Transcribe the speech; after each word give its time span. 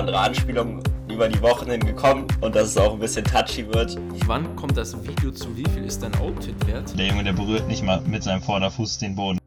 andere 0.00 0.18
Anspielungen 0.18 0.82
über 1.10 1.28
die 1.28 1.42
Wochen 1.42 1.70
hin 1.70 1.84
gekommen 1.84 2.26
und 2.40 2.54
dass 2.54 2.68
es 2.68 2.78
auch 2.78 2.94
ein 2.94 3.00
bisschen 3.00 3.22
touchy 3.22 3.68
wird. 3.68 3.98
Wann 4.26 4.56
kommt 4.56 4.74
das 4.74 4.96
Video 5.06 5.30
zu 5.30 5.54
wie 5.54 5.68
viel 5.68 5.84
ist 5.84 6.02
dein 6.02 6.14
Outfit 6.14 6.66
wert? 6.66 6.98
Der 6.98 7.08
Junge, 7.08 7.22
der 7.22 7.34
berührt 7.34 7.68
nicht 7.68 7.82
mal 7.82 8.00
mit 8.00 8.22
seinem 8.22 8.40
Vorderfuß 8.40 8.96
den 8.96 9.14
Boden. 9.14 9.38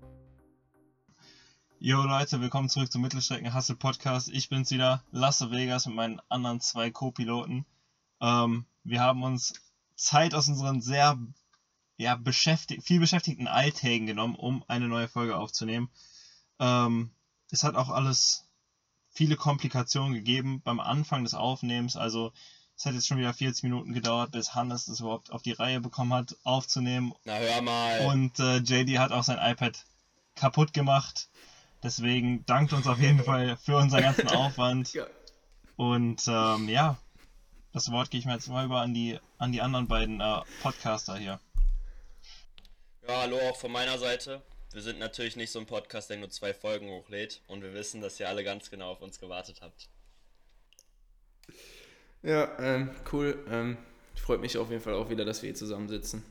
Jo 1.79 2.03
Leute, 2.03 2.39
willkommen 2.39 2.69
zurück 2.69 2.91
zum 2.91 3.01
Mittelstrecken 3.01 3.55
Hustle 3.55 3.77
Podcast. 3.77 4.29
Ich 4.29 4.47
bin's 4.47 4.69
wieder, 4.69 5.01
Lasse 5.09 5.49
Vegas 5.49 5.87
mit 5.87 5.95
meinen 5.95 6.21
anderen 6.29 6.61
zwei 6.61 6.91
Co-Piloten. 6.91 7.65
Ähm, 8.21 8.65
wir 8.83 9.01
haben 9.01 9.23
uns 9.23 9.55
Zeit 9.95 10.35
aus 10.35 10.49
unseren 10.49 10.81
sehr 10.81 11.17
ja, 11.97 12.15
beschäftigt, 12.15 12.83
viel 12.83 12.99
beschäftigten 12.99 13.47
Alltägen 13.47 14.05
genommen, 14.05 14.35
um 14.35 14.63
eine 14.67 14.87
neue 14.87 15.07
Folge 15.07 15.35
aufzunehmen. 15.35 15.89
Ähm, 16.59 17.09
es 17.49 17.63
hat 17.63 17.73
auch 17.73 17.89
alles 17.89 18.45
viele 19.13 19.35
Komplikationen 19.35 20.13
gegeben 20.13 20.61
beim 20.61 20.79
Anfang 20.79 21.23
des 21.23 21.33
Aufnehmens. 21.33 21.95
Also 21.95 22.33
es 22.75 22.85
hat 22.85 22.93
jetzt 22.93 23.07
schon 23.07 23.19
wieder 23.19 23.33
40 23.33 23.63
Minuten 23.63 23.93
gedauert, 23.93 24.31
bis 24.31 24.55
Hannes 24.55 24.85
das 24.85 24.99
überhaupt 24.99 25.31
auf 25.31 25.43
die 25.43 25.51
Reihe 25.51 25.79
bekommen 25.79 26.13
hat, 26.13 26.35
aufzunehmen. 26.43 27.13
Na 27.23 27.35
hör 27.35 27.61
mal. 27.61 28.05
Und 28.07 28.39
äh, 28.39 28.57
JD 28.57 28.97
hat 28.97 29.11
auch 29.11 29.23
sein 29.23 29.39
iPad 29.39 29.85
kaputt 30.35 30.73
gemacht. 30.73 31.29
Deswegen 31.83 32.45
dankt 32.45 32.73
uns 32.73 32.87
auf 32.87 32.99
jeden 32.99 33.23
Fall 33.23 33.57
für 33.57 33.77
unseren 33.77 34.01
ganzen 34.01 34.27
Aufwand. 34.29 34.93
Ja. 34.93 35.05
Und 35.75 36.23
ähm, 36.27 36.69
ja, 36.69 36.97
das 37.71 37.91
Wort 37.91 38.09
gehe 38.09 38.19
ich 38.19 38.25
mir 38.25 38.33
jetzt 38.33 38.47
mal 38.47 38.65
über 38.65 38.81
an 38.81 38.93
die, 38.93 39.19
an 39.37 39.51
die 39.51 39.61
anderen 39.61 39.87
beiden 39.87 40.21
äh, 40.21 40.41
Podcaster 40.61 41.17
hier. 41.17 41.39
Ja, 43.07 43.21
hallo 43.21 43.37
auch 43.49 43.57
von 43.57 43.71
meiner 43.71 43.97
Seite. 43.97 44.41
Wir 44.73 44.81
sind 44.81 44.97
natürlich 44.97 45.35
nicht 45.35 45.51
so 45.51 45.59
ein 45.59 45.67
Podcast, 45.67 46.09
der 46.09 46.17
nur 46.17 46.31
zwei 46.31 46.51
Folgen 46.51 46.89
hochlädt 46.89 47.41
und 47.47 47.61
wir 47.61 47.75
wissen, 47.75 48.01
dass 48.01 48.19
ihr 48.19 48.27
alle 48.27 48.43
ganz 48.43 48.71
genau 48.71 48.89
auf 48.93 49.03
uns 49.03 49.19
gewartet 49.19 49.61
habt. 49.61 49.87
Ja, 52.23 52.57
ähm, 52.57 52.89
cool. 53.11 53.37
Ähm, 53.51 53.77
freut 54.15 54.41
mich 54.41 54.57
auf 54.57 54.71
jeden 54.71 54.81
Fall 54.81 54.95
auch 54.95 55.11
wieder, 55.11 55.25
dass 55.25 55.43
wir 55.43 55.49
hier 55.49 55.55
zusammensitzen. 55.55 56.23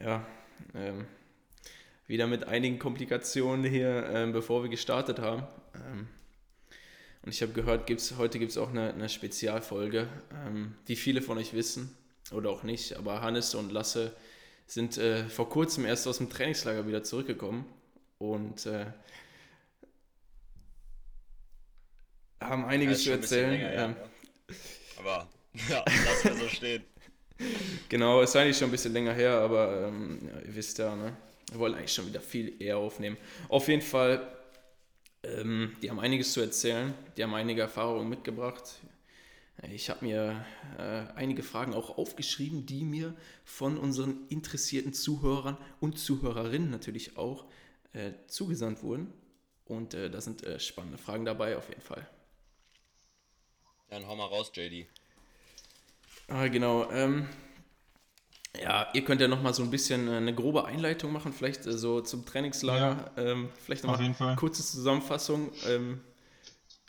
Ja, 0.00 0.24
ähm, 0.72 1.06
wieder 2.06 2.28
mit 2.28 2.44
einigen 2.44 2.78
Komplikationen 2.78 3.68
hier, 3.68 4.06
ähm, 4.06 4.32
bevor 4.32 4.62
wir 4.62 4.70
gestartet 4.70 5.18
haben. 5.18 5.42
Ähm, 5.74 6.06
und 7.22 7.34
ich 7.34 7.42
habe 7.42 7.52
gehört, 7.52 7.88
gibt's, 7.88 8.14
heute 8.18 8.38
gibt 8.38 8.52
es 8.52 8.58
auch 8.58 8.70
eine, 8.70 8.94
eine 8.94 9.08
Spezialfolge, 9.08 10.06
ähm, 10.46 10.76
wie 10.86 10.96
viele 10.96 11.20
von 11.20 11.38
euch 11.38 11.54
wissen 11.54 11.96
oder 12.30 12.50
auch 12.50 12.62
nicht. 12.62 12.96
Aber 12.98 13.20
Hannes 13.20 13.56
und 13.56 13.72
Lasse 13.72 14.14
sind 14.72 14.96
äh, 14.96 15.28
vor 15.28 15.50
kurzem 15.50 15.84
erst 15.84 16.06
aus 16.08 16.16
dem 16.16 16.30
Trainingslager 16.30 16.86
wieder 16.86 17.02
zurückgekommen 17.02 17.66
und 18.18 18.64
äh, 18.64 18.86
haben 22.40 22.64
einiges 22.64 23.04
Ja, 23.04 23.12
zu 23.12 23.20
erzählen. 23.20 23.50
länger 23.50 23.72
Ähm, 23.72 23.90
ne? 23.90 23.96
Aber 24.98 25.28
ja, 25.68 25.84
lassen 26.06 26.24
wir 26.24 26.36
so 26.36 26.48
stehen. 26.48 26.84
Genau, 27.88 28.20
ist 28.20 28.36
eigentlich 28.36 28.56
schon 28.56 28.68
ein 28.68 28.70
bisschen 28.70 28.92
länger 28.92 29.14
her, 29.14 29.32
aber 29.32 29.88
ähm, 29.88 30.20
ja, 30.28 30.40
ihr 30.46 30.54
wisst 30.54 30.78
ja, 30.78 30.94
ne? 30.94 31.16
Wir 31.50 31.58
wollen 31.58 31.74
eigentlich 31.74 31.92
schon 31.92 32.06
wieder 32.06 32.20
viel 32.20 32.62
eher 32.62 32.78
aufnehmen. 32.78 33.16
Auf 33.48 33.66
jeden 33.66 33.82
Fall, 33.82 34.24
ähm, 35.24 35.76
die 35.82 35.90
haben 35.90 35.98
einiges 35.98 36.32
zu 36.32 36.40
erzählen, 36.40 36.94
die 37.16 37.24
haben 37.24 37.34
einige 37.34 37.62
Erfahrungen 37.62 38.08
mitgebracht. 38.08 38.62
Ich 39.70 39.90
habe 39.90 40.04
mir 40.04 40.44
äh, 40.78 41.04
einige 41.14 41.42
Fragen 41.42 41.74
auch 41.74 41.96
aufgeschrieben, 41.96 42.66
die 42.66 42.84
mir 42.84 43.14
von 43.44 43.76
unseren 43.78 44.26
interessierten 44.28 44.92
Zuhörern 44.92 45.56
und 45.78 45.98
Zuhörerinnen 45.98 46.70
natürlich 46.70 47.16
auch 47.16 47.46
äh, 47.92 48.12
zugesandt 48.26 48.82
wurden. 48.82 49.12
Und 49.66 49.94
äh, 49.94 50.10
da 50.10 50.20
sind 50.20 50.42
äh, 50.42 50.58
spannende 50.58 50.98
Fragen 50.98 51.24
dabei, 51.24 51.56
auf 51.56 51.68
jeden 51.68 51.82
Fall. 51.82 52.08
Dann 53.88 54.06
hau 54.06 54.16
mal 54.16 54.26
raus, 54.26 54.50
JD. 54.54 54.86
Ah, 56.28 56.48
genau. 56.48 56.90
Ähm, 56.90 57.28
ja, 58.60 58.88
ihr 58.92 59.04
könnt 59.04 59.20
ja 59.20 59.28
noch 59.28 59.42
mal 59.42 59.54
so 59.54 59.62
ein 59.62 59.70
bisschen 59.70 60.08
äh, 60.08 60.16
eine 60.16 60.34
grobe 60.34 60.64
Einleitung 60.64 61.12
machen, 61.12 61.32
vielleicht 61.32 61.66
äh, 61.66 61.72
so 61.72 62.00
zum 62.00 62.24
Trainingslager. 62.26 63.12
Ähm, 63.16 63.50
vielleicht 63.64 63.84
noch 63.84 63.92
auf 63.92 63.98
mal 63.98 64.02
jeden 64.02 64.14
Fall. 64.14 64.28
eine 64.28 64.36
kurze 64.36 64.62
Zusammenfassung 64.64 65.52
ähm, 65.66 66.00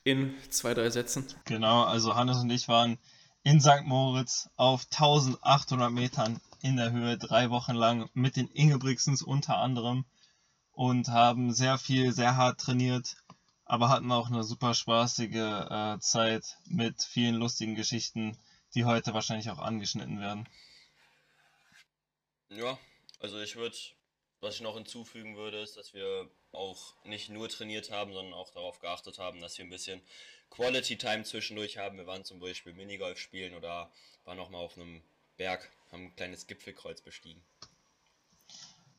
in 0.04 0.36
zwei, 0.50 0.74
drei 0.74 0.90
Sätzen. 0.90 1.26
Genau, 1.46 1.84
also 1.84 2.16
Hannes 2.16 2.38
und 2.38 2.50
ich 2.50 2.68
waren 2.68 2.98
in 3.44 3.60
St. 3.60 3.84
Moritz 3.84 4.50
auf 4.56 4.86
1800 4.92 5.92
Metern 5.92 6.40
in 6.62 6.78
der 6.78 6.92
Höhe, 6.92 7.18
drei 7.18 7.50
Wochen 7.50 7.74
lang 7.74 8.10
mit 8.14 8.36
den 8.36 8.48
Ingebrigtsens 8.48 9.22
unter 9.22 9.58
anderem 9.58 10.06
und 10.72 11.10
haben 11.10 11.54
sehr 11.54 11.78
viel, 11.78 12.14
sehr 12.14 12.36
hart 12.36 12.60
trainiert, 12.60 13.18
aber 13.66 13.90
hatten 13.90 14.12
auch 14.12 14.30
eine 14.30 14.44
super 14.44 14.74
spaßige 14.74 15.36
äh, 15.36 16.00
Zeit 16.00 16.58
mit 16.66 17.02
vielen 17.04 17.36
lustigen 17.36 17.76
Geschichten, 17.76 18.38
die 18.76 18.86
heute 18.86 19.14
wahrscheinlich 19.14 19.50
auch 19.50 19.60
angeschnitten 19.60 20.20
werden. 20.20 20.48
Ja, 22.50 22.78
also 23.20 23.40
ich 23.40 23.56
würde, 23.56 23.76
was 24.42 24.56
ich 24.56 24.62
noch 24.62 24.76
hinzufügen 24.76 25.36
würde, 25.36 25.60
ist, 25.62 25.78
dass 25.78 25.94
wir 25.94 26.30
auch 26.54 26.94
nicht 27.04 27.30
nur 27.30 27.50
trainiert 27.50 27.92
haben, 27.92 28.14
sondern 28.14 28.34
auch 28.34 28.50
darauf 28.52 28.80
geachtet 28.80 29.20
haben, 29.20 29.42
dass 29.42 29.58
wir 29.58 29.66
ein 29.66 29.70
bisschen 29.70 30.02
Quality 30.50 30.98
Time 30.98 31.24
zwischendurch 31.24 31.78
haben. 31.78 31.98
Wir 31.98 32.08
waren 32.08 32.24
zum 32.24 32.40
Beispiel 32.40 32.74
Minigolf 32.74 33.18
spielen 33.18 33.56
oder 33.56 33.92
waren 34.26 34.40
auch 34.40 34.50
mal 34.50 34.60
auf 34.60 34.78
einem 34.78 35.02
Berg, 35.38 35.70
haben 35.92 36.06
ein 36.06 36.16
kleines 36.16 36.48
Gipfelkreuz 36.48 37.02
bestiegen. 37.02 37.42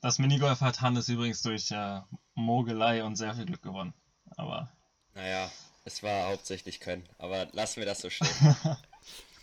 Das 0.00 0.18
Minigolf 0.18 0.60
hat 0.60 0.80
Hannes 0.80 1.08
übrigens 1.08 1.42
durch 1.42 1.70
äh, 1.70 2.00
Mogelei 2.34 3.04
und 3.04 3.16
sehr 3.16 3.34
viel 3.34 3.46
Glück 3.46 3.62
gewonnen. 3.62 3.94
Aber 4.36 4.70
Naja, 5.14 5.50
es 5.84 6.02
war 6.02 6.28
hauptsächlich 6.28 6.80
Können, 6.80 7.08
aber 7.18 7.48
lassen 7.52 7.80
wir 7.80 7.86
das 7.86 8.00
so 8.00 8.10
stehen. 8.10 8.28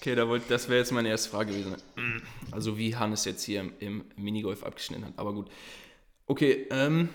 Okay, 0.02 0.16
da 0.16 0.28
wollt, 0.28 0.50
das 0.50 0.68
wäre 0.68 0.80
jetzt 0.80 0.92
meine 0.92 1.10
erste 1.10 1.30
Frage 1.30 1.52
gewesen. 1.52 1.76
Also 2.50 2.76
wie 2.76 2.96
Hannes 2.96 3.24
jetzt 3.24 3.44
hier 3.44 3.60
im, 3.62 3.74
im 3.78 4.06
Minigolf 4.16 4.64
abgeschnitten 4.64 5.06
hat, 5.06 5.14
aber 5.18 5.32
gut. 5.32 5.52
Okay, 6.26 6.66
ähm, 6.72 7.10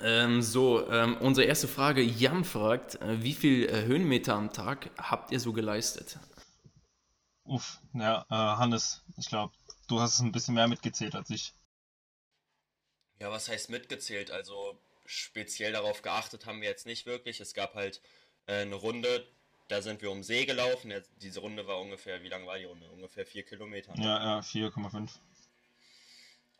ähm, 0.00 0.42
so, 0.42 0.88
ähm, 0.90 1.16
unsere 1.18 1.46
erste 1.46 1.68
Frage. 1.68 2.02
Jan 2.02 2.44
fragt, 2.44 3.00
äh, 3.00 3.22
wie 3.22 3.34
viel 3.34 3.68
äh, 3.68 3.84
Höhenmeter 3.84 4.34
am 4.34 4.52
Tag 4.52 4.90
habt 4.98 5.32
ihr 5.32 5.40
so 5.40 5.52
geleistet? 5.52 6.18
uff, 7.46 7.78
ja, 7.94 8.26
äh, 8.30 8.34
Hannes, 8.34 9.02
ich 9.16 9.28
glaube, 9.28 9.54
du 9.88 10.00
hast 10.00 10.14
es 10.14 10.20
ein 10.20 10.32
bisschen 10.32 10.54
mehr 10.54 10.68
mitgezählt 10.68 11.14
als 11.14 11.30
ich. 11.30 11.54
Ja, 13.18 13.30
was 13.30 13.48
heißt 13.48 13.70
mitgezählt? 13.70 14.30
Also 14.30 14.78
speziell 15.06 15.72
darauf 15.72 16.02
geachtet 16.02 16.46
haben 16.46 16.60
wir 16.60 16.68
jetzt 16.68 16.86
nicht 16.86 17.06
wirklich. 17.06 17.40
Es 17.40 17.54
gab 17.54 17.74
halt 17.74 18.00
äh, 18.46 18.62
eine 18.62 18.74
Runde, 18.74 19.26
da 19.68 19.80
sind 19.80 20.02
wir 20.02 20.10
um 20.10 20.22
See 20.22 20.44
gelaufen. 20.44 20.92
Diese 21.22 21.40
Runde 21.40 21.66
war 21.66 21.80
ungefähr, 21.80 22.22
wie 22.22 22.28
lang 22.28 22.46
war 22.46 22.58
die 22.58 22.64
Runde? 22.64 22.88
Ungefähr 22.90 23.24
vier 23.24 23.44
Kilometer. 23.44 23.96
ne? 23.96 24.04
Ja, 24.04 24.24
ja, 24.24 24.38
4,5. 24.40 25.10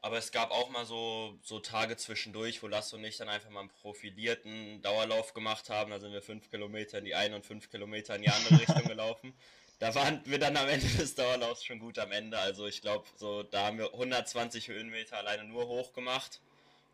Aber 0.06 0.18
es 0.18 0.30
gab 0.30 0.52
auch 0.52 0.70
mal 0.70 0.86
so, 0.86 1.36
so 1.42 1.58
Tage 1.58 1.96
zwischendurch, 1.96 2.62
wo 2.62 2.68
Lasse 2.68 2.94
und 2.94 3.02
ich 3.02 3.16
dann 3.16 3.28
einfach 3.28 3.50
mal 3.50 3.58
einen 3.58 3.70
profilierten 3.70 4.80
Dauerlauf 4.80 5.34
gemacht 5.34 5.68
haben. 5.68 5.90
Da 5.90 5.98
sind 5.98 6.12
wir 6.12 6.22
fünf 6.22 6.48
Kilometer 6.48 6.98
in 6.98 7.06
die 7.06 7.16
eine 7.16 7.34
und 7.34 7.44
fünf 7.44 7.68
Kilometer 7.72 8.14
in 8.14 8.22
die 8.22 8.28
andere 8.28 8.54
Richtung 8.60 8.84
gelaufen. 8.84 9.34
Da 9.80 9.96
waren 9.96 10.20
wir 10.24 10.38
dann 10.38 10.56
am 10.56 10.68
Ende 10.68 10.86
des 10.86 11.16
Dauerlaufs 11.16 11.64
schon 11.64 11.80
gut 11.80 11.98
am 11.98 12.12
Ende. 12.12 12.38
Also 12.38 12.68
ich 12.68 12.82
glaube, 12.82 13.04
so 13.16 13.42
da 13.42 13.66
haben 13.66 13.78
wir 13.78 13.92
120 13.94 14.68
Höhenmeter 14.68 15.16
alleine 15.16 15.42
nur 15.42 15.66
hoch 15.66 15.92
gemacht 15.92 16.40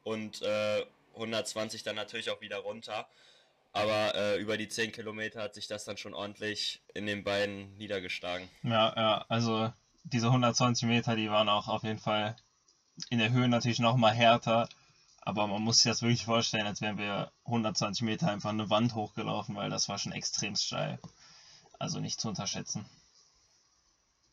und 0.04 0.40
äh, 0.40 0.82
120 1.14 1.82
dann 1.82 1.96
natürlich 1.96 2.30
auch 2.30 2.40
wieder 2.40 2.60
runter. 2.60 3.06
Aber 3.74 4.14
äh, 4.14 4.40
über 4.40 4.56
die 4.56 4.68
10 4.68 4.90
Kilometer 4.90 5.42
hat 5.42 5.52
sich 5.52 5.66
das 5.66 5.84
dann 5.84 5.98
schon 5.98 6.14
ordentlich 6.14 6.80
in 6.94 7.04
den 7.04 7.24
Beinen 7.24 7.76
niedergeschlagen. 7.76 8.48
Ja, 8.62 8.94
ja, 8.96 9.26
also 9.28 9.70
diese 10.04 10.28
120 10.28 10.88
Meter, 10.88 11.14
die 11.14 11.30
waren 11.30 11.50
auch 11.50 11.68
auf 11.68 11.82
jeden 11.82 11.98
Fall 11.98 12.36
in 13.10 13.18
der 13.18 13.32
Höhe 13.32 13.48
natürlich 13.48 13.78
noch 13.78 13.96
mal 13.96 14.12
härter. 14.12 14.68
Aber 15.20 15.46
man 15.46 15.62
muss 15.62 15.78
sich 15.78 15.90
das 15.90 16.02
wirklich 16.02 16.24
vorstellen, 16.24 16.66
als 16.66 16.80
wären 16.80 16.98
wir 16.98 17.30
120 17.44 18.02
Meter 18.02 18.30
einfach 18.30 18.50
eine 18.50 18.70
Wand 18.70 18.94
hochgelaufen, 18.94 19.54
weil 19.54 19.70
das 19.70 19.88
war 19.88 19.98
schon 19.98 20.12
extrem 20.12 20.56
steil. 20.56 20.98
Also 21.78 22.00
nicht 22.00 22.20
zu 22.20 22.28
unterschätzen. 22.28 22.84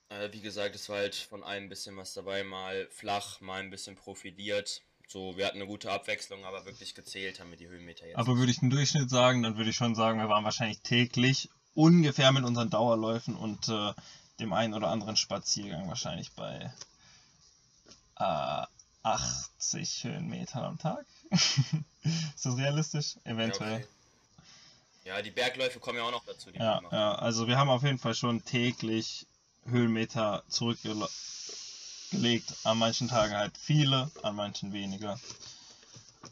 Äh, 0.10 0.34
wie 0.34 0.42
gesagt, 0.42 0.76
es 0.76 0.90
war 0.90 0.98
halt 0.98 1.16
von 1.16 1.44
allem 1.44 1.66
ein 1.66 1.70
bisschen 1.70 1.96
was 1.96 2.14
dabei, 2.14 2.44
mal 2.44 2.88
flach, 2.92 3.40
mal 3.42 3.62
ein 3.62 3.70
bisschen 3.70 3.96
profiliert. 3.96 4.82
So, 5.08 5.38
wir 5.38 5.46
hatten 5.46 5.58
eine 5.58 5.68
gute 5.68 5.92
Abwechslung, 5.92 6.46
aber 6.46 6.66
wirklich 6.66 6.96
gezählt 6.96 7.40
haben 7.40 7.52
wir 7.52 7.58
die 7.58 7.68
Höhenmeter 7.68 8.08
jetzt. 8.08 8.18
Aber 8.18 8.38
würde 8.38 8.52
ich 8.52 8.62
einen 8.62 8.72
Durchschnitt 8.72 9.10
sagen, 9.10 9.44
dann 9.44 9.58
würde 9.58 9.70
ich 9.70 9.76
schon 9.76 9.96
sagen, 9.96 10.20
wir 10.20 10.30
waren 10.30 10.44
wahrscheinlich 10.44 10.82
täglich 10.82 11.50
ungefähr 11.74 12.32
mit 12.32 12.44
unseren 12.44 12.70
Dauerläufen 12.70 13.36
und 13.36 13.70
äh, 13.70 13.94
dem 14.40 14.54
einen 14.54 14.74
oder 14.74 14.90
anderen 14.90 15.16
Spaziergang 15.16 15.88
wahrscheinlich 15.88 16.32
bei 16.34 16.74
äh, 18.19 18.66
80 19.04 20.04
Höhenmetern 20.04 20.63
am 20.63 20.77
Tag. 20.77 21.06
Ist 21.31 22.45
das 22.45 22.57
realistisch? 22.57 23.16
Ja, 23.25 23.31
Eventuell. 23.31 23.75
okay. 23.77 23.88
Ja, 25.06 25.21
die 25.21 25.31
Bergläufe 25.31 25.80
kommen 25.80 25.98
ja 25.98 26.04
auch 26.04 26.12
noch 26.12 26.25
dazu. 26.25 26.51
Die 26.51 26.60
Ja, 26.60 26.81
ja, 26.92 27.16
also 27.16 27.48
wir 27.48 27.57
haben 27.57 27.69
auf 27.69 27.83
jeden 27.83 27.98
Fall 27.98 28.13
schon 28.13 28.44
täglich 28.45 29.25
Höhenmeter 29.66 30.44
zurückgelegt. 30.50 31.10
An 32.63 32.77
manchen 32.77 33.07
Tagen 33.07 33.33
halt 33.36 33.57
viele, 33.57 34.12
an 34.24 34.36
manchen 34.36 34.74
weniger. 34.74 35.19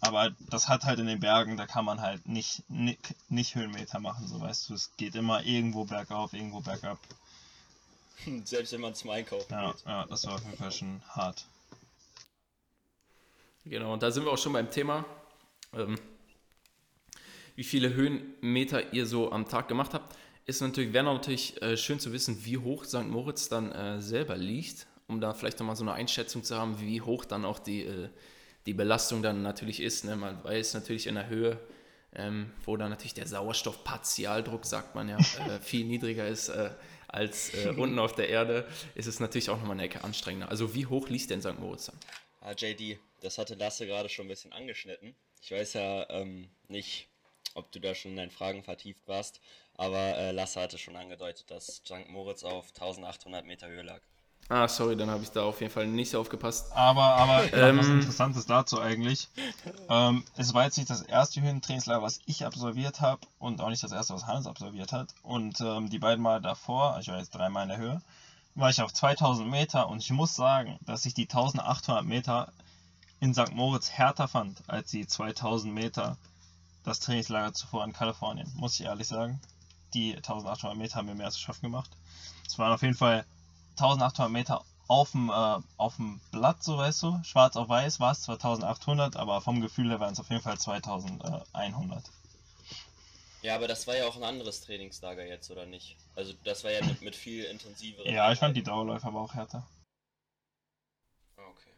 aber 0.02 0.32
das 0.50 0.68
hat 0.68 0.84
halt 0.84 1.00
in 1.00 1.08
den 1.08 1.20
Bergen, 1.20 1.56
da 1.58 1.66
kann 1.66 1.86
man 1.86 2.02
halt 2.02 2.28
nicht, 2.28 2.70
nicht, 2.70 3.16
nicht 3.30 3.56
Höhenmeter 3.56 4.00
machen, 4.00 4.28
so 4.28 4.40
weißt 4.40 4.70
du. 4.70 4.74
Es 4.74 4.92
geht 4.98 5.16
immer 5.16 5.44
irgendwo 5.44 5.86
bergauf, 5.86 6.34
irgendwo 6.34 6.60
bergab. 6.60 7.00
Selbst 8.44 8.74
wenn 8.74 8.82
man 8.82 8.94
zum 8.96 9.10
Einkaufen 9.12 9.52
Ja, 9.52 9.72
geht. 9.72 9.86
ja, 9.86 10.06
das 10.06 10.26
war 10.26 10.36
auf 10.36 10.44
jeden 10.44 10.58
Fall 10.58 10.72
schon 10.72 11.02
hart. 11.10 11.46
Genau, 13.70 13.94
und 13.94 14.04
da 14.04 14.12
sind 14.12 14.26
wir 14.26 14.32
auch 14.32 14.38
schon 14.38 14.54
beim 14.54 14.70
Thema, 14.70 15.06
ähm, 15.74 15.98
wie 17.56 17.64
viele 17.64 17.94
Höhenmeter 17.94 18.94
ihr 18.94 19.06
so 19.06 19.32
am 19.32 19.48
Tag 19.48 19.68
gemacht 19.68 19.94
habt. 19.94 20.16
Ist 20.46 20.62
natürlich, 20.62 20.94
wäre 20.94 21.04
natürlich 21.04 21.62
äh, 21.62 21.76
schön 21.76 22.00
zu 22.00 22.14
wissen, 22.14 22.46
wie 22.46 22.58
hoch 22.58 22.86
St. 22.86 23.08
Moritz 23.08 23.50
dann 23.50 23.72
äh, 23.72 24.02
selber 24.02 24.38
liegt, 24.38 24.88
um 25.08 25.20
da 25.20 25.34
vielleicht 25.34 25.60
nochmal 25.60 25.76
so 25.76 25.84
eine 25.84 25.94
Einschätzung 25.94 26.44
zu 26.44 26.56
haben, 26.56 26.80
wie 26.80 27.02
hoch 27.02 27.26
dann 27.26 27.44
auch 27.44 27.60
die, 27.60 27.84
äh, 27.84 28.10
die 28.66 28.74
Belastung 28.74 29.22
dann 29.22 29.42
natürlich 29.42 29.82
ist. 29.82 30.06
Ne? 30.06 30.16
Man 30.16 30.42
weiß 30.44 30.74
natürlich 30.76 31.08
in 31.08 31.16
der 31.16 31.28
Höhe, 31.28 31.60
ähm, 32.16 32.52
wo 32.64 32.78
dann 32.78 32.90
natürlich 32.90 33.14
der 33.16 33.28
Sauerstoffpartialdruck, 33.28 34.66
sagt 34.66 34.96
man 34.96 35.10
ja, 35.10 35.18
äh, 35.18 35.60
viel 35.62 35.86
niedriger 35.86 36.28
ist 36.28 36.48
äh, 36.50 36.70
als 37.10 37.54
äh, 37.54 37.74
unten 37.76 38.00
auf 38.00 38.14
der 38.14 38.30
Erde, 38.30 38.66
ist 38.96 39.08
es 39.08 39.20
natürlich 39.20 39.50
auch 39.50 39.58
nochmal 39.58 39.74
eine 39.74 39.84
Ecke 39.84 40.04
anstrengender. 40.04 40.50
Also 40.50 40.74
wie 40.74 40.86
hoch 40.86 41.10
liegt 41.10 41.30
denn 41.30 41.42
St. 41.42 41.60
Moritz 41.60 41.88
dann? 41.88 41.98
Ah, 42.48 42.54
JD, 42.58 42.98
das 43.20 43.38
hatte 43.38 43.56
Lasse 43.56 43.86
gerade 43.86 44.08
schon 44.08 44.26
ein 44.26 44.30
bisschen 44.30 44.54
angeschnitten. 44.54 45.14
Ich 45.42 45.52
weiß 45.52 45.74
ja 45.74 46.10
ähm, 46.10 46.48
nicht, 46.70 47.10
ob 47.56 47.70
du 47.74 47.82
da 47.82 47.94
schon 47.94 48.12
in 48.12 48.18
deinen 48.18 48.32
Fragen 48.32 48.64
vertieft 48.64 49.06
warst, 49.06 49.42
aber 49.76 50.18
äh, 50.18 50.32
Lasse 50.32 50.62
hatte 50.62 50.78
schon 50.78 50.96
angedeutet, 50.96 51.52
dass 51.52 51.82
St. 51.84 52.08
Moritz 52.08 52.46
auf 52.46 52.70
1800 52.70 53.46
Meter 53.46 53.68
Höhe 53.68 53.82
lag. 53.82 54.00
Ah, 54.48 54.66
sorry, 54.70 54.96
dann 54.96 55.10
habe 55.10 55.24
ich 55.24 55.32
da 55.32 55.44
auf 55.44 55.60
jeden 55.60 55.74
Fall 55.74 55.88
nicht 55.88 56.16
aufgepasst. 56.16 56.72
Aber, 56.72 57.04
aber 57.04 57.44
Ähm. 57.54 57.80
was 57.80 57.88
Interessantes 57.90 58.46
dazu 58.46 58.80
eigentlich. 58.80 59.28
Ähm, 59.90 60.24
es 60.38 60.54
war 60.54 60.64
jetzt 60.64 60.78
nicht 60.78 60.90
das 60.90 61.02
erste 61.02 61.42
Höhentrainingslager, 61.42 62.02
was 62.02 62.22
ich 62.28 62.46
absolviert 62.46 63.02
habe 63.02 63.20
und 63.40 63.60
auch 63.60 63.70
nicht 63.70 63.84
das 63.84 63.92
erste, 63.92 64.14
was 64.14 64.26
Hannes 64.26 64.48
absolviert 64.48 64.94
hat. 64.94 65.14
Und 65.22 65.60
ähm, 65.60 65.90
die 65.90 66.00
beiden 66.00 66.24
Mal 66.24 66.40
davor, 66.40 66.98
ich 67.02 67.10
war 67.10 67.18
jetzt 67.18 67.36
dreimal 67.36 67.64
in 67.64 67.70
der 67.70 67.78
Höhe, 67.78 68.02
war 68.58 68.72
ich 68.72 68.82
auf 68.82 68.92
2000 68.92 69.48
Meter 69.48 69.88
und 69.88 70.00
ich 70.00 70.10
muss 70.10 70.36
sagen, 70.36 70.80
dass 70.82 71.06
ich 71.06 71.14
die 71.14 71.30
1800 71.30 72.04
Meter 72.04 72.52
in 73.20 73.34
St. 73.34 73.54
Moritz 73.54 73.92
härter 73.92 74.28
fand 74.28 74.68
als 74.68 74.90
die 74.90 75.06
2000 75.06 75.74
Meter 75.74 76.18
das 76.84 77.00
Trainingslager 77.00 77.54
zuvor 77.54 77.84
in 77.84 77.94
Kalifornien, 77.94 78.52
muss 78.56 78.80
ich 78.80 78.86
ehrlich 78.86 79.08
sagen. 79.08 79.40
Die 79.94 80.16
1800 80.16 80.76
Meter 80.76 80.96
haben 80.96 81.06
mir 81.06 81.16
mehr 81.16 81.30
zu 81.30 81.40
schaffen 81.40 81.64
gemacht. 81.64 81.92
Es 82.48 82.58
waren 82.58 82.74
auf 82.74 82.82
jeden 82.82 82.96
Fall 82.96 83.26
1800 83.78 84.32
Meter 84.32 84.64
auf 84.88 85.12
dem, 85.12 85.30
äh, 85.30 85.58
auf 85.78 85.98
dem 85.98 86.20
Blatt, 86.32 86.64
so 86.64 86.78
weißt 86.78 87.04
du, 87.04 87.20
schwarz 87.24 87.58
auf 87.58 87.70
weiß 87.70 88.00
war 88.00 88.12
es 88.12 88.24
zwar 88.24 88.36
1800, 88.36 89.18
aber 89.18 89.42
vom 89.42 89.62
Gefühl 89.62 89.90
her 89.90 90.00
waren 90.00 90.14
es 90.14 90.20
auf 90.20 90.30
jeden 90.30 90.42
Fall 90.42 90.58
2100. 90.58 92.04
Ja, 93.44 93.56
aber 93.56 93.68
das 93.68 93.86
war 93.88 93.96
ja 93.96 94.06
auch 94.08 94.16
ein 94.18 94.24
anderes 94.24 94.62
Trainingslager 94.62 95.26
jetzt, 95.26 95.50
oder 95.52 95.66
nicht? 95.66 95.96
Also 96.16 96.34
das 96.44 96.64
war 96.64 96.72
ja 96.72 96.84
mit, 96.86 97.02
mit 97.02 97.16
viel 97.16 97.44
intensiveren. 97.46 98.12
Ja, 98.12 98.32
ich 98.32 98.40
fand 98.40 98.58
die. 98.58 98.64
Dauerläufe 98.64 99.06
aber 99.08 99.22
auch 99.22 99.34
härter. 99.34 99.66
Ah, 101.38 101.42
Okay. 101.52 101.72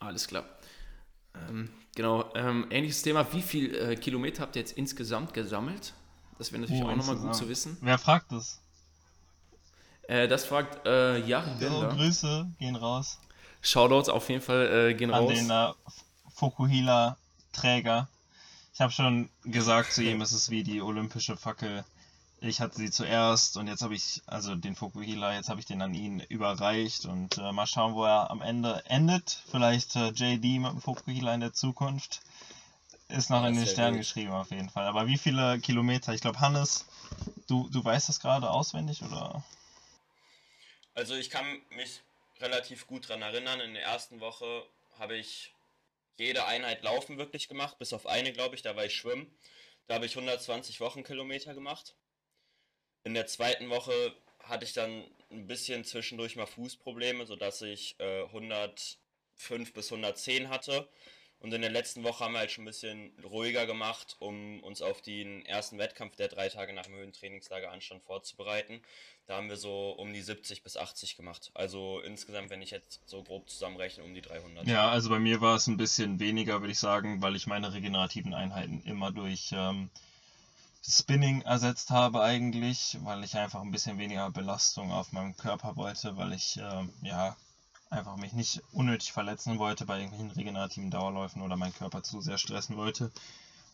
Alles 0.00 0.26
klar. 0.26 0.44
Ähm, 1.34 1.70
genau, 1.94 2.32
ähm, 2.34 2.66
ähnliches 2.70 3.02
Thema. 3.02 3.32
Wie 3.32 3.42
viel 3.42 3.74
äh, 3.74 3.96
Kilometer 3.96 4.42
habt 4.42 4.56
ihr 4.56 4.60
jetzt 4.60 4.72
insgesamt 4.72 5.32
gesammelt? 5.32 5.94
Das 6.38 6.50
wäre 6.52 6.62
natürlich 6.62 6.82
Oh, 6.82 6.88
auch 6.88 6.96
nochmal 6.96 7.16
gut 7.16 7.34
zu 7.36 7.48
wissen. 7.48 7.76
Wer 7.80 7.98
fragt 7.98 8.32
das? 8.32 8.60
Äh, 10.08 10.26
das 10.26 10.44
fragt 10.44 10.86
äh, 10.86 11.18
Jari 11.18 11.50
So, 11.52 11.60
Bender. 11.60 11.94
Grüße 11.94 12.50
gehen 12.58 12.74
raus 12.76 13.20
Shoutouts 13.62 14.08
auf 14.08 14.28
jeden 14.28 14.40
Fall 14.42 14.88
äh, 14.90 14.94
gehen 14.94 15.12
an 15.12 15.22
raus. 15.24 15.34
den 15.34 15.50
äh, 15.50 15.72
Fokuhila-Träger. 16.34 18.08
Ich 18.72 18.80
habe 18.80 18.92
schon 18.92 19.30
gesagt 19.44 19.92
zu 19.92 20.02
ihm, 20.02 20.20
es 20.22 20.32
ist 20.32 20.50
wie 20.50 20.62
die 20.64 20.80
olympische 20.80 21.36
Fackel. 21.36 21.84
Ich 22.40 22.60
hatte 22.60 22.76
sie 22.78 22.90
zuerst 22.90 23.56
und 23.58 23.66
jetzt 23.68 23.82
habe 23.82 23.94
ich, 23.94 24.22
also 24.26 24.54
den 24.56 24.74
Fokuhila, 24.74 25.34
jetzt 25.34 25.50
habe 25.50 25.60
ich 25.60 25.66
den 25.66 25.82
an 25.82 25.92
ihn 25.94 26.20
überreicht 26.20 27.04
und 27.04 27.36
äh, 27.38 27.52
mal 27.52 27.66
schauen, 27.66 27.94
wo 27.94 28.04
er 28.04 28.30
am 28.30 28.40
Ende 28.42 28.82
endet. 28.86 29.42
Vielleicht 29.50 29.94
äh, 29.96 30.08
JD 30.10 30.60
mit 30.60 30.72
dem 30.72 30.80
Fokuhila 30.80 31.34
in 31.34 31.40
der 31.40 31.52
Zukunft. 31.52 32.22
Ist 33.08 33.28
noch 33.30 33.42
Ja, 33.42 33.48
in 33.48 33.56
den 33.56 33.66
Sternen 33.66 33.98
gut. 33.98 33.98
geschrieben 33.98 34.32
auf 34.32 34.50
jeden 34.52 34.70
Fall. 34.70 34.86
Aber 34.86 35.06
wie 35.06 35.18
viele 35.18 35.60
Kilometer? 35.60 36.14
Ich 36.14 36.22
glaube, 36.22 36.40
Hannes, 36.40 36.86
du, 37.48 37.68
du 37.70 37.84
weißt 37.84 38.08
das 38.08 38.20
gerade 38.20 38.50
auswendig 38.50 39.02
oder? 39.02 39.44
Also 40.94 41.14
ich 41.14 41.30
kann 41.30 41.60
mich 41.70 42.00
relativ 42.40 42.86
gut 42.86 43.08
dran 43.08 43.22
erinnern. 43.22 43.60
In 43.60 43.74
der 43.74 43.82
ersten 43.84 44.20
Woche 44.20 44.64
habe 44.98 45.16
ich 45.16 45.52
jede 46.20 46.44
Einheit 46.44 46.82
Laufen 46.82 47.18
wirklich 47.18 47.48
gemacht, 47.48 47.78
bis 47.78 47.92
auf 47.92 48.06
eine, 48.06 48.32
glaube 48.32 48.54
ich, 48.54 48.62
da 48.62 48.76
war 48.76 48.84
ich 48.84 48.94
Schwimmen. 48.94 49.34
Da 49.86 49.94
habe 49.94 50.06
ich 50.06 50.14
120 50.14 50.80
Wochenkilometer 50.80 51.54
gemacht. 51.54 51.96
In 53.04 53.14
der 53.14 53.26
zweiten 53.26 53.70
Woche 53.70 54.14
hatte 54.38 54.64
ich 54.64 54.72
dann 54.72 55.04
ein 55.30 55.46
bisschen 55.46 55.84
zwischendurch 55.84 56.36
mal 56.36 56.46
Fußprobleme, 56.46 57.26
sodass 57.26 57.62
ich 57.62 57.98
äh, 57.98 58.24
105 58.24 59.72
bis 59.72 59.86
110 59.90 60.48
hatte. 60.48 60.88
Und 61.40 61.54
in 61.54 61.62
der 61.62 61.70
letzten 61.70 62.04
Woche 62.04 62.24
haben 62.24 62.32
wir 62.32 62.40
halt 62.40 62.50
schon 62.50 62.64
ein 62.64 62.66
bisschen 62.66 63.12
ruhiger 63.24 63.64
gemacht, 63.64 64.16
um 64.18 64.62
uns 64.62 64.82
auf 64.82 65.00
den 65.00 65.44
ersten 65.46 65.78
Wettkampf, 65.78 66.14
der 66.16 66.28
drei 66.28 66.50
Tage 66.50 66.74
nach 66.74 66.84
dem 66.84 66.94
Höhentrainingslager 66.94 67.72
anstand, 67.72 68.02
vorzubereiten. 68.02 68.82
Da 69.26 69.36
haben 69.36 69.48
wir 69.48 69.56
so 69.56 69.90
um 69.92 70.12
die 70.12 70.20
70 70.20 70.62
bis 70.62 70.76
80 70.76 71.16
gemacht. 71.16 71.50
Also 71.54 72.00
insgesamt, 72.00 72.50
wenn 72.50 72.60
ich 72.60 72.70
jetzt 72.70 73.00
so 73.06 73.22
grob 73.22 73.48
zusammenrechne, 73.48 74.04
um 74.04 74.12
die 74.12 74.20
300. 74.20 74.66
Ja, 74.66 74.90
also 74.90 75.08
bei 75.08 75.18
mir 75.18 75.40
war 75.40 75.56
es 75.56 75.66
ein 75.66 75.78
bisschen 75.78 76.20
weniger, 76.20 76.60
würde 76.60 76.72
ich 76.72 76.78
sagen, 76.78 77.22
weil 77.22 77.34
ich 77.36 77.46
meine 77.46 77.72
regenerativen 77.72 78.34
Einheiten 78.34 78.82
immer 78.84 79.10
durch 79.10 79.50
ähm, 79.52 79.88
Spinning 80.86 81.40
ersetzt 81.42 81.88
habe 81.88 82.22
eigentlich, 82.22 82.98
weil 83.02 83.24
ich 83.24 83.36
einfach 83.36 83.62
ein 83.62 83.70
bisschen 83.70 83.98
weniger 83.98 84.30
Belastung 84.30 84.92
auf 84.92 85.12
meinem 85.12 85.36
Körper 85.36 85.76
wollte, 85.76 86.18
weil 86.18 86.34
ich 86.34 86.58
ähm, 86.58 86.92
ja 87.02 87.34
einfach 87.90 88.16
mich 88.16 88.32
nicht 88.32 88.62
unnötig 88.72 89.12
verletzen 89.12 89.58
wollte 89.58 89.84
bei 89.84 89.98
irgendwelchen 89.98 90.30
regenerativen 90.30 90.90
Dauerläufen 90.90 91.42
oder 91.42 91.56
meinen 91.56 91.74
Körper 91.74 92.02
zu 92.02 92.20
sehr 92.20 92.38
stressen 92.38 92.76
wollte. 92.76 93.10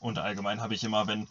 Und 0.00 0.18
allgemein 0.18 0.60
habe 0.60 0.74
ich 0.74 0.84
immer, 0.84 1.06
wenn 1.06 1.28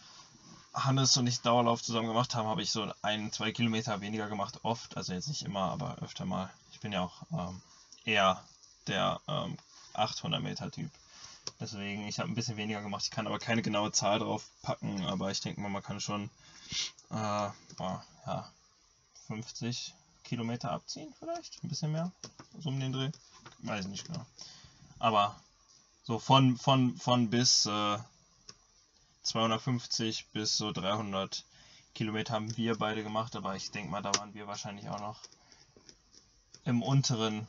Hannes 0.74 1.16
und 1.18 1.28
ich 1.28 1.42
Dauerlauf 1.42 1.82
zusammen 1.82 2.08
gemacht 2.08 2.36
haben, 2.36 2.48
habe 2.48 2.62
ich 2.62 2.72
so 2.72 2.92
ein, 3.02 3.32
zwei 3.32 3.52
Kilometer 3.52 4.02
weniger 4.02 4.28
gemacht, 4.28 4.60
oft, 4.64 4.98
also 4.98 5.14
jetzt 5.14 5.28
nicht 5.28 5.44
immer, 5.44 5.72
aber 5.72 5.98
öfter 6.02 6.26
mal. 6.26 6.50
Ich 6.72 6.80
bin 6.80 6.92
ja 6.92 7.02
auch 7.02 7.22
ähm, 7.32 7.62
eher 8.04 8.44
der 8.88 9.20
ähm, 9.28 9.58
800 9.94 10.42
Meter 10.42 10.70
Typ. 10.70 10.92
Deswegen, 11.60 12.08
ich 12.08 12.20
habe 12.20 12.30
ein 12.30 12.36
bisschen 12.36 12.58
weniger 12.58 12.82
gemacht. 12.82 13.04
Ich 13.04 13.12
kann 13.12 13.28
aber 13.28 13.40
keine 13.40 13.62
genaue 13.62 13.92
Zahl 13.92 14.20
drauf 14.20 14.50
packen, 14.62 15.06
aber 15.06 15.32
ich 15.32 15.40
denke 15.40 15.62
mal, 15.62 15.70
man 15.70 15.84
kann 15.84 16.02
schon 16.02 16.30
äh, 17.12 17.50
boah, 17.78 18.04
ja, 18.26 18.50
50 19.28 19.94
Kilometer 20.26 20.72
abziehen, 20.72 21.14
vielleicht. 21.18 21.64
Ein 21.64 21.70
bisschen 21.70 21.92
mehr. 21.92 22.12
So 22.60 22.70
um 22.70 22.80
den 22.80 22.92
Dreh. 22.92 23.12
Weiß 23.60 23.86
ich 23.86 23.92
nicht 23.92 24.06
genau. 24.06 24.26
Aber 25.00 25.40
so 26.04 26.20
von, 26.20 26.58
von, 26.58 26.98
von 26.98 27.30
bis 27.30 27.66
äh, 27.66 27.98
250 29.24 30.28
bis 30.34 30.58
so 30.58 30.72
300 30.72 31.46
Kilometer 31.94 32.34
haben 32.34 32.56
wir 32.58 32.78
beide 32.78 33.04
gemacht, 33.04 33.36
aber 33.36 33.56
ich 33.56 33.72
denke 33.72 33.90
mal, 33.90 34.02
da 34.02 34.14
waren 34.16 34.34
wir 34.34 34.48
wahrscheinlich 34.48 34.90
auch 34.90 35.00
noch 35.00 35.22
im 36.66 36.84
unteren 36.84 37.48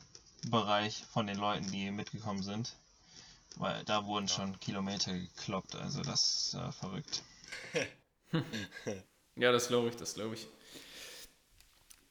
Bereich 0.49 1.03
von 1.11 1.27
den 1.27 1.37
Leuten, 1.37 1.69
die 1.71 1.91
mitgekommen 1.91 2.43
sind. 2.43 2.75
Weil 3.57 3.83
da 3.85 4.05
wurden 4.05 4.27
schon 4.27 4.59
Kilometer 4.59 5.13
gekloppt, 5.13 5.75
also 5.75 6.01
das 6.03 6.21
ist 6.21 6.53
äh, 6.53 6.71
verrückt. 6.71 7.23
Ja, 9.39 9.51
das 9.51 9.67
glaube 9.67 9.89
ich, 9.89 9.95
das 9.95 10.15
glaube 10.15 10.33
ich. 10.33 10.47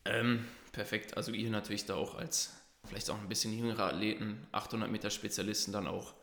Ähm, 0.09 0.47
perfekt. 0.73 1.17
Also 1.17 1.33
ihr 1.33 1.51
natürlich 1.51 1.85
da 1.85 1.95
auch 1.95 2.17
als 2.17 2.53
vielleicht 2.85 3.11
auch 3.11 3.19
ein 3.19 3.29
bisschen 3.29 3.53
jüngere 3.53 3.85
Athleten, 3.85 4.47
800 4.53 4.91
Meter 4.91 5.11
Spezialisten, 5.11 5.73
dann 5.73 5.87
auch 5.87 6.15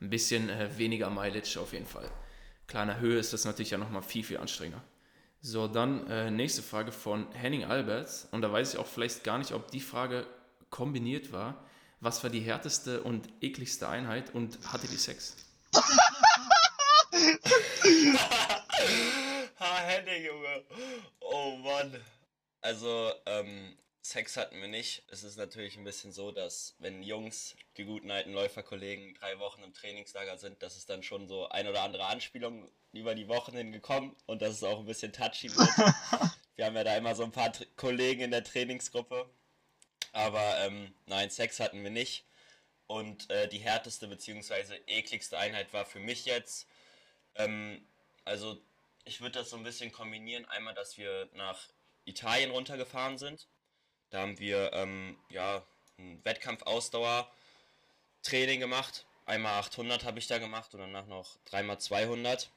ein 0.00 0.10
bisschen 0.10 0.48
äh, 0.48 0.76
weniger 0.78 1.10
Mileage 1.10 1.58
auf 1.60 1.72
jeden 1.72 1.86
Fall. 1.86 2.10
Kleiner 2.66 2.98
Höhe 2.98 3.18
ist 3.18 3.32
das 3.32 3.44
natürlich 3.44 3.70
ja 3.70 3.78
nochmal 3.78 4.02
viel, 4.02 4.24
viel 4.24 4.38
anstrengender. 4.38 4.82
So, 5.40 5.68
dann 5.68 6.06
äh, 6.08 6.30
nächste 6.30 6.62
Frage 6.62 6.92
von 6.92 7.30
Henning 7.32 7.64
Alberts. 7.64 8.28
Und 8.30 8.42
da 8.42 8.50
weiß 8.50 8.74
ich 8.74 8.80
auch 8.80 8.86
vielleicht 8.86 9.24
gar 9.24 9.38
nicht, 9.38 9.52
ob 9.52 9.70
die 9.70 9.80
Frage 9.80 10.26
kombiniert 10.70 11.32
war. 11.32 11.64
Was 12.00 12.22
war 12.22 12.30
die 12.30 12.40
härteste 12.40 13.02
und 13.02 13.28
ekligste 13.40 13.88
Einheit 13.88 14.34
und 14.34 14.58
hatte 14.72 14.86
die 14.88 14.96
Sex? 14.96 15.36
ha, 19.58 19.76
Henning, 19.78 20.24
Junge. 20.24 20.64
Oh 21.20 21.56
Mann. 21.58 21.96
Also, 22.66 23.12
ähm, 23.26 23.76
Sex 24.02 24.36
hatten 24.36 24.60
wir 24.60 24.66
nicht. 24.66 25.04
Es 25.08 25.22
ist 25.22 25.36
natürlich 25.36 25.76
ein 25.76 25.84
bisschen 25.84 26.10
so, 26.10 26.32
dass 26.32 26.74
wenn 26.80 27.04
Jungs, 27.04 27.54
die 27.76 27.84
guten 27.84 28.10
alten 28.10 28.32
Läuferkollegen, 28.32 29.14
drei 29.14 29.38
Wochen 29.38 29.62
im 29.62 29.72
Trainingslager 29.72 30.36
sind, 30.36 30.60
dass 30.64 30.76
es 30.76 30.84
dann 30.84 31.04
schon 31.04 31.28
so 31.28 31.48
ein 31.48 31.68
oder 31.68 31.84
andere 31.84 32.06
Anspielung 32.06 32.68
über 32.92 33.14
die 33.14 33.28
Wochen 33.28 33.56
hingekommen 33.56 34.16
und 34.26 34.42
dass 34.42 34.50
es 34.50 34.64
auch 34.64 34.80
ein 34.80 34.84
bisschen 34.84 35.12
touchy 35.12 35.48
wird. 35.54 35.68
wir 36.56 36.66
haben 36.66 36.74
ja 36.74 36.82
da 36.82 36.96
immer 36.96 37.14
so 37.14 37.22
ein 37.22 37.30
paar 37.30 37.52
Tra 37.52 37.64
Kollegen 37.76 38.22
in 38.22 38.30
der 38.32 38.42
Trainingsgruppe. 38.42 39.30
Aber 40.10 40.58
ähm, 40.62 40.92
nein, 41.06 41.30
Sex 41.30 41.60
hatten 41.60 41.84
wir 41.84 41.90
nicht. 41.90 42.24
Und 42.88 43.30
äh, 43.30 43.46
die 43.46 43.58
härteste 43.58 44.08
bzw. 44.08 44.74
ekligste 44.88 45.38
Einheit 45.38 45.72
war 45.72 45.84
für 45.84 46.00
mich 46.00 46.24
jetzt, 46.24 46.66
ähm, 47.36 47.86
also 48.24 48.60
ich 49.04 49.20
würde 49.20 49.38
das 49.38 49.50
so 49.50 49.56
ein 49.56 49.62
bisschen 49.62 49.92
kombinieren. 49.92 50.46
Einmal, 50.46 50.74
dass 50.74 50.98
wir 50.98 51.28
nach 51.34 51.68
Italien 52.06 52.50
runtergefahren 52.50 53.18
sind. 53.18 53.46
Da 54.10 54.20
haben 54.20 54.38
wir 54.38 54.72
ähm, 54.72 55.18
ja, 55.28 55.66
ein 55.98 56.24
Wettkampf-Ausdauer-Training 56.24 58.60
gemacht. 58.60 59.04
Einmal 59.26 59.58
800 59.58 60.04
habe 60.04 60.18
ich 60.18 60.28
da 60.28 60.38
gemacht 60.38 60.72
und 60.74 60.80
danach 60.80 61.06
noch 61.06 61.36
dreimal 61.44 61.78
200. 61.78 62.50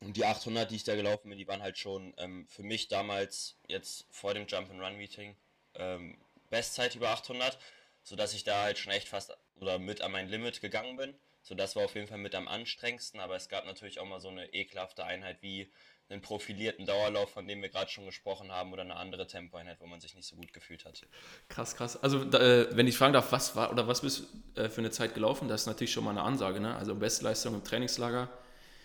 Und 0.00 0.16
die 0.16 0.24
800, 0.26 0.70
die 0.70 0.76
ich 0.76 0.84
da 0.84 0.94
gelaufen 0.96 1.30
bin, 1.30 1.38
die 1.38 1.48
waren 1.48 1.62
halt 1.62 1.78
schon 1.78 2.12
ähm, 2.18 2.46
für 2.46 2.62
mich 2.62 2.88
damals, 2.88 3.56
jetzt 3.68 4.06
vor 4.10 4.34
dem 4.34 4.46
Jump 4.46 4.70
and 4.70 4.82
Run 4.82 4.96
Meeting, 4.96 5.34
ähm, 5.76 6.18
Bestzeit 6.50 6.94
über 6.94 7.08
800, 7.08 7.58
sodass 8.02 8.34
ich 8.34 8.44
da 8.44 8.62
halt 8.62 8.78
schon 8.78 8.92
echt 8.92 9.08
fast 9.08 9.34
oder 9.56 9.78
mit 9.78 10.02
an 10.02 10.12
mein 10.12 10.28
Limit 10.28 10.60
gegangen 10.60 10.96
bin. 10.96 11.14
So, 11.42 11.54
das 11.54 11.76
war 11.76 11.84
auf 11.84 11.94
jeden 11.94 12.06
Fall 12.06 12.18
mit 12.18 12.34
am 12.34 12.48
anstrengendsten, 12.48 13.20
aber 13.20 13.36
es 13.36 13.48
gab 13.48 13.66
natürlich 13.66 14.00
auch 14.00 14.06
mal 14.06 14.20
so 14.20 14.28
eine 14.28 14.52
ekelhafte 14.52 15.04
Einheit 15.04 15.42
wie 15.42 15.70
einen 16.10 16.20
profilierten 16.20 16.86
Dauerlauf, 16.86 17.30
von 17.30 17.48
dem 17.48 17.62
wir 17.62 17.70
gerade 17.70 17.90
schon 17.90 18.04
gesprochen 18.04 18.52
haben, 18.52 18.72
oder 18.72 18.82
eine 18.82 18.96
andere 18.96 19.26
Tempoeinheit, 19.26 19.80
wo 19.80 19.86
man 19.86 20.00
sich 20.00 20.14
nicht 20.14 20.28
so 20.28 20.36
gut 20.36 20.52
gefühlt 20.52 20.84
hat. 20.84 21.00
Krass, 21.48 21.76
krass. 21.76 21.96
Also, 22.02 22.24
da, 22.24 22.38
äh, 22.38 22.76
wenn 22.76 22.86
ich 22.86 22.96
fragen 22.96 23.14
darf, 23.14 23.32
was 23.32 23.56
war 23.56 23.70
oder 23.70 23.88
was 23.88 24.02
bist 24.02 24.24
du 24.54 24.62
äh, 24.62 24.68
für 24.68 24.80
eine 24.80 24.90
Zeit 24.90 25.14
gelaufen? 25.14 25.48
Das 25.48 25.62
ist 25.62 25.66
natürlich 25.66 25.92
schon 25.92 26.04
mal 26.04 26.10
eine 26.10 26.22
Ansage, 26.22 26.60
ne? 26.60 26.76
Also 26.76 26.94
Bestleistung 26.94 27.54
im 27.54 27.64
Trainingslager. 27.64 28.28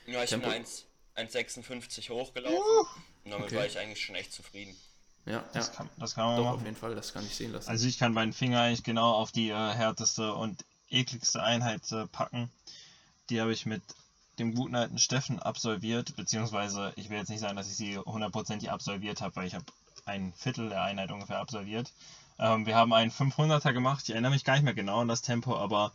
Ja, 0.08 0.24
ich 0.24 0.30
Tempo. 0.30 0.50
bin 0.50 0.66
1,56 1.16 2.10
hochgelaufen. 2.10 2.58
Uh, 2.58 2.86
und 3.26 3.32
damit 3.32 3.48
okay. 3.48 3.58
war 3.58 3.66
ich 3.66 3.78
eigentlich 3.78 4.04
schon 4.04 4.16
echt 4.16 4.32
zufrieden. 4.32 4.76
Ja, 5.26 5.44
das, 5.54 5.68
ja. 5.68 5.74
Kann, 5.74 5.90
das 5.98 6.16
kann 6.16 6.26
man 6.26 6.38
Doch, 6.38 6.46
machen. 6.46 6.56
auf 6.56 6.64
jeden 6.64 6.76
Fall, 6.76 6.96
das 6.96 7.14
kann 7.14 7.26
ich 7.26 7.36
sehen 7.36 7.52
lassen. 7.52 7.70
Also 7.70 7.88
ich 7.88 8.00
kann 8.00 8.14
meinen 8.14 8.34
Finger 8.34 8.62
eigentlich 8.62 8.84
genau 8.84 9.14
auf 9.14 9.32
die 9.32 9.50
äh, 9.50 9.54
härteste 9.54 10.34
und 10.34 10.64
ekligste 10.90 11.44
Einheit 11.44 11.92
äh, 11.92 12.08
packen. 12.08 12.50
Die 13.30 13.40
habe 13.40 13.54
ich 13.54 13.66
mit 13.66 13.84
dem 14.40 14.56
guten 14.56 14.76
alten 14.76 14.98
Steffen 14.98 15.40
absolviert, 15.40 16.16
beziehungsweise 16.16 16.94
ich 16.96 17.10
will 17.10 17.18
jetzt 17.18 17.30
nicht 17.30 17.42
sagen, 17.42 17.56
dass 17.56 17.70
ich 17.70 17.76
sie 17.76 17.98
hundertprozentig 17.98 18.72
absolviert 18.72 19.22
habe, 19.22 19.36
weil 19.36 19.48
ich 19.48 19.56
habe 19.56 19.66
ein 20.06 20.34
Viertel 20.34 20.70
der 20.70 20.84
Einheit 20.84 21.12
ungefähr 21.12 21.40
absolviert. 21.40 21.92
Ähm, 22.40 22.66
wir 22.66 22.76
haben 22.76 22.94
einen 22.94 23.12
500er 23.12 23.74
gemacht, 23.74 24.04
ich 24.04 24.12
erinnere 24.12 24.32
mich 24.32 24.46
gar 24.46 24.54
nicht 24.54 24.64
mehr 24.64 24.74
genau 24.74 25.02
an 25.02 25.08
das 25.08 25.22
Tempo, 25.22 25.58
aber 25.58 25.92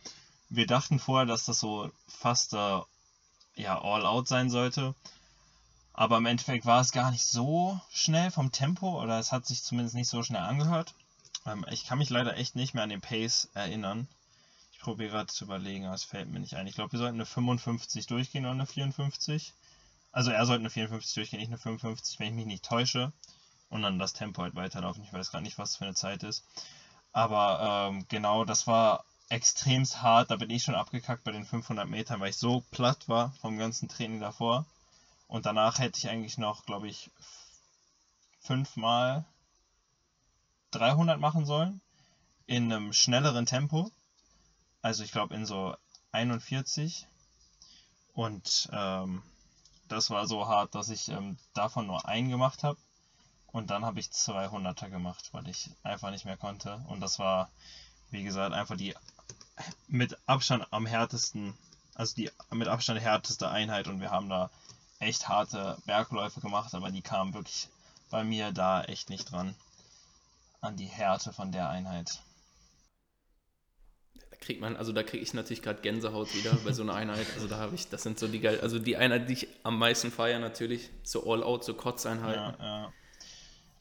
wir 0.49 0.67
dachten 0.67 0.99
vorher, 0.99 1.25
dass 1.25 1.45
das 1.45 1.59
so 1.59 1.89
fast 2.07 2.53
äh, 2.53 2.79
ja, 3.55 3.81
all 3.81 4.05
out 4.05 4.27
sein 4.27 4.49
sollte. 4.49 4.93
Aber 5.93 6.17
im 6.17 6.25
Endeffekt 6.25 6.65
war 6.65 6.81
es 6.81 6.91
gar 6.91 7.11
nicht 7.11 7.25
so 7.25 7.79
schnell 7.89 8.29
vom 8.29 8.51
Tempo 8.51 9.01
oder 9.01 9.17
es 9.17 9.31
hat 9.31 9.45
sich 9.45 9.63
zumindest 9.63 9.95
nicht 9.95 10.09
so 10.09 10.23
schnell 10.23 10.41
angehört. 10.41 10.93
Ähm, 11.45 11.65
ich 11.71 11.85
kann 11.85 11.97
mich 11.97 12.09
leider 12.09 12.37
echt 12.37 12.55
nicht 12.55 12.73
mehr 12.73 12.83
an 12.83 12.89
den 12.89 13.01
Pace 13.01 13.49
erinnern. 13.53 14.07
Ich 14.75 14.81
probiere 14.81 15.09
gerade 15.09 15.27
zu 15.27 15.45
überlegen, 15.45 15.85
aber 15.85 15.95
es 15.95 16.03
fällt 16.03 16.29
mir 16.29 16.41
nicht 16.41 16.55
ein. 16.55 16.67
Ich 16.67 16.75
glaube, 16.75 16.91
wir 16.91 16.99
sollten 16.99 17.15
eine 17.15 17.25
55 17.25 18.07
durchgehen 18.07 18.43
oder 18.43 18.51
eine 18.51 18.65
54. 18.65 19.53
Also 20.11 20.31
er 20.31 20.45
sollte 20.45 20.63
eine 20.63 20.69
54 20.69 21.15
durchgehen, 21.15 21.39
nicht 21.39 21.47
eine 21.47 21.57
55, 21.57 22.19
wenn 22.19 22.27
ich 22.27 22.33
mich 22.33 22.45
nicht 22.45 22.65
täusche. 22.65 23.13
Und 23.69 23.83
dann 23.83 23.99
das 23.99 24.11
Tempo 24.11 24.41
halt 24.41 24.53
weiterlaufen. 24.53 25.03
Ich 25.03 25.13
weiß 25.13 25.31
gerade 25.31 25.43
nicht, 25.45 25.57
was 25.57 25.77
für 25.77 25.85
eine 25.85 25.95
Zeit 25.95 26.23
ist. 26.23 26.43
Aber 27.13 27.87
ähm, 27.89 28.05
genau, 28.09 28.43
das 28.43 28.67
war 28.67 29.05
extremst 29.29 30.01
hart. 30.01 30.29
Da 30.29 30.35
bin 30.35 30.49
ich 30.49 30.63
schon 30.63 30.75
abgekackt 30.75 31.23
bei 31.23 31.31
den 31.31 31.45
500 31.45 31.87
Metern, 31.87 32.19
weil 32.19 32.31
ich 32.31 32.37
so 32.37 32.61
platt 32.71 33.07
war 33.07 33.31
vom 33.39 33.57
ganzen 33.57 33.87
Training 33.87 34.19
davor. 34.19 34.65
Und 35.27 35.45
danach 35.45 35.79
hätte 35.79 35.97
ich 35.97 36.09
eigentlich 36.09 36.37
noch, 36.37 36.65
glaube 36.65 36.89
ich, 36.89 37.09
fünfmal 38.41 39.23
300 40.71 41.17
machen 41.17 41.45
sollen. 41.45 41.79
In 42.45 42.71
einem 42.71 42.91
schnelleren 42.91 43.45
Tempo. 43.45 43.89
Also 44.85 45.03
ich 45.03 45.11
glaube 45.11 45.33
in 45.33 45.47
so 45.47 45.75
41. 46.11 47.07
Und 48.13 48.69
ähm, 48.71 49.23
das 49.87 50.11
war 50.11 50.27
so 50.27 50.47
hart, 50.47 50.75
dass 50.75 50.89
ich 50.89 51.09
ähm, 51.09 51.39
davon 51.55 51.87
nur 51.87 52.07
einen 52.07 52.29
gemacht 52.29 52.61
habe. 52.61 52.77
Und 53.47 53.71
dann 53.71 53.83
habe 53.83 53.99
ich 53.99 54.09
200er 54.09 54.91
gemacht, 54.91 55.29
weil 55.31 55.47
ich 55.47 55.71
einfach 55.81 56.11
nicht 56.11 56.25
mehr 56.25 56.37
konnte. 56.37 56.85
Und 56.87 56.99
das 56.99 57.17
war, 57.17 57.49
wie 58.11 58.21
gesagt, 58.21 58.53
einfach 58.53 58.77
die 58.77 58.93
mit 59.87 60.19
Abstand 60.27 60.67
am 60.69 60.85
härtesten, 60.85 61.57
also 61.95 62.13
die 62.13 62.29
mit 62.51 62.67
Abstand 62.67 63.01
härteste 63.01 63.49
Einheit. 63.49 63.87
Und 63.87 64.01
wir 64.01 64.11
haben 64.11 64.29
da 64.29 64.51
echt 64.99 65.27
harte 65.27 65.79
Bergläufe 65.87 66.41
gemacht, 66.41 66.75
aber 66.75 66.91
die 66.91 67.01
kamen 67.01 67.33
wirklich 67.33 67.69
bei 68.11 68.23
mir 68.23 68.51
da 68.51 68.83
echt 68.83 69.09
nicht 69.09 69.31
dran 69.31 69.55
an 70.61 70.77
die 70.77 70.85
Härte 70.85 71.33
von 71.33 71.51
der 71.51 71.69
Einheit. 71.69 72.21
Kriegt 74.45 74.61
man, 74.61 74.75
also 74.75 74.91
da 74.91 75.01
kriege 75.01 75.23
ich 75.23 75.33
natürlich 75.33 75.63
gerade 75.63 75.81
Gänsehaut 75.81 76.35
wieder 76.35 76.53
bei 76.63 76.71
so 76.71 76.83
einer 76.83 76.93
Einheit. 76.93 77.25
Also 77.33 77.47
da 77.47 77.57
habe 77.57 77.73
ich, 77.73 77.89
das 77.89 78.03
sind 78.03 78.19
so 78.19 78.27
die 78.27 78.39
geil, 78.39 78.59
also 78.61 78.77
die 78.77 78.95
Einheit, 78.95 79.27
die 79.27 79.33
ich 79.33 79.47
am 79.63 79.79
meisten 79.79 80.11
feiere 80.11 80.37
natürlich, 80.37 80.91
so 81.01 81.31
All-Out, 81.31 81.63
so 81.63 81.73
Kotzeinheiten. 81.73 82.55
Ja, 82.59 82.83
ja. 82.83 82.93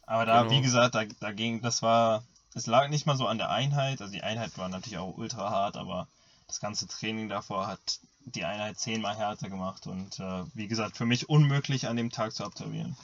Aber 0.06 0.24
da, 0.24 0.42
genau. 0.42 0.54
wie 0.54 0.62
gesagt, 0.62 0.94
da, 0.94 1.04
da 1.20 1.32
ging, 1.32 1.60
das 1.60 1.82
war, 1.82 2.24
es 2.54 2.66
lag 2.66 2.88
nicht 2.88 3.04
mal 3.04 3.16
so 3.16 3.26
an 3.26 3.36
der 3.36 3.50
Einheit, 3.50 4.00
also 4.00 4.10
die 4.10 4.22
Einheit 4.22 4.56
war 4.56 4.70
natürlich 4.70 4.96
auch 4.96 5.18
ultra 5.18 5.50
hart, 5.50 5.76
aber 5.76 6.08
das 6.46 6.60
ganze 6.60 6.86
Training 6.86 7.28
davor 7.28 7.66
hat 7.66 8.00
die 8.24 8.44
Einheit 8.44 8.78
zehnmal 8.78 9.16
härter 9.16 9.50
gemacht 9.50 9.86
und 9.86 10.18
äh, 10.18 10.44
wie 10.54 10.66
gesagt, 10.66 10.96
für 10.96 11.04
mich 11.04 11.28
unmöglich 11.28 11.88
an 11.88 11.96
dem 11.96 12.10
Tag 12.10 12.32
zu 12.32 12.42
absolvieren. 12.42 12.96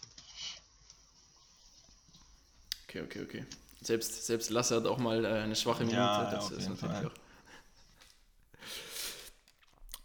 Okay, 2.88 3.02
okay, 3.02 3.22
okay. 3.22 3.44
Selbst, 3.82 4.26
selbst 4.26 4.50
Lasse 4.50 4.76
hat 4.76 4.86
auch 4.86 4.98
mal 4.98 5.24
äh, 5.24 5.28
eine 5.42 5.56
schwache 5.56 5.84
Minute. 5.84 5.96
Ja, 5.96 6.30
das 6.30 6.50
ja, 6.50 6.56
ist 6.56 6.68
natürlich 6.70 6.96
Fall. 6.96 7.06
auch. 7.06 7.29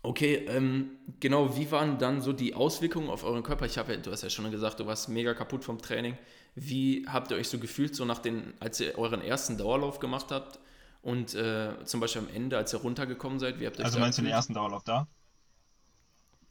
Okay, 0.05 0.45
ähm, 0.47 0.99
genau, 1.19 1.57
wie 1.57 1.71
waren 1.71 1.97
dann 1.97 2.21
so 2.21 2.31
die 2.31 2.53
Auswirkungen 2.53 3.09
auf 3.09 3.23
euren 3.23 3.41
Körper? 3.41 3.65
Ich 3.65 3.79
habe, 3.79 3.97
du 3.97 4.11
hast 4.11 4.21
ja 4.21 4.29
schon 4.29 4.49
gesagt, 4.51 4.79
du 4.79 4.85
warst 4.85 5.09
mega 5.09 5.33
kaputt 5.33 5.63
vom 5.63 5.81
Training. 5.81 6.15
Wie 6.53 7.07
habt 7.07 7.31
ihr 7.31 7.37
euch 7.37 7.49
so 7.49 7.57
gefühlt, 7.57 7.95
so 7.95 8.05
nach 8.05 8.19
den, 8.19 8.53
als 8.59 8.79
ihr 8.79 8.99
euren 8.99 9.21
ersten 9.21 9.57
Dauerlauf 9.57 9.99
gemacht 9.99 10.27
habt? 10.29 10.59
Und 11.01 11.33
äh, 11.33 11.83
zum 11.85 12.01
Beispiel 12.01 12.21
am 12.21 12.29
Ende, 12.29 12.55
als 12.55 12.71
ihr 12.73 12.81
runtergekommen 12.81 13.39
seid, 13.39 13.59
wie 13.59 13.65
habt 13.65 13.79
ihr 13.79 13.85
Also 13.85 13.99
meinst 13.99 14.19
du 14.19 14.21
den 14.21 14.31
ersten 14.31 14.53
Dauerlauf 14.53 14.83
da? 14.83 15.07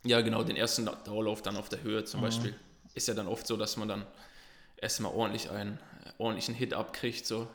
Ja, 0.04 0.20
genau, 0.20 0.42
den 0.42 0.56
ersten 0.56 0.84
Dauerlauf 1.04 1.40
dann 1.40 1.56
auf 1.56 1.68
der 1.68 1.82
Höhe 1.82 2.04
zum 2.04 2.20
mhm. 2.20 2.24
Beispiel. 2.24 2.60
Ist 2.94 3.06
ja 3.06 3.14
dann 3.14 3.28
oft 3.28 3.46
so, 3.46 3.56
dass 3.56 3.76
man 3.76 3.86
dann 3.86 4.04
erstmal 4.76 5.12
ordentlich 5.12 5.50
einen 5.50 5.78
ordentlichen 6.18 6.54
Hit 6.56 6.74
abkriegt. 6.74 7.24
So. 7.24 7.46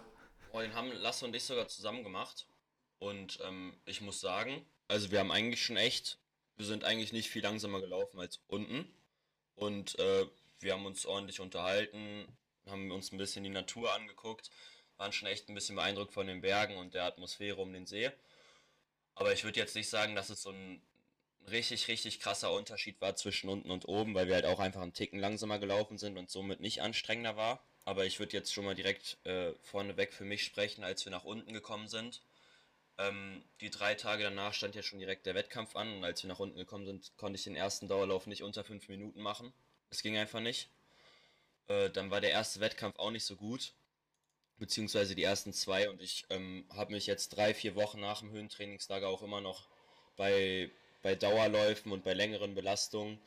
Oh, 0.54 0.62
den 0.62 0.74
haben 0.74 0.92
Lasse 0.94 1.26
und 1.26 1.36
ich 1.36 1.44
sogar 1.44 1.68
zusammen 1.68 2.04
gemacht. 2.04 2.48
Und 3.00 3.40
ähm, 3.46 3.74
ich 3.86 4.00
muss 4.00 4.22
sagen, 4.22 4.66
also 4.90 5.12
wir 5.12 5.20
haben 5.20 5.32
eigentlich 5.32 5.64
schon 5.64 5.78
echt, 5.78 6.20
wir 6.58 6.66
sind 6.66 6.84
eigentlich 6.84 7.14
nicht 7.14 7.30
viel 7.30 7.44
langsamer 7.44 7.80
gelaufen 7.80 8.20
als 8.20 8.42
unten. 8.48 8.86
Und 9.56 9.98
äh, 10.00 10.26
wir 10.60 10.74
haben 10.74 10.86
uns 10.86 11.06
ordentlich 11.06 11.40
unterhalten, 11.40 12.28
haben 12.66 12.92
uns 12.92 13.14
ein 13.14 13.18
bisschen 13.18 13.46
die 13.46 13.50
Natur 13.50 13.94
angeguckt 13.94 14.52
waren 15.00 15.14
schon 15.14 15.30
echt 15.30 15.50
ein 15.50 15.56
bisschen 15.56 15.78
beeindruckt 15.78 16.14
von 16.14 16.28
den 16.28 16.42
Bergen 16.42 16.76
und 16.76 16.94
der 16.94 17.06
Atmosphäre 17.06 17.62
um 17.62 17.74
den 17.74 17.86
See. 17.86 18.12
Aber 19.16 19.34
ich 19.34 19.44
würde 19.44 19.60
jetzt 19.60 19.76
nicht 19.76 19.90
sagen, 19.90 20.14
dass 20.14 20.30
es 20.30 20.44
so 20.44 20.52
ein 20.52 20.82
richtig, 21.50 21.88
richtig 21.88 22.20
krasser 22.20 22.52
Unterschied 22.52 23.00
war 23.02 23.16
zwischen 23.16 23.50
unten 23.50 23.72
und 23.72 23.88
oben, 23.88 24.14
weil 24.14 24.28
wir 24.28 24.36
halt 24.36 24.46
auch 24.46 24.60
einfach 24.60 24.82
einen 24.82 24.94
Ticken 24.94 25.20
langsamer 25.20 25.58
gelaufen 25.58 25.98
sind 25.98 26.18
und 26.18 26.30
somit 26.30 26.60
nicht 26.60 26.82
anstrengender 26.82 27.38
war. 27.38 27.64
Aber 27.86 28.06
ich 28.06 28.20
würde 28.20 28.34
jetzt 28.34 28.54
schon 28.54 28.66
mal 28.66 28.76
direkt 28.76 29.18
äh, 29.26 29.54
vorneweg 29.62 30.14
für 30.14 30.26
mich 30.26 30.44
sprechen, 30.44 30.84
als 30.84 31.06
wir 31.06 31.12
nach 31.12 31.24
unten 31.24 31.54
gekommen 31.54 31.88
sind. 31.88 32.22
Ähm, 33.00 33.44
die 33.62 33.72
drei 33.72 33.96
Tage 33.96 34.24
danach 34.24 34.54
stand 34.54 34.76
ja 34.76 34.84
schon 34.84 35.00
direkt 35.00 35.26
der 35.26 35.34
Wettkampf 35.34 35.76
an 35.76 35.98
und 35.98 36.04
als 36.04 36.22
wir 36.24 36.28
nach 36.28 36.40
unten 36.40 36.58
gekommen 36.58 36.86
sind, 36.86 37.12
konnte 37.18 37.38
ich 37.38 37.46
den 37.46 37.56
ersten 37.56 37.88
Dauerlauf 37.88 38.28
nicht 38.28 38.44
unter 38.44 38.64
fünf 38.64 38.90
Minuten 38.90 39.22
machen. 39.22 39.52
Es 39.90 40.04
ging 40.04 40.18
einfach 40.18 40.42
nicht. 40.42 40.70
Äh, 41.68 41.90
dann 41.90 42.12
war 42.12 42.22
der 42.22 42.32
erste 42.32 42.60
Wettkampf 42.60 43.00
auch 43.00 43.12
nicht 43.12 43.26
so 43.26 43.36
gut 43.36 43.74
beziehungsweise 44.60 45.16
die 45.16 45.24
ersten 45.24 45.54
zwei 45.54 45.90
und 45.90 46.02
ich 46.02 46.26
ähm, 46.30 46.66
habe 46.70 46.92
mich 46.92 47.08
jetzt 47.08 47.30
drei, 47.30 47.54
vier 47.54 47.76
Wochen 47.76 48.02
nach 48.02 48.20
dem 48.20 48.32
Höhentrainingslager 48.32 49.08
auch 49.08 49.24
immer 49.24 49.42
noch 49.42 49.68
bei, 50.18 50.70
bei 51.02 51.16
Dauerläufen 51.16 51.92
und 51.92 52.04
bei 52.04 52.14
längeren 52.14 52.54
Belastungen 52.54 53.20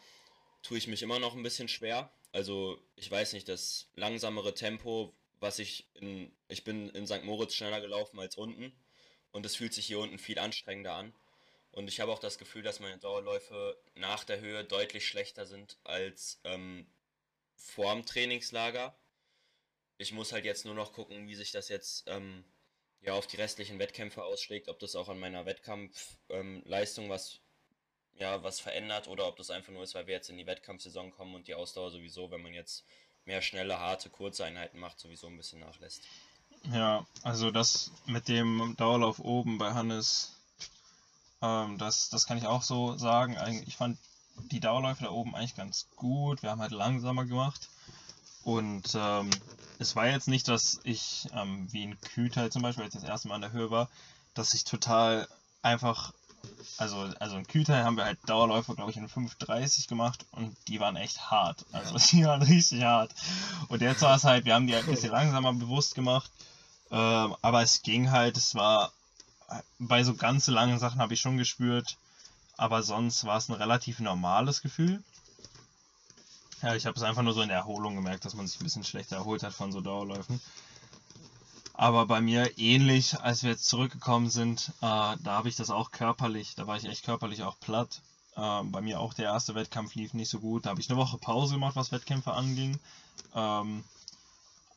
tue 0.63 0.79
ich 0.79 0.87
mich 0.87 1.03
immer 1.03 1.19
noch 1.19 1.35
ein 1.35 1.43
bisschen 1.43 1.69
schwer. 1.69 2.13
Also 2.33 2.79
ich 2.97 3.11
weiß 3.11 3.33
nicht, 3.33 3.49
das 3.49 3.89
langsamere 3.97 4.55
Tempo, 4.55 5.15
was 5.41 5.59
ich 5.59 5.87
in, 5.95 6.31
ich 6.49 6.65
bin 6.65 6.91
in 6.91 7.07
St. 7.07 7.25
Moritz 7.25 7.55
schneller 7.55 7.81
gelaufen 7.81 8.21
als 8.21 8.37
unten 8.37 8.73
und 9.33 9.45
es 9.47 9.57
fühlt 9.57 9.75
sich 9.75 9.87
hier 9.87 9.99
unten 9.99 10.19
viel 10.19 10.39
anstrengender 10.39 10.95
an. 10.95 11.13
Und 11.73 11.89
ich 11.89 12.01
habe 12.01 12.13
auch 12.13 12.19
das 12.19 12.39
Gefühl, 12.39 12.63
dass 12.63 12.81
meine 12.81 12.99
Dauerläufe 12.99 13.79
nach 13.95 14.25
der 14.25 14.41
Höhe 14.41 14.65
deutlich 14.65 15.07
schlechter 15.09 15.47
sind 15.47 15.79
als 15.85 16.41
ähm, 16.45 16.87
vor 17.57 17.95
dem 17.95 18.05
Trainingslager 18.05 18.95
ich 20.03 20.13
muss 20.13 20.33
halt 20.33 20.45
jetzt 20.45 20.65
nur 20.65 20.75
noch 20.75 20.93
gucken, 20.93 21.29
wie 21.29 21.35
sich 21.35 21.53
das 21.53 21.69
jetzt 21.69 22.05
ähm, 22.09 22.45
ja 23.01 23.15
auf 23.15 23.27
die 23.27 23.37
restlichen 23.37 23.79
Wettkämpfe 23.79 24.25
ausschlägt, 24.25 24.69
ob 24.69 24.79
das 24.81 24.97
auch 24.97 25.09
an 25.09 25.19
meiner 25.19 25.47
Wettkampfleistung 25.47 27.05
ähm, 27.05 27.11
was 27.11 27.41
ja 28.15 28.43
was 28.43 28.61
verändert 28.61 29.09
oder 29.09 29.27
ob 29.27 29.37
das 29.37 29.51
einfach 29.51 29.73
nur 29.73 29.85
ist, 29.85 29.95
weil 29.95 30.07
wir 30.07 30.15
jetzt 30.15 30.29
in 30.29 30.37
die 30.37 30.47
Wettkampfsaison 30.47 31.13
kommen 31.13 31.35
und 31.35 31.47
die 31.47 31.55
Ausdauer 31.55 31.91
sowieso, 31.91 32.31
wenn 32.31 32.43
man 32.43 32.53
jetzt 32.53 32.85
mehr 33.25 33.41
schnelle, 33.41 33.79
harte, 33.79 34.11
kurze 34.11 34.45
Einheiten 34.45 34.79
macht, 34.79 34.99
sowieso 34.99 35.29
ein 35.29 35.37
bisschen 35.37 35.61
nachlässt. 35.61 36.03
Ja, 36.71 37.05
also 37.23 37.51
das 37.51 37.91
mit 38.07 38.29
dem 38.29 38.75
Dauerlauf 38.77 39.19
oben 39.19 39.59
bei 39.59 39.73
Hannes, 39.75 40.33
Ähm, 41.43 41.77
das, 41.79 42.09
das 42.09 42.27
kann 42.27 42.39
ich 42.39 42.47
auch 42.47 42.63
so 42.63 42.97
sagen. 42.97 43.37
Ich 43.67 43.77
fand 43.77 43.99
die 44.51 44.61
Dauerläufe 44.61 45.05
da 45.05 45.11
oben 45.11 45.35
eigentlich 45.35 45.57
ganz 45.57 45.87
gut. 45.97 46.43
Wir 46.43 46.51
haben 46.51 46.61
halt 46.61 46.73
langsamer 46.73 47.25
gemacht. 47.25 47.69
Und 48.45 48.95
ähm, 48.95 49.31
es 49.79 49.95
war 49.97 50.07
jetzt 50.09 50.29
nicht, 50.29 50.49
dass 50.49 50.81
ich, 50.85 51.29
ähm, 51.35 51.69
wie 51.73 51.83
in 51.85 52.01
Kühlteil 52.01 52.51
zum 52.51 52.63
Beispiel, 52.63 52.85
als 52.85 52.95
ich 52.95 53.01
das 53.01 53.09
erste 53.11 53.29
Mal 53.29 53.37
an 53.37 53.41
der 53.43 53.53
Höhe 53.53 53.71
war, 53.71 53.89
dass 54.35 54.55
ich 54.55 54.65
total 54.65 55.29
einfach, 55.63 56.13
also, 56.79 57.11
also 57.21 57.37
in 57.37 57.47
Kühlteil 57.47 57.85
haben 57.85 57.97
wir 57.97 58.05
halt 58.05 58.19
Dauerläufe, 58.27 58.75
glaube 58.75 58.91
ich, 58.91 58.97
in 58.97 59.09
5,30 59.09 59.89
gemacht 59.89 60.27
und 60.33 60.57
die 60.69 60.81
waren 60.81 60.97
echt 60.97 61.31
hart. 61.31 61.65
Also 61.73 61.97
die 62.11 62.25
waren 62.25 62.43
richtig 62.43 62.83
hart. 62.83 63.15
Und 63.69 63.81
jetzt 63.83 64.03
war 64.03 64.17
es 64.17 64.25
halt, 64.25 64.45
wir 64.45 64.55
haben 64.55 64.67
die 64.67 64.75
halt 64.75 64.87
ein 64.87 64.91
bisschen 64.91 65.13
langsamer 65.13 65.53
bewusst 65.53 65.95
gemacht. 65.95 66.31
Ähm, 66.93 67.35
aber 67.41 67.63
es 67.63 67.83
ging 67.83 68.11
halt, 68.11 68.37
es 68.37 68.55
war 68.55 68.93
bei 69.79 70.05
so 70.05 70.15
ganz 70.15 70.47
langen 70.47 70.79
Sachen 70.79 71.01
habe 71.01 71.15
ich 71.15 71.21
schon 71.21 71.37
gespürt, 71.37 71.97
aber 72.57 72.83
sonst 72.83 73.25
war 73.25 73.39
es 73.39 73.49
ein 73.49 73.55
relativ 73.55 73.99
normales 73.99 74.63
Gefühl. 74.63 75.03
Ja, 76.63 76.77
ich 76.77 76.87
habe 76.87 76.97
es 76.97 77.03
einfach 77.03 77.23
nur 77.23 77.33
so 77.33 77.43
in 77.43 77.49
der 77.49 77.59
Erholung 77.59 77.97
gemerkt, 77.97 78.25
dass 78.25 78.35
man 78.35 78.47
sich 78.47 78.61
ein 78.61 78.65
bisschen 78.65 78.85
schlechter 78.85 79.17
erholt 79.17 79.43
hat 79.43 79.53
von 79.53 79.73
so 79.73 79.81
Dauerläufen. 79.81 80.41
Aber 81.75 82.07
bei 82.07 82.21
mir 82.21 82.59
ähnlich, 82.59 83.19
als 83.19 83.43
wir 83.43 83.51
jetzt 83.51 83.67
zurückgekommen 83.67 84.31
sind, 84.31 84.69
äh, 84.81 84.81
da 84.83 85.19
habe 85.25 85.49
ich 85.49 85.57
das 85.57 85.71
auch 85.71 85.91
körperlich, 85.91 86.55
da 86.55 86.67
war 86.67 86.77
ich 86.77 86.85
echt 86.85 87.05
körperlich 87.05 87.43
auch 87.43 87.59
platt. 87.59 88.03
Äh, 88.37 88.63
bei 88.65 88.81
mir 88.81 89.01
auch 89.01 89.15
der 89.15 89.25
erste 89.25 89.55
Wettkampf 89.55 89.95
lief 89.95 90.15
nicht 90.15 90.29
so 90.29 90.39
gut. 90.39 90.67
Da 90.67 90.71
habe 90.71 90.81
ich 90.81 90.89
eine 90.89 90.99
Woche 90.99 91.19
Pause 91.19 91.55
gemacht, 91.55 91.75
was 91.75 91.91
Wettkämpfe 91.91 92.33
anging. 92.33 92.79
Ähm, 93.35 93.83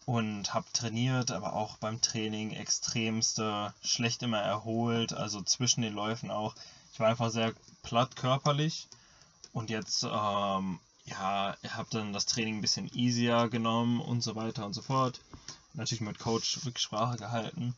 und 0.06 0.54
habe 0.54 0.66
trainiert, 0.72 1.32
aber 1.32 1.54
auch 1.54 1.78
beim 1.78 2.00
Training 2.02 2.52
extremste 2.52 3.74
schlecht 3.84 4.22
immer 4.24 4.40
erholt, 4.40 5.14
also 5.14 5.42
zwischen 5.42 5.82
den 5.82 5.94
Läufen 5.94 6.30
auch. 6.30 6.56
Ich 6.94 7.00
war 7.00 7.10
einfach 7.10 7.32
sehr 7.32 7.54
platt 7.82 8.16
körperlich 8.16 8.88
und 9.52 9.70
jetzt 9.70 10.04
ähm, 10.04 10.80
ja, 11.06 11.56
habe 11.70 11.88
dann 11.90 12.14
das 12.14 12.26
Training 12.28 12.58
ein 12.58 12.62
bisschen 12.62 12.90
easier 12.94 13.50
genommen 13.50 14.00
und 14.00 14.22
so 14.22 14.36
weiter 14.36 14.66
und 14.66 14.74
so 14.74 14.82
fort. 14.82 15.20
Natürlich 15.74 16.02
mit 16.02 16.20
Coach 16.20 16.60
Rücksprache 16.66 17.18
gehalten 17.18 17.76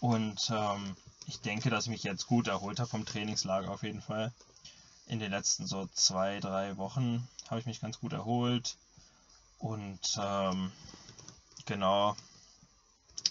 und 0.00 0.50
ähm, 0.52 0.96
ich 1.26 1.40
denke, 1.40 1.70
dass 1.70 1.84
ich 1.84 1.90
mich 1.90 2.02
jetzt 2.02 2.26
gut 2.26 2.48
erholt 2.48 2.80
habe 2.80 2.90
vom 2.90 3.06
Trainingslager 3.06 3.70
auf 3.70 3.84
jeden 3.84 4.02
Fall. 4.02 4.32
In 5.06 5.20
den 5.20 5.30
letzten 5.30 5.66
so 5.66 5.88
zwei, 5.92 6.40
drei 6.40 6.76
Wochen 6.76 7.26
habe 7.48 7.60
ich 7.60 7.66
mich 7.66 7.80
ganz 7.80 8.00
gut 8.00 8.12
erholt 8.12 8.76
und 9.58 10.18
ähm, 10.20 10.72
genau, 11.70 12.16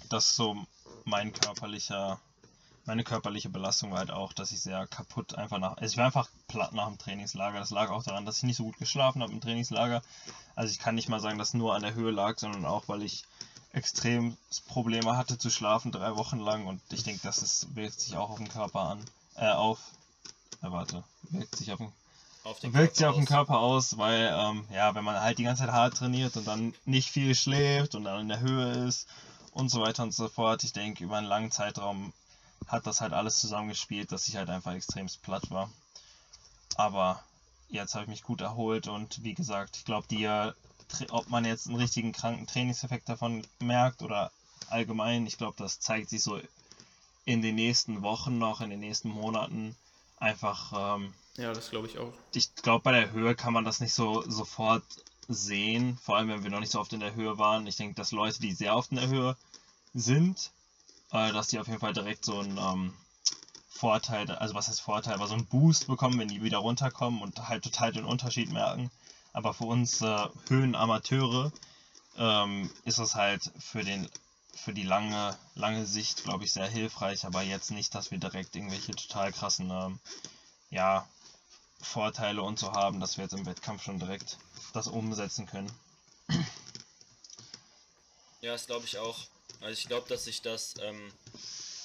das 0.08 0.34
so 0.34 0.56
mein 1.04 1.34
körperlicher, 1.34 2.22
meine 2.86 3.04
körperliche 3.04 3.50
Belastung 3.50 3.92
war 3.92 4.00
halt 4.00 4.12
auch, 4.12 4.32
dass 4.32 4.54
ich 4.54 4.62
sehr 4.62 4.88
kaputt 4.88 5.36
einfach 5.36 5.60
nach, 5.60 5.76
also 5.76 5.92
ich 5.92 5.98
war 5.98 6.06
einfach 6.06 6.30
platt 6.48 6.72
nach 6.72 6.88
dem 6.88 6.98
Trainingslager. 6.98 7.60
Das 7.60 7.70
lag 7.70 7.90
auch 7.90 8.02
daran, 8.02 8.26
dass 8.26 8.38
ich 8.38 8.44
nicht 8.44 8.56
so 8.56 8.64
gut 8.64 8.78
geschlafen 8.78 9.22
habe 9.22 9.34
im 9.34 9.42
Trainingslager. 9.42 10.02
Also 10.56 10.72
ich 10.72 10.80
kann 10.80 10.96
nicht 10.96 11.10
mal 11.10 11.20
sagen, 11.20 11.38
dass 11.38 11.54
nur 11.54 11.76
an 11.76 11.82
der 11.82 11.96
Höhe 11.96 12.12
lag, 12.12 12.40
sondern 12.40 12.66
auch, 12.66 12.88
weil 12.88 13.04
ich 13.04 13.26
extrem 13.74 14.38
Probleme 14.70 15.18
hatte 15.18 15.38
zu 15.38 15.50
schlafen, 15.50 15.92
drei 15.92 16.16
Wochen 16.16 16.40
lang. 16.40 16.66
Und 16.66 16.82
ich 16.92 17.04
denke, 17.04 17.20
das 17.24 17.40
ist, 17.40 17.76
wirkt 17.76 18.00
sich 18.00 18.16
auch 18.16 18.30
auf 18.30 18.38
den 18.38 18.48
Körper 18.48 18.80
an, 18.80 19.06
äh, 19.36 19.52
auf, 19.52 19.80
äh, 20.62 20.72
warte, 20.72 21.04
wirkt 21.24 21.58
sich 21.58 21.74
auf 21.74 21.80
den 21.80 21.92
auf 22.50 22.60
den 22.60 22.74
wirkt 22.74 22.96
sich 22.96 23.06
auf 23.06 23.16
den 23.16 23.26
Körper 23.26 23.60
aus, 23.60 23.98
weil 23.98 24.34
ähm, 24.34 24.68
ja, 24.74 24.96
wenn 24.96 25.04
man 25.04 25.22
halt 25.22 25.38
die 25.38 25.44
ganze 25.44 25.64
Zeit 25.64 25.72
hart 25.72 25.98
trainiert 25.98 26.36
und 26.36 26.48
dann 26.48 26.74
nicht 26.86 27.10
viel 27.10 27.36
schläft 27.36 27.94
und 27.94 28.06
dann 28.06 28.22
in 28.22 28.28
der 28.28 28.40
Höhe 28.40 28.88
ist 28.88 29.08
und 29.52 29.70
so 29.70 29.82
weiter 29.82 30.04
und 30.04 30.14
so 30.14 30.28
fort, 30.28 30.64
ich 30.64 30.74
denke, 30.74 31.04
über 31.04 31.18
einen 31.18 31.28
langen 31.28 31.52
Zeitraum 31.52 32.12
hat 32.68 32.88
das 32.88 33.02
halt 33.02 33.14
alles 33.14 33.40
zusammengespielt, 33.40 34.12
dass 34.12 34.28
ich 34.28 34.36
halt 34.36 34.50
einfach 34.50 34.74
extrem 34.74 35.08
platt 35.22 35.52
war. 35.52 35.70
Aber 36.76 37.24
jetzt 37.70 37.94
habe 37.94 38.06
ich 38.06 38.10
mich 38.10 38.24
gut 38.24 38.42
erholt 38.42 38.88
und 38.88 39.24
wie 39.24 39.36
gesagt, 39.36 39.78
ich 39.78 39.86
glaube, 39.86 40.08
die, 40.08 40.28
ob 41.12 41.30
man 41.30 41.46
jetzt 41.46 41.68
einen 41.68 41.78
richtigen 41.78 42.14
kranken 42.14 42.48
Trainingseffekt 42.48 43.10
davon 43.10 43.46
merkt 43.60 44.02
oder 44.02 44.32
allgemein, 44.70 45.28
ich 45.28 45.38
glaube, 45.38 45.56
das 45.58 45.80
zeigt 45.80 46.10
sich 46.10 46.24
so 46.24 46.40
in 47.26 47.44
den 47.44 47.56
nächsten 47.56 48.02
Wochen 48.02 48.40
noch, 48.40 48.62
in 48.62 48.72
den 48.72 48.80
nächsten 48.80 49.10
Monaten 49.10 49.76
einfach. 50.18 50.96
Ähm, 50.96 51.14
ja, 51.38 51.54
das 51.54 51.70
glaube 51.70 51.88
ich 51.88 51.98
auch. 51.98 52.14
Ich 52.34 52.54
glaube, 52.56 52.84
bei 52.84 52.92
der 52.92 53.12
Höhe 53.12 53.36
kann 53.36 53.54
man 53.54 53.66
das 53.66 53.80
nicht 53.80 53.94
so 53.94 54.24
sofort 54.30 54.84
sehen, 55.28 55.98
vor 56.02 56.18
allem 56.18 56.30
wenn 56.30 56.44
wir 56.44 56.50
noch 56.50 56.60
nicht 56.60 56.72
so 56.72 56.80
oft 56.80 56.92
in 56.94 57.00
der 57.00 57.16
Höhe 57.16 57.38
waren. 57.38 57.68
Ich 57.68 57.78
denke, 57.78 57.96
dass 57.96 58.12
Leute, 58.12 58.42
die 58.42 58.52
sehr 58.54 58.76
oft 58.76 58.92
in 58.92 58.98
der 58.98 59.08
Höhe 59.08 59.38
sind, 59.94 60.52
äh, 61.12 61.32
dass 61.32 61.48
die 61.48 61.60
auf 61.60 61.68
jeden 61.68 61.80
Fall 61.80 61.94
direkt 61.94 62.26
so 62.26 62.40
einen 62.40 62.58
ähm, 62.58 62.94
Vorteil, 63.70 64.30
also 64.32 64.56
was 64.56 64.68
heißt 64.68 64.82
Vorteil, 64.82 65.14
aber 65.14 65.28
so 65.28 65.36
einen 65.36 65.46
Boost 65.46 65.88
bekommen, 65.88 66.20
wenn 66.20 66.28
die 66.28 66.44
wieder 66.44 66.58
runterkommen 66.58 67.22
und 67.22 67.48
halt 67.48 67.64
total 67.64 67.92
den 67.92 68.06
Unterschied 68.06 68.52
merken. 68.52 68.92
Aber 69.32 69.54
für 69.54 69.66
uns 69.66 70.02
äh, 70.02 70.28
Höhenamateure 70.50 71.52
ähm, 72.18 72.70
ist 72.84 72.98
es 72.98 73.16
halt 73.16 73.52
für 73.60 73.84
den 73.84 74.10
für 74.54 74.74
die 74.74 74.84
lange, 74.84 75.38
lange 75.56 75.86
Sicht, 75.86 76.26
glaube 76.26 76.44
ich, 76.44 76.52
sehr 76.52 76.68
hilfreich, 76.68 77.26
aber 77.26 77.44
jetzt 77.44 77.72
nicht, 77.72 77.96
dass 77.96 78.12
wir 78.12 78.18
direkt 78.18 78.58
irgendwelche 78.58 78.92
total 78.92 79.32
krassen 79.32 79.72
ähm, 79.72 80.00
ja, 80.70 81.08
Vorteile 81.82 82.42
und 82.42 82.60
so 82.60 82.72
haben, 82.74 83.00
dass 83.00 83.18
wir 83.18 83.24
jetzt 83.24 83.34
im 83.34 83.46
Wettkampf 83.46 83.84
schon 83.84 84.00
direkt 84.00 84.38
das 84.74 84.88
umsetzen 84.88 85.46
können. 85.46 85.72
Ja, 88.42 88.54
das 88.54 88.68
glaube 88.68 88.86
ich 88.86 88.98
auch. 88.98 89.20
Also 89.62 89.74
ich 89.74 89.88
glaube, 89.88 90.08
dass 90.08 90.26
sich 90.26 90.42
das 90.42 90.76
ähm, 90.82 91.12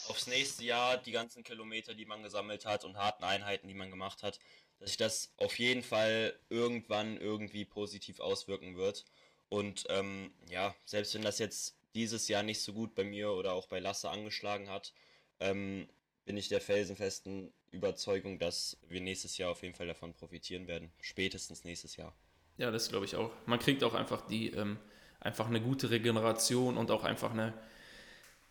aufs 0.09 0.27
nächste 0.27 0.65
Jahr, 0.65 0.97
die 0.97 1.13
ganzen 1.13 1.43
Kilometer, 1.43 1.95
die 1.95 2.05
man 2.05 2.23
gesammelt 2.23 2.67
hat 2.67 2.85
und 2.85 2.97
harten 2.97 3.25
Einheiten, 3.25 3.67
die 3.67 3.75
man 3.75 3.91
gemacht 3.91 4.23
hat, 4.23 4.39
dass 4.79 4.91
sich 4.91 4.97
das 4.97 5.33
auf 5.37 5.59
jeden 5.59 5.83
Fall 5.83 6.39
irgendwann 6.49 7.17
irgendwie 7.17 7.65
positiv 7.65 8.21
auswirken 8.21 8.77
wird. 8.77 9.05
Und 9.49 9.85
ähm, 9.89 10.33
ja, 10.49 10.75
selbst 10.85 11.15
wenn 11.15 11.23
das 11.23 11.39
jetzt 11.39 11.77
dieses 11.95 12.29
Jahr 12.29 12.43
nicht 12.43 12.63
so 12.63 12.73
gut 12.73 12.95
bei 12.95 13.05
mir 13.05 13.33
oder 13.33 13.53
auch 13.53 13.67
bei 13.67 13.79
Lasse 13.79 14.11
angeschlagen 14.11 14.69
hat, 14.69 14.93
ähm, 15.41 15.89
bin 16.25 16.37
ich 16.37 16.49
der 16.49 16.61
felsenfesten 16.61 17.53
Überzeugung, 17.71 18.39
dass 18.39 18.77
wir 18.89 19.01
nächstes 19.01 19.37
Jahr 19.37 19.51
auf 19.51 19.63
jeden 19.63 19.75
Fall 19.75 19.87
davon 19.87 20.15
profitieren 20.15 20.67
werden. 20.67 20.91
Spätestens 21.01 21.65
nächstes 21.65 21.97
Jahr. 21.97 22.15
Ja, 22.57 22.71
das 22.71 22.89
glaube 22.89 23.05
ich 23.05 23.17
auch. 23.17 23.31
Man 23.47 23.59
kriegt 23.59 23.83
auch 23.83 23.95
einfach 23.95 24.27
die 24.27 24.51
ähm, 24.51 24.79
einfach 25.21 25.47
eine 25.47 25.61
gute 25.61 25.91
Regeneration 25.91 26.77
und 26.77 26.91
auch 26.91 27.03
einfach 27.03 27.33
eine, 27.33 27.53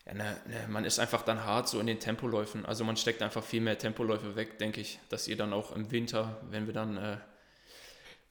eine, 0.06 0.42
eine, 0.44 0.68
man 0.68 0.84
ist 0.86 1.00
einfach 1.00 1.22
dann 1.22 1.46
hart 1.46 1.70
so 1.70 1.80
in 1.80 1.88
den 1.88 2.00
Tempoläufen. 2.00 2.66
Also 2.66 2.84
man 2.84 2.98
steckt 2.98 3.22
einfach 3.22 3.44
viel 3.44 3.62
mehr 3.62 3.78
Tempoläufe 3.78 4.36
weg, 4.36 4.58
denke 4.60 4.82
ich, 4.82 5.00
dass 5.10 5.28
ihr 5.28 5.38
dann 5.38 5.54
auch 5.54 5.74
im 5.76 5.92
Winter, 5.92 6.42
wenn 6.50 6.66
wir 6.66 6.74
dann 6.74 6.98
äh, 6.98 7.18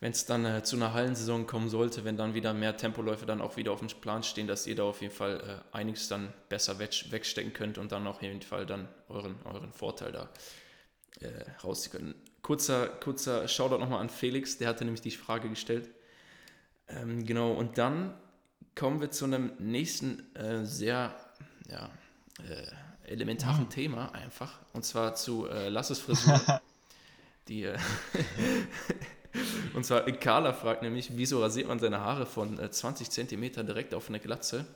wenn 0.03 0.11
es 0.11 0.27
dann 0.27 0.45
äh, 0.45 0.65
zu 0.65 0.75
einer 0.75 0.95
Hallensaison 0.95 1.47
kommen 1.47 1.69
sollte, 1.69 2.05
wenn 2.05 2.17
dann 2.17 2.35
wieder 2.35 2.53
mehr 2.53 2.77
Tempoläufe 2.77 3.25
dann 3.25 3.41
auch 3.41 3.57
wieder 3.57 3.71
auf 3.71 3.79
dem 3.79 3.89
Plan 3.89 4.25
stehen, 4.25 4.49
dass 4.49 4.67
ihr 4.67 4.75
da 4.75 4.83
auf 4.83 5.01
jeden 5.01 5.15
Fall 5.15 5.63
äh, 5.73 5.77
einiges 5.77 6.09
dann 6.09 6.33
besser 6.49 6.81
wegstecken 6.81 7.53
könnt 7.53 7.79
und 7.79 7.93
dann 7.93 8.09
auf 8.09 8.21
jeden 8.21 8.43
Fall 8.43 8.67
dann 8.67 8.89
euren, 9.09 9.37
euren 9.45 9.73
Vorteil 9.73 10.11
da 10.11 10.29
äh, 11.21 11.29
rausziehen 11.63 11.93
könnt. 11.93 12.17
Kurzer, 12.43 12.89
kurzer 12.89 13.47
Shoutout 13.47 13.79
nochmal 13.79 14.01
an 14.01 14.11
Felix, 14.11 14.59
der 14.59 14.67
hatte 14.71 14.85
nämlich 14.85 15.03
die 15.03 15.13
Frage 15.13 15.49
gestellt. 15.49 15.89
Ähm, 16.89 17.25
genau, 17.25 17.53
und 17.53 17.79
dann 17.79 18.13
kommen 18.75 19.01
wir 19.01 19.13
zu 19.13 19.25
einem 19.27 19.53
nächsten 19.61 20.35
äh, 20.35 20.67
sehr 20.67 21.15
ja, 21.69 21.91
äh, 22.49 23.09
elementaren 23.09 23.67
ja. 23.67 23.71
Thema 23.71 24.13
einfach, 24.17 24.59
und 24.73 24.85
zwar 24.85 25.15
zu 25.15 25.47
äh, 25.47 25.69
Lasses 25.69 26.01
Frisur. 26.01 26.41
die 27.47 27.63
äh, 27.63 27.79
Und 29.75 29.85
zwar, 29.85 30.03
Carla 30.03 30.53
fragt 30.53 30.83
nämlich, 30.83 31.17
wieso 31.17 31.41
rasiert 31.41 31.69
man 31.69 31.79
seine 31.79 32.01
Haare 32.01 32.27
von 32.27 32.59
20 32.71 33.07
äh, 33.07 33.11
cm 33.11 33.67
direkt 33.67 33.95
auf 33.95 34.09
eine 34.09 34.21
Glatze? 34.21 34.67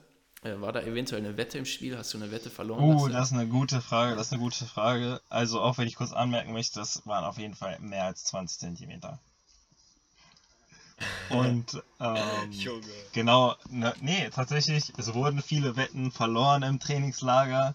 Äh, 0.42 0.60
war 0.60 0.72
da 0.72 0.82
eventuell 0.82 1.24
eine 1.24 1.36
Wette 1.36 1.58
im 1.58 1.64
Spiel? 1.64 1.96
Hast 1.96 2.14
du 2.14 2.18
eine 2.18 2.30
Wette 2.30 2.50
verloren? 2.50 2.82
Oh, 2.82 3.08
das 3.08 3.28
ist 3.28 3.32
eine 3.32 3.46
gute 3.46 3.80
Frage, 3.80 4.16
das 4.16 4.28
ist 4.28 4.32
eine 4.32 4.42
gute 4.42 4.64
Frage. 4.64 5.20
Also 5.28 5.60
auch 5.60 5.78
wenn 5.78 5.88
ich 5.88 5.96
kurz 5.96 6.12
anmerken 6.12 6.52
möchte, 6.52 6.78
das 6.78 7.06
waren 7.06 7.24
auf 7.24 7.38
jeden 7.38 7.54
Fall 7.54 7.78
mehr 7.80 8.04
als 8.04 8.24
20 8.24 8.76
cm. 8.76 9.00
Und 11.30 11.82
ähm, 12.00 12.78
genau, 13.12 13.54
ne, 13.68 13.94
nee, 14.00 14.30
tatsächlich, 14.30 14.92
es 14.96 15.12
wurden 15.14 15.42
viele 15.42 15.76
Wetten 15.76 16.10
verloren 16.10 16.62
im 16.62 16.80
Trainingslager, 16.80 17.74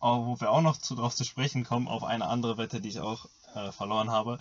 wo 0.00 0.40
wir 0.40 0.50
auch 0.50 0.62
noch 0.62 0.78
zu, 0.78 0.96
drauf 0.96 1.14
zu 1.14 1.24
sprechen 1.24 1.64
kommen, 1.64 1.86
auf 1.86 2.02
eine 2.02 2.26
andere 2.26 2.58
Wette, 2.58 2.80
die 2.80 2.88
ich 2.88 3.00
auch 3.00 3.26
äh, 3.54 3.70
verloren 3.70 4.10
habe. 4.10 4.38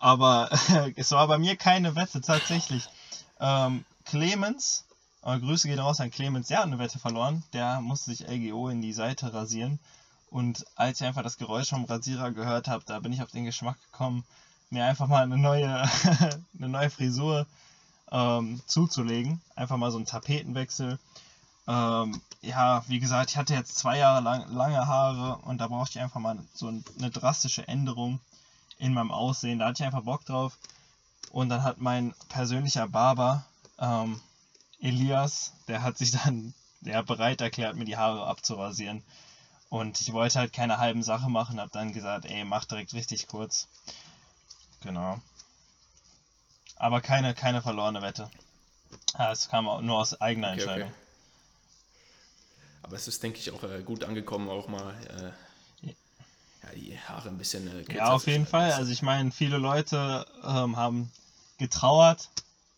Aber 0.00 0.50
es 0.96 1.12
war 1.12 1.28
bei 1.28 1.38
mir 1.38 1.56
keine 1.56 1.94
Wette 1.94 2.20
tatsächlich. 2.20 2.88
Ähm, 3.38 3.84
Clemens, 4.04 4.86
äh, 5.22 5.38
Grüße 5.38 5.68
gehen 5.68 5.78
raus 5.78 6.00
an 6.00 6.10
Clemens, 6.10 6.48
der 6.48 6.58
hat 6.58 6.66
eine 6.66 6.78
Wette 6.78 6.98
verloren. 6.98 7.44
Der 7.52 7.80
musste 7.80 8.10
sich 8.10 8.26
LGO 8.26 8.70
in 8.70 8.82
die 8.82 8.94
Seite 8.94 9.32
rasieren. 9.32 9.78
Und 10.30 10.64
als 10.74 11.00
ich 11.00 11.06
einfach 11.06 11.22
das 11.22 11.36
Geräusch 11.36 11.68
vom 11.68 11.84
Rasierer 11.84 12.32
gehört 12.32 12.66
habe, 12.66 12.82
da 12.86 12.98
bin 12.98 13.12
ich 13.12 13.22
auf 13.22 13.30
den 13.30 13.44
Geschmack 13.44 13.76
gekommen, 13.92 14.24
mir 14.70 14.84
einfach 14.86 15.06
mal 15.06 15.22
eine 15.22 15.36
neue, 15.36 15.68
eine 16.58 16.68
neue 16.68 16.88
Frisur 16.88 17.46
ähm, 18.10 18.62
zuzulegen. 18.66 19.42
Einfach 19.54 19.76
mal 19.76 19.90
so 19.90 19.98
einen 19.98 20.06
Tapetenwechsel. 20.06 20.98
ähm, 21.68 22.20
ja, 22.40 22.84
wie 22.88 23.00
gesagt, 23.00 23.30
ich 23.30 23.36
hatte 23.36 23.52
jetzt 23.52 23.76
zwei 23.76 23.98
Jahre 23.98 24.22
lang 24.22 24.50
lange 24.50 24.86
Haare 24.86 25.36
und 25.44 25.58
da 25.58 25.66
brauchte 25.68 25.98
ich 25.98 26.02
einfach 26.02 26.20
mal 26.20 26.38
so 26.54 26.68
eine 26.68 27.10
drastische 27.10 27.68
Änderung 27.68 28.18
in 28.80 28.94
meinem 28.94 29.12
Aussehen. 29.12 29.58
Da 29.58 29.66
hatte 29.66 29.82
ich 29.82 29.86
einfach 29.86 30.04
Bock 30.04 30.24
drauf. 30.24 30.58
Und 31.30 31.48
dann 31.48 31.62
hat 31.62 31.78
mein 31.78 32.14
persönlicher 32.28 32.88
Barber, 32.88 33.44
ähm, 33.78 34.20
Elias, 34.80 35.52
der 35.68 35.82
hat 35.82 35.98
sich 35.98 36.10
dann 36.10 36.54
ja, 36.80 37.02
bereit 37.02 37.40
erklärt, 37.40 37.76
mir 37.76 37.84
die 37.84 37.96
Haare 37.96 38.26
abzurasieren. 38.26 39.04
Und 39.68 40.00
ich 40.00 40.12
wollte 40.12 40.40
halt 40.40 40.52
keine 40.52 40.78
halben 40.78 41.02
Sache 41.02 41.28
machen, 41.28 41.60
hab 41.60 41.70
dann 41.70 41.92
gesagt, 41.92 42.24
ey, 42.24 42.44
mach 42.44 42.64
direkt 42.64 42.92
richtig 42.92 43.28
kurz. 43.28 43.68
Genau. 44.80 45.20
Aber 46.76 47.00
keine, 47.00 47.34
keine 47.34 47.62
verlorene 47.62 48.02
Wette. 48.02 48.30
Es 49.30 49.48
kam 49.48 49.66
nur 49.86 49.98
aus 49.98 50.20
eigener 50.20 50.48
okay, 50.48 50.60
Entscheidung. 50.60 50.88
Okay. 50.88 50.96
Aber 52.82 52.96
es 52.96 53.06
ist, 53.06 53.22
denke 53.22 53.38
ich, 53.38 53.52
auch 53.52 53.62
äh, 53.62 53.82
gut 53.82 54.02
angekommen, 54.02 54.48
auch 54.48 54.66
mal 54.66 54.94
äh, 55.04 55.49
ja, 56.62 56.74
die 56.74 56.98
Haare 56.98 57.28
ein 57.28 57.38
bisschen 57.38 57.66
äh, 57.68 57.94
Ja, 57.94 58.12
auf 58.12 58.26
jeden 58.26 58.46
Fall. 58.46 58.72
Also 58.72 58.92
ich 58.92 59.02
meine, 59.02 59.30
viele 59.30 59.58
Leute 59.58 60.26
ähm, 60.44 60.76
haben 60.76 61.10
getrauert, 61.58 62.28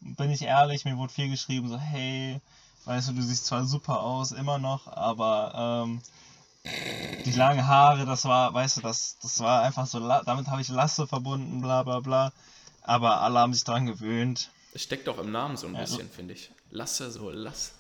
bin 0.01 0.31
ich 0.31 0.43
ehrlich, 0.43 0.85
mir 0.85 0.97
wurde 0.97 1.13
viel 1.13 1.31
geschrieben, 1.31 1.69
so, 1.69 1.79
hey, 1.79 2.41
weißt 2.85 3.09
du, 3.09 3.13
du 3.13 3.23
siehst 3.23 3.47
zwar 3.47 3.65
super 3.65 4.01
aus, 4.01 4.33
immer 4.33 4.59
noch, 4.59 4.89
aber 4.89 5.85
ähm, 5.85 6.03
die 7.25 7.33
langen 7.33 7.67
Haare, 7.67 8.07
das 8.07 8.25
war, 8.25 8.53
weißt 8.55 8.79
du, 8.79 8.81
das, 8.83 9.17
das 9.23 9.41
war 9.41 9.63
einfach 9.63 9.87
so, 9.87 10.01
damit 10.01 10.47
habe 10.47 10.61
ich 10.61 10.69
Lasse 10.69 11.07
verbunden, 11.07 11.61
bla 11.61 11.83
bla 11.83 12.01
bla. 12.01 12.33
Aber 12.83 13.21
alle 13.21 13.39
haben 13.39 13.55
sich 13.55 13.65
dran 13.65 13.87
gewöhnt. 13.87 14.51
Es 14.75 14.83
steckt 14.83 15.07
doch 15.07 15.19
im 15.19 15.31
Namen 15.31 15.57
so 15.57 15.69
ein 15.69 15.75
ja, 15.75 15.81
bisschen, 15.81 16.11
finde 16.11 16.35
ich. 16.35 16.51
Lasse, 16.71 17.11
so 17.11 17.31
Lass. 17.31 17.75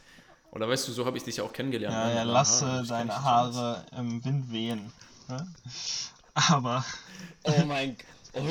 Oder 0.52 0.68
weißt 0.68 0.86
du, 0.86 0.92
so 0.92 1.06
habe 1.06 1.16
ich 1.16 1.24
dich 1.24 1.40
auch 1.40 1.52
kennengelernt. 1.52 1.94
Ja, 1.94 2.06
ne? 2.06 2.14
ja, 2.14 2.22
lasse 2.24 2.66
Haare, 2.66 2.86
deine 2.86 3.24
Haare 3.24 3.86
im 3.96 4.24
Wind 4.24 4.52
wehen. 4.52 4.92
Ne? 5.32 5.46
Aber. 6.34 6.84
Oh 7.44 7.64
mein 7.66 7.96
Gott. 7.96 8.06
Oh 8.34 8.48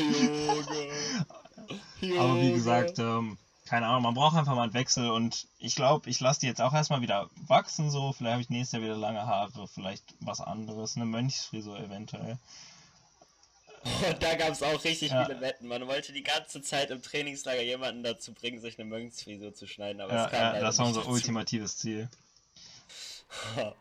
Junge. 2.02 2.20
Aber 2.20 2.42
wie 2.42 2.52
gesagt, 2.52 3.00
ähm, 3.00 3.38
keine 3.66 3.88
Ahnung, 3.88 4.04
man 4.04 4.14
braucht 4.16 4.36
einfach 4.36 4.56
mal 4.56 4.64
einen 4.64 4.74
Wechsel 4.74 5.10
und 5.10 5.48
ich 5.60 5.76
glaube, 5.76 6.10
ich 6.10 6.20
lasse 6.20 6.42
die 6.42 6.48
jetzt 6.48 6.62
auch 6.62 6.74
erstmal 6.74 7.02
wieder 7.02 7.30
wachsen 7.48 7.90
so. 7.90 8.12
Vielleicht 8.12 8.34
habe 8.34 8.42
ich 8.42 8.50
nächstes 8.50 8.74
Jahr 8.74 8.82
wieder 8.82 8.98
lange 8.98 9.26
Haare, 9.26 9.68
vielleicht 9.68 10.04
was 10.20 10.42
anderes, 10.42 10.96
eine 10.96 11.06
Mönchsfrisur 11.06 11.80
eventuell. 11.80 12.38
Und 13.84 14.18
da 14.24 14.36
gab 14.36 14.50
es 14.50 14.62
auch 14.62 14.84
richtig 14.84 15.12
ja. 15.12 15.26
viele 15.26 15.40
Wetten. 15.42 15.68
Man 15.68 15.88
wollte 15.88 16.12
die 16.14 16.24
ganze 16.24 16.62
Zeit 16.62 16.92
im 16.92 17.02
Trainingslager 17.02 17.62
jemanden 17.62 18.04
dazu 18.04 18.34
bringen, 18.34 18.60
sich 18.60 18.78
eine 18.78 18.90
Mönchsfrisur 18.90 19.54
zu 19.54 19.68
schneiden, 19.68 20.02
aber 20.02 20.14
ja, 20.14 20.26
es 20.26 20.32
kam 20.32 20.56
ja, 20.56 20.60
Das 20.60 20.78
war 20.78 20.88
unser 20.88 21.02
dazu. 21.02 21.12
ultimatives 21.14 21.78
Ziel. 21.78 22.10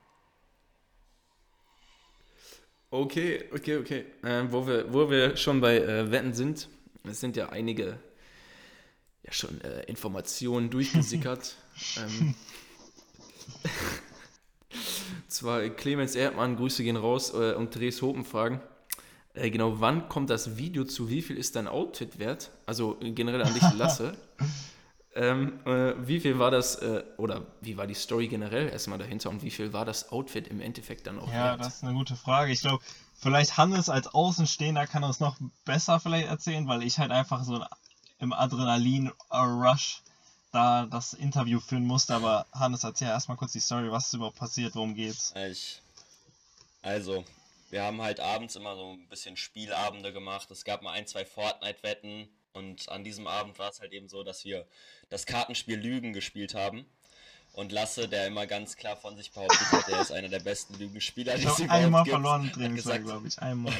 okay, 2.90 3.44
okay, 3.52 3.76
okay. 3.76 4.04
Ähm, 4.24 4.52
wo, 4.52 4.66
wir, 4.66 4.92
wo 4.92 5.10
wir 5.10 5.36
schon 5.36 5.60
bei 5.60 5.78
äh, 5.78 6.10
Wetten 6.10 6.34
sind, 6.34 6.68
es 7.04 7.20
sind 7.20 7.36
ja 7.36 7.48
einige 7.48 7.98
ja 9.24 9.32
schon 9.32 9.60
äh, 9.60 9.82
Informationen 9.84 10.70
durchgesickert. 10.70 11.56
ähm, 11.96 12.34
zwar 15.28 15.68
Clemens 15.70 16.14
Erdmann, 16.14 16.56
Grüße 16.56 16.82
gehen 16.82 16.96
raus 16.96 17.32
äh, 17.34 17.54
und 17.54 17.74
Dres 17.74 18.02
Hopen 18.02 18.24
fragen. 18.24 18.60
Äh, 19.34 19.50
genau, 19.50 19.80
wann 19.80 20.08
kommt 20.08 20.30
das 20.30 20.56
Video 20.56 20.84
zu? 20.84 21.08
Wie 21.08 21.22
viel 21.22 21.36
ist 21.36 21.56
dein 21.56 21.68
Outfit 21.68 22.18
wert? 22.18 22.50
Also 22.66 22.96
generell 23.00 23.42
an 23.42 23.54
dich 23.54 23.72
Lasse. 23.74 24.14
ähm, 25.14 25.58
äh, 25.66 25.94
wie 26.06 26.20
viel 26.20 26.38
war 26.38 26.50
das, 26.50 26.76
äh, 26.76 27.02
oder 27.16 27.46
wie 27.60 27.76
war 27.76 27.86
die 27.86 27.94
Story 27.94 28.28
generell 28.28 28.68
erstmal 28.68 28.98
dahinter 28.98 29.30
und 29.30 29.42
wie 29.42 29.50
viel 29.50 29.72
war 29.72 29.84
das 29.84 30.12
Outfit 30.12 30.46
im 30.46 30.60
Endeffekt 30.60 31.06
dann 31.06 31.18
auch 31.18 31.28
ja, 31.28 31.34
wert? 31.34 31.44
Ja, 31.44 31.56
das 31.56 31.76
ist 31.76 31.82
eine 31.84 31.94
gute 31.94 32.14
Frage. 32.14 32.52
Ich 32.52 32.60
glaube, 32.60 32.84
vielleicht 33.18 33.56
Hannes 33.56 33.88
als 33.88 34.06
Außenstehender 34.06 34.86
kann 34.86 35.02
uns 35.02 35.18
noch 35.18 35.36
besser 35.64 35.98
vielleicht 35.98 36.28
erzählen, 36.28 36.68
weil 36.68 36.84
ich 36.84 36.98
halt 36.98 37.10
einfach 37.10 37.42
so 37.42 37.64
im 38.20 38.32
Adrenalin-Rush 38.32 40.02
da 40.52 40.86
das 40.86 41.12
Interview 41.12 41.58
führen 41.58 41.86
musste. 41.86 42.14
Aber 42.14 42.46
Hannes, 42.52 42.84
erzähl 42.84 43.08
erstmal 43.08 43.36
kurz 43.36 43.52
die 43.52 43.60
Story, 43.60 43.90
was 43.90 44.06
ist 44.06 44.14
überhaupt 44.14 44.38
passiert, 44.38 44.76
worum 44.76 44.94
geht's? 44.94 45.34
Ich, 45.50 45.82
also, 46.82 47.24
wir 47.70 47.82
haben 47.82 48.00
halt 48.00 48.20
abends 48.20 48.54
immer 48.54 48.76
so 48.76 48.92
ein 48.92 49.08
bisschen 49.08 49.36
Spielabende 49.36 50.12
gemacht. 50.12 50.50
Es 50.52 50.64
gab 50.64 50.82
mal 50.82 50.92
ein, 50.92 51.08
zwei 51.08 51.24
Fortnite-Wetten 51.24 52.28
und 52.52 52.88
an 52.88 53.04
diesem 53.04 53.26
Abend 53.26 53.58
war 53.58 53.70
es 53.70 53.80
halt 53.80 53.92
eben 53.92 54.08
so, 54.08 54.22
dass 54.22 54.44
wir 54.44 54.66
das 55.08 55.26
Kartenspiel 55.26 55.78
Lügen 55.78 56.12
gespielt 56.12 56.54
haben. 56.54 56.86
Und 57.52 57.72
Lasse, 57.72 58.08
der 58.08 58.28
immer 58.28 58.46
ganz 58.46 58.76
klar 58.76 58.96
von 58.96 59.16
sich 59.16 59.32
behauptet 59.32 59.72
hat, 59.72 59.88
der 59.88 60.00
ist 60.00 60.12
einer 60.12 60.28
der 60.28 60.38
besten 60.38 60.74
Lügenspieler, 60.78 61.36
die 61.36 61.46
es 61.46 61.58
überhaupt 61.58 61.84
einmal 61.84 62.04
gibt, 62.04 62.14
verloren 62.14 62.52
hat 62.54 62.74
gesagt, 62.76 63.04
glaube 63.04 63.26
ich, 63.26 63.38
einmal. 63.40 63.74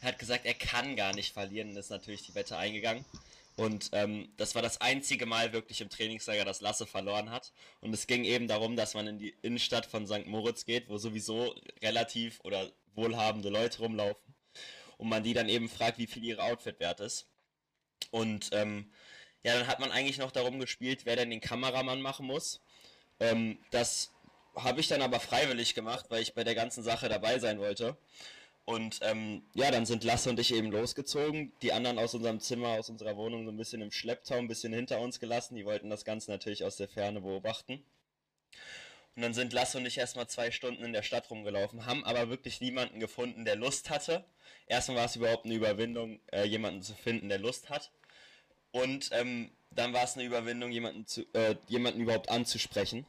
er 0.00 0.08
hat 0.08 0.18
gesagt, 0.18 0.46
er 0.46 0.54
kann 0.54 0.96
gar 0.96 1.14
nicht 1.14 1.34
verlieren 1.34 1.70
und 1.70 1.76
ist 1.76 1.90
natürlich 1.90 2.22
die 2.22 2.34
Wette 2.34 2.56
eingegangen. 2.56 3.04
Und 3.56 3.90
ähm, 3.92 4.28
das 4.36 4.54
war 4.54 4.62
das 4.62 4.80
einzige 4.80 5.24
Mal 5.24 5.52
wirklich 5.52 5.80
im 5.80 5.88
Trainingslager, 5.88 6.44
dass 6.44 6.60
Lasse 6.60 6.86
verloren 6.86 7.30
hat. 7.30 7.52
Und 7.80 7.92
es 7.94 8.06
ging 8.06 8.24
eben 8.24 8.48
darum, 8.48 8.76
dass 8.76 8.94
man 8.94 9.06
in 9.06 9.18
die 9.18 9.34
Innenstadt 9.42 9.86
von 9.86 10.06
St. 10.06 10.26
Moritz 10.26 10.64
geht, 10.64 10.88
wo 10.88 10.98
sowieso 10.98 11.54
relativ 11.82 12.40
oder 12.44 12.70
wohlhabende 12.94 13.48
Leute 13.48 13.78
rumlaufen. 13.78 14.34
Und 14.98 15.08
man 15.08 15.22
die 15.22 15.34
dann 15.34 15.48
eben 15.48 15.68
fragt, 15.68 15.98
wie 15.98 16.06
viel 16.06 16.24
ihre 16.24 16.42
Outfit 16.42 16.80
wert 16.80 17.00
ist. 17.00 17.28
Und 18.10 18.50
ähm, 18.52 18.90
ja, 19.42 19.54
dann 19.54 19.66
hat 19.66 19.80
man 19.80 19.92
eigentlich 19.92 20.18
noch 20.18 20.32
darum 20.32 20.58
gespielt, 20.58 21.04
wer 21.04 21.16
denn 21.16 21.30
den 21.30 21.40
Kameramann 21.40 22.02
machen 22.02 22.26
muss. 22.26 22.60
Ähm, 23.20 23.58
das 23.70 24.12
habe 24.56 24.80
ich 24.80 24.88
dann 24.88 25.02
aber 25.02 25.20
freiwillig 25.20 25.74
gemacht, 25.74 26.06
weil 26.08 26.22
ich 26.22 26.34
bei 26.34 26.44
der 26.44 26.54
ganzen 26.54 26.82
Sache 26.82 27.08
dabei 27.08 27.38
sein 27.38 27.58
wollte. 27.58 27.96
Und 28.64 28.98
ähm, 29.02 29.42
ja, 29.54 29.70
dann 29.70 29.86
sind 29.86 30.02
Lasse 30.02 30.28
und 30.28 30.40
ich 30.40 30.52
eben 30.52 30.72
losgezogen. 30.72 31.52
Die 31.62 31.72
anderen 31.72 32.00
aus 32.00 32.14
unserem 32.14 32.40
Zimmer, 32.40 32.70
aus 32.70 32.90
unserer 32.90 33.16
Wohnung 33.16 33.44
so 33.44 33.52
ein 33.52 33.56
bisschen 33.56 33.80
im 33.80 33.92
Schlepptau, 33.92 34.34
ein 34.34 34.48
bisschen 34.48 34.72
hinter 34.72 34.98
uns 35.00 35.20
gelassen. 35.20 35.54
Die 35.54 35.64
wollten 35.64 35.88
das 35.88 36.04
Ganze 36.04 36.32
natürlich 36.32 36.64
aus 36.64 36.76
der 36.76 36.88
Ferne 36.88 37.20
beobachten. 37.20 37.84
Und 39.16 39.22
dann 39.22 39.34
sind 39.34 39.52
Lasse 39.52 39.78
und 39.78 39.86
ich 39.86 39.98
erstmal 39.98 40.28
zwei 40.28 40.50
Stunden 40.50 40.84
in 40.84 40.92
der 40.92 41.02
Stadt 41.02 41.30
rumgelaufen, 41.30 41.86
haben 41.86 42.04
aber 42.04 42.28
wirklich 42.28 42.60
niemanden 42.60 43.00
gefunden, 43.00 43.44
der 43.44 43.56
Lust 43.56 43.90
hatte. 43.90 44.24
Erstmal 44.66 44.98
war 44.98 45.06
es 45.06 45.16
überhaupt 45.16 45.46
eine 45.46 45.54
Überwindung, 45.54 46.20
äh, 46.32 46.44
jemanden 46.44 46.82
zu 46.82 46.94
finden, 46.94 47.28
der 47.28 47.38
Lust 47.38 47.70
hat. 47.70 47.90
Und 48.72 49.08
ähm, 49.12 49.50
dann 49.70 49.92
war 49.92 50.04
es 50.04 50.14
eine 50.14 50.24
Überwindung, 50.24 50.70
jemanden, 50.70 51.06
zu, 51.06 51.22
äh, 51.32 51.56
jemanden 51.68 52.00
überhaupt 52.00 52.30
anzusprechen 52.30 53.06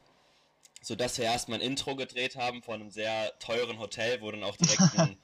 sodass 0.80 1.18
wir 1.18 1.24
erstmal 1.24 1.58
ein 1.58 1.66
Intro 1.66 1.96
gedreht 1.96 2.36
haben 2.36 2.62
von 2.62 2.80
einem 2.80 2.90
sehr 2.92 3.36
teuren 3.40 3.80
Hotel, 3.80 4.20
wo 4.20 4.30
dann 4.30 4.44
auch 4.44 4.56
direkt 4.56 4.80
ein 4.96 5.18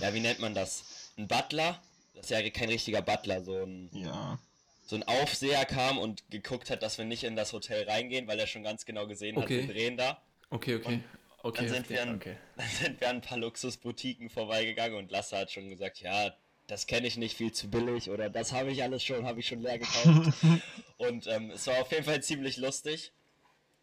ja, 0.00 0.12
wie 0.14 0.20
nennt 0.20 0.40
man 0.40 0.54
das? 0.54 1.12
Ein 1.16 1.28
Butler? 1.28 1.80
Das 2.14 2.24
ist 2.24 2.30
ja 2.30 2.50
kein 2.50 2.68
richtiger 2.68 3.02
Butler, 3.02 3.42
so 3.42 3.62
ein, 3.62 3.90
ja. 3.92 4.38
So 4.84 4.96
ein 4.96 5.02
Aufseher 5.02 5.64
kam 5.64 5.98
und 5.98 6.30
geguckt 6.30 6.70
hat, 6.70 6.82
dass 6.82 6.98
wir 6.98 7.04
nicht 7.04 7.24
in 7.24 7.36
das 7.36 7.52
Hotel 7.52 7.88
reingehen, 7.88 8.26
weil 8.26 8.38
er 8.38 8.46
schon 8.46 8.62
ganz 8.62 8.84
genau 8.84 9.06
gesehen 9.06 9.36
okay. 9.36 9.62
hat, 9.62 9.68
wir 9.68 9.74
drehen 9.74 9.96
da. 9.96 10.22
Okay, 10.50 10.76
okay. 10.76 10.86
Und 10.86 11.04
okay, 11.42 11.64
dann 11.64 11.74
sind, 11.74 11.90
wir 11.90 12.02
an, 12.02 12.14
okay. 12.16 12.36
dann 12.56 12.68
sind 12.68 13.00
wir 13.00 13.08
an 13.08 13.16
ein 13.16 13.22
paar 13.22 13.38
Luxusboutiquen 13.38 14.28
vorbeigegangen 14.28 14.96
und 14.98 15.10
Lasse 15.10 15.38
hat 15.38 15.50
schon 15.50 15.68
gesagt, 15.68 16.00
ja, 16.00 16.34
das 16.66 16.86
kenne 16.86 17.06
ich 17.06 17.16
nicht 17.16 17.36
viel 17.36 17.52
zu 17.52 17.68
billig 17.68 18.10
oder 18.10 18.30
das 18.30 18.52
habe 18.52 18.72
ich 18.72 18.82
alles 18.82 19.02
schon, 19.02 19.26
habe 19.26 19.40
ich 19.40 19.48
schon 19.48 19.60
leer 19.60 19.78
gekauft. 19.78 20.32
und 20.98 21.26
ähm, 21.26 21.50
es 21.50 21.66
war 21.66 21.80
auf 21.80 21.90
jeden 21.90 22.04
Fall 22.04 22.22
ziemlich 22.22 22.56
lustig. 22.56 23.12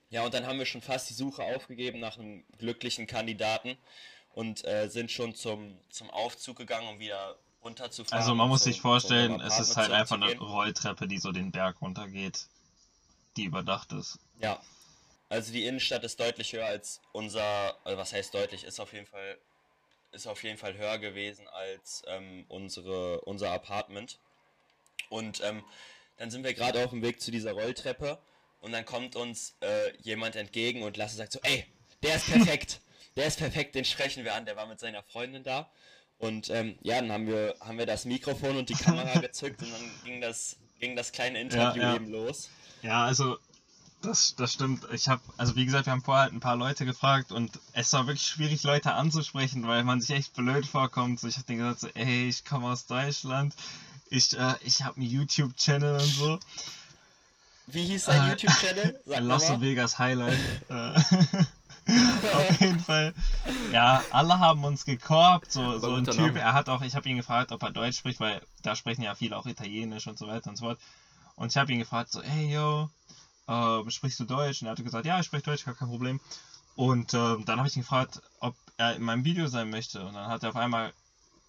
Ja, 0.10 0.26
und 0.26 0.34
dann 0.34 0.46
haben 0.46 0.60
wir 0.60 0.66
schon 0.66 0.82
fast 0.82 1.10
die 1.10 1.14
Suche 1.14 1.44
aufgegeben 1.44 2.00
nach 2.00 2.18
einem 2.18 2.44
glücklichen 2.58 3.08
Kandidaten 3.08 3.78
und 4.34 4.66
äh, 4.66 4.88
sind 4.90 5.10
schon 5.10 5.36
zum, 5.36 5.78
zum 5.90 6.10
Aufzug 6.10 6.58
gegangen, 6.58 6.88
um 6.90 7.00
wieder 7.00 7.38
runterzufahren. 7.64 8.20
Also 8.20 8.36
man 8.36 8.50
muss 8.50 8.64
sich 8.64 8.82
vorstellen, 8.82 9.40
es 9.42 9.60
ist 9.60 9.78
halt 9.78 9.92
einfach 9.92 10.16
eine 10.16 10.38
Rolltreppe, 10.38 11.08
die 11.08 11.18
so 11.18 11.32
den 11.32 11.52
Berg 11.52 11.82
runtergeht, 11.82 12.48
die 13.38 13.46
überdacht 13.46 13.92
ist. 13.94 14.20
Ja. 14.40 14.62
Also 15.30 15.54
die 15.54 15.66
Innenstadt 15.66 16.04
ist 16.04 16.20
deutlich 16.20 16.52
höher 16.52 16.66
als 16.66 17.00
unser, 17.14 17.78
also 17.86 17.98
was 17.98 18.12
heißt 18.12 18.34
deutlich, 18.34 18.66
ist 18.66 18.80
auf 18.82 18.92
jeden 18.92 19.06
Fall, 19.06 19.38
ist 20.12 20.28
auf 20.28 20.44
jeden 20.44 20.58
Fall 20.58 20.78
höher 20.78 20.98
gewesen 20.98 21.48
als 21.48 22.04
ähm, 22.08 22.46
unsere, 22.50 23.22
unser 23.22 23.52
Apartment. 23.52 24.20
Und 25.10 25.42
ähm, 25.42 25.64
dann 26.18 26.32
sind 26.32 26.44
wir 26.44 26.54
gerade 26.54 26.84
auf 26.84 26.90
dem 26.90 27.02
Weg 27.02 27.22
zu 27.22 27.32
dieser 27.32 27.54
Rolltreppe 27.54 28.20
und 28.60 28.74
dann 28.74 28.86
kommt 28.86 29.16
uns 29.16 29.56
äh, 29.62 29.96
jemand 30.02 30.36
entgegen 30.36 30.84
und 30.84 30.98
Lasse 30.98 31.16
sagt 31.16 31.32
so, 31.32 31.40
ey, 31.44 31.66
der 32.04 32.16
ist 32.16 32.26
perfekt 32.32 32.82
der 33.16 33.26
ist 33.26 33.40
perfekt, 33.40 33.76
den 33.76 33.86
sprechen 33.86 34.24
wir 34.24 34.36
an, 34.36 34.46
der 34.46 34.56
war 34.56 34.66
mit 34.68 34.80
seiner 34.80 35.04
Freundin 35.04 35.44
da. 35.44 35.70
Und 36.22 36.52
ähm, 36.52 36.76
ja, 36.84 37.02
dann 37.02 37.12
haben 37.12 37.28
wir, 37.28 37.56
haben 37.60 37.80
wir 37.80 37.88
das 37.88 38.06
Mikrofon 38.06 38.56
und 38.56 38.70
die 38.70 38.76
Kamera 38.76 39.20
gezückt 39.20 39.62
und 39.64 39.72
dann 39.72 39.92
ging 40.06 40.22
das, 40.22 40.56
ging 40.80 40.96
das 40.96 41.12
kleine 41.12 41.42
Interview 41.42 41.82
ja, 41.82 41.90
ja. 41.90 41.96
eben 41.96 42.10
los. 42.12 42.50
Ja, 42.84 43.06
also 43.06 43.38
das, 44.04 44.36
das 44.36 44.54
stimmt. 44.54 44.88
Ich 44.94 45.08
habe, 45.10 45.22
also 45.38 45.56
wie 45.56 45.66
gesagt, 45.66 45.88
wir 45.88 45.94
haben 45.94 46.04
vorher 46.04 46.26
halt 46.26 46.34
ein 46.34 46.40
paar 46.40 46.56
Leute 46.56 46.86
gefragt 46.86 47.32
und 47.32 47.60
es 47.74 47.92
war 47.94 48.06
wirklich 48.06 48.28
schwierig, 48.28 48.62
Leute 48.62 48.94
anzusprechen, 48.94 49.68
weil 49.68 49.84
man 49.84 50.00
sich 50.00 50.16
echt 50.16 50.36
blöd 50.36 50.68
vorkommt. 50.68 51.20
So, 51.20 51.28
ich 51.28 51.38
habe 51.38 51.48
denen 51.48 51.60
gesagt, 51.60 51.80
so, 51.80 51.88
ey, 51.96 52.30
ich 52.30 52.46
komme 52.46 52.68
aus 52.68 52.86
Deutschland, 52.86 53.56
ich, 54.10 54.38
äh, 54.38 54.54
ich 54.64 54.84
habe 54.84 54.98
einen 54.98 55.10
YouTube-Channel 55.10 55.94
und 55.94 56.02
so. 56.02 56.40
Wie 57.66 57.86
hieß 57.86 58.06
dein 58.06 58.28
Äh, 58.28 58.32
YouTube-Channel? 58.32 59.02
Las. 59.06 59.60
Vegas 59.60 59.98
Highlight. 59.98 60.38
Äh, 61.92 62.36
Auf 62.36 62.62
jeden 62.62 62.80
Fall. 62.80 63.14
Ja, 63.72 64.04
alle 64.12 64.40
haben 64.40 64.64
uns 64.64 64.86
gekorbt. 64.86 65.52
So, 65.52 65.78
so 65.80 65.96
ein 65.96 66.06
Typ, 66.06 66.36
er 66.36 66.54
hat 66.54 66.70
auch, 66.70 66.82
ich 66.82 66.96
habe 66.96 67.10
ihn 67.10 67.18
gefragt, 67.18 67.52
ob 67.52 67.64
er 67.64 67.72
Deutsch 67.72 67.98
spricht, 67.98 68.20
weil 68.20 68.42
da 68.62 68.76
sprechen 68.76 69.04
ja 69.04 69.16
viele 69.16 69.38
auch 69.38 69.46
Italienisch 69.46 70.08
und 70.08 70.18
so 70.18 70.28
weiter 70.28 70.50
und 70.50 70.58
so 70.58 70.66
fort. 70.66 70.80
Und 71.36 71.52
ich 71.52 71.58
habe 71.58 71.72
ihn 71.72 71.80
gefragt, 71.80 72.12
so, 72.12 72.22
hey 72.22 72.54
yo, 72.54 72.90
äh, 73.48 73.90
sprichst 73.90 74.20
du 74.20 74.26
Deutsch? 74.26 74.62
Und 74.62 74.68
er 74.68 74.72
hat 74.72 74.84
gesagt, 74.84 75.06
ja, 75.06 75.20
ich 75.20 75.26
spreche 75.26 75.44
Deutsch, 75.44 75.66
gar 75.66 75.76
kein 75.76 75.90
Problem. 75.90 76.20
Und 76.76 77.14
ähm, 77.14 77.44
dann 77.46 77.58
habe 77.58 77.68
ich 77.68 77.76
ihn 77.76 77.82
gefragt, 77.82 78.22
ob 78.40 78.56
er 78.78 78.96
in 78.96 79.04
meinem 79.04 79.26
Video 79.26 79.48
sein 79.48 79.70
möchte. 79.70 80.06
Und 80.06 80.14
dann 80.14 80.28
hat 80.28 80.44
er 80.44 80.50
auf 80.50 80.56
einmal 80.56 80.94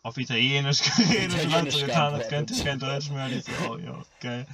auf 0.03 0.17
Italienisch 0.17 0.83
geredet 0.97 1.33
und 1.33 1.33
hat 1.33 1.41
so 1.43 1.49
Italienisch 1.49 1.75
getan, 1.75 1.87
geantwortet. 1.87 2.29
könnte 2.29 2.55
ich 2.55 2.65
kein 2.65 2.79
Deutsch 2.79 3.11
mehr. 3.11 3.27
Und 3.27 3.33
ich 3.33 3.45
so, 3.45 3.53
oh 3.71 3.77
ja, 3.77 4.03
geil. 4.21 4.47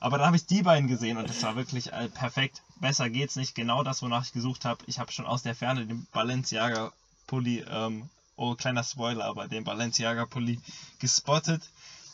Aber 0.00 0.18
dann 0.18 0.26
habe 0.26 0.36
ich 0.36 0.46
die 0.46 0.62
beiden 0.62 0.88
gesehen 0.88 1.16
und 1.16 1.28
das 1.28 1.42
war 1.42 1.56
wirklich 1.56 1.92
äh, 1.92 2.08
perfekt. 2.08 2.62
Besser 2.80 3.08
geht's 3.10 3.36
nicht. 3.36 3.54
Genau 3.54 3.82
das, 3.82 4.02
wonach 4.02 4.24
ich 4.24 4.32
gesucht 4.32 4.64
habe. 4.64 4.84
Ich 4.86 4.98
habe 4.98 5.12
schon 5.12 5.26
aus 5.26 5.42
der 5.42 5.54
Ferne 5.54 5.86
den 5.86 6.06
Balenciaga 6.12 6.92
Pulli, 7.26 7.64
ähm, 7.68 8.08
oh 8.36 8.54
kleiner 8.54 8.84
Spoiler, 8.84 9.24
aber 9.24 9.48
den 9.48 9.64
Balenciaga 9.64 10.26
Pulli 10.26 10.60
gespottet. 10.98 11.62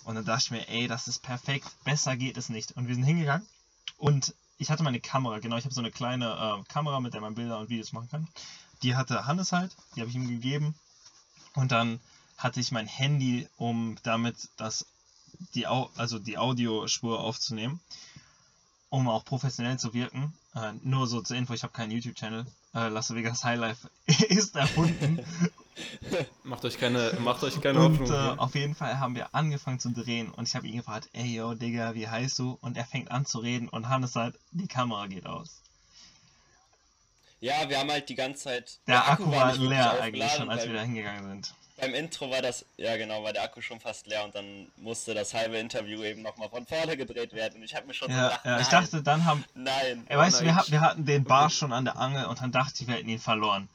Und 0.05 0.15
dann 0.15 0.25
dachte 0.25 0.45
ich 0.45 0.51
mir, 0.53 0.69
ey, 0.69 0.87
das 0.87 1.09
ist 1.09 1.23
perfekt. 1.23 1.67
Besser 1.85 2.17
geht 2.17 2.37
es 2.37 2.49
nicht. 2.49 2.77
Und 2.77 2.87
wir 2.87 2.95
sind 2.95 3.05
hingegangen 3.05 3.47
und 3.99 4.35
ich 4.59 4.71
hatte 4.71 4.83
meine 4.83 5.01
Kamera, 5.01 5.39
genau, 5.39 5.57
ich 5.57 5.65
habe 5.65 5.75
so 5.75 5.81
eine 5.81 5.91
kleine 5.91 6.33
äh, 6.61 6.73
Kamera, 6.73 7.01
mit 7.01 7.15
der 7.15 7.21
man 7.21 7.35
Bilder 7.35 7.59
und 7.59 7.69
Videos 7.69 7.93
machen 7.93 8.09
kann. 8.09 8.29
Die 8.83 8.95
hatte 8.95 9.27
Hannes 9.27 9.53
halt, 9.53 9.75
die 9.95 10.01
habe 10.01 10.11
ich 10.11 10.17
ihm 10.17 10.29
gegeben. 10.29 10.75
Und 11.55 11.73
dann 11.73 12.01
hatte 12.37 12.61
ich 12.61 12.73
mein 12.73 12.87
Handy, 12.87 13.49
um 13.57 13.97
damit 14.03 14.37
das, 14.57 14.87
die, 15.55 15.67
Au 15.67 15.91
also 15.97 16.19
die 16.19 16.39
Audiospur 16.39 17.21
aufzunehmen, 17.21 17.81
um 18.91 19.09
auch 19.09 19.25
professionell 19.25 19.79
zu 19.79 19.95
wirken. 19.95 20.33
Äh, 20.55 20.73
nur 20.83 21.07
so 21.07 21.21
zur 21.21 21.37
Info, 21.37 21.53
ich 21.55 21.63
habe 21.63 21.73
keinen 21.73 21.91
YouTube-Channel. 21.93 22.47
Äh, 22.75 22.89
Las 22.89 23.15
Vegas 23.15 23.45
Highlife 23.45 23.91
ist 24.07 24.57
erfunden. 24.57 25.21
Macht 26.45 26.65
euch 26.65 26.79
keine, 26.79 27.13
macht 27.21 27.43
euch 27.43 27.61
keine 27.61 27.81
und 27.85 28.01
Hoffnung. 28.01 28.11
äh, 28.11 28.39
auf 28.39 28.55
jeden 28.55 28.75
Fall 28.75 28.99
haben 28.99 29.15
wir 29.15 29.35
angefangen 29.35 29.79
zu 29.79 29.91
drehen 29.91 30.31
und 30.31 30.49
ich 30.49 30.55
habe 30.55 30.67
ihn 30.67 30.77
gefragt, 30.79 31.11
ey 31.13 31.35
yo, 31.35 31.53
Digga, 31.53 31.95
wie 31.95 32.09
heißt 32.09 32.39
du? 32.39 32.57
Und 32.63 32.79
er 32.79 32.87
fängt 32.87 33.11
an 33.11 33.27
zu 33.27 33.41
reden 33.41 33.69
und 33.69 33.91
Hannes 33.91 34.15
sagt, 34.15 34.39
die 34.53 34.69
Kamera 34.69 35.07
geht 35.07 35.27
aus. 35.27 35.61
Ja, 37.41 37.69
wir 37.69 37.79
haben 37.79 37.91
halt 37.91 38.09
die 38.09 38.15
ganze 38.15 38.45
Zeit. 38.45 38.79
Der 38.87 39.07
Akku 39.07 39.31
war 39.31 39.49
nicht 39.49 39.61
wirklich 39.61 39.69
leer 39.69 40.01
eigentlich 40.01 40.33
schon, 40.33 40.49
als 40.49 40.65
wir 40.67 40.73
da 40.73 40.81
hingegangen 40.81 41.25
sind. 41.29 41.55
Beim 41.79 41.93
Intro 41.95 42.31
war 42.31 42.41
das, 42.41 42.65
ja 42.79 42.97
genau, 42.97 43.23
war 43.23 43.35
der 43.35 43.43
Akku 43.43 43.61
schon 43.61 43.81
fast 43.81 44.07
leer 44.07 44.25
und 44.25 44.35
dann 44.35 44.69
musste 44.77 45.13
das 45.13 45.35
halbe 45.35 45.59
Interview 45.59 46.03
eben 46.03 46.23
nochmal 46.23 46.49
von 46.49 46.67
vorne 46.67 46.97
gedreht 46.97 47.35
werden 47.35 47.57
und 47.57 47.65
ich 47.65 47.75
habe 47.75 47.87
mir 47.87 47.93
schon 47.93 48.11
Ja, 48.11 48.29
gedacht, 48.29 48.45
ja, 48.47 48.61
ich 48.61 48.71
nein, 48.71 48.83
dachte, 48.83 49.03
dann 49.03 49.25
haben, 49.27 49.45
nein. 49.55 50.07
weißt 50.09 50.41
du, 50.41 50.45
wir, 50.45 50.55
hat- 50.55 50.71
wir 50.71 50.81
hatten 50.81 51.05
den 51.05 51.25
Barsch 51.25 51.59
schon 51.59 51.75
an 51.75 51.85
der 51.85 51.99
Angel 51.99 52.25
und 52.27 52.41
dann 52.41 52.51
dachte 52.51 52.81
ich, 52.81 52.87
wir 52.89 52.95
hätten 52.95 53.09
ihn 53.11 53.19
verloren. 53.19 53.69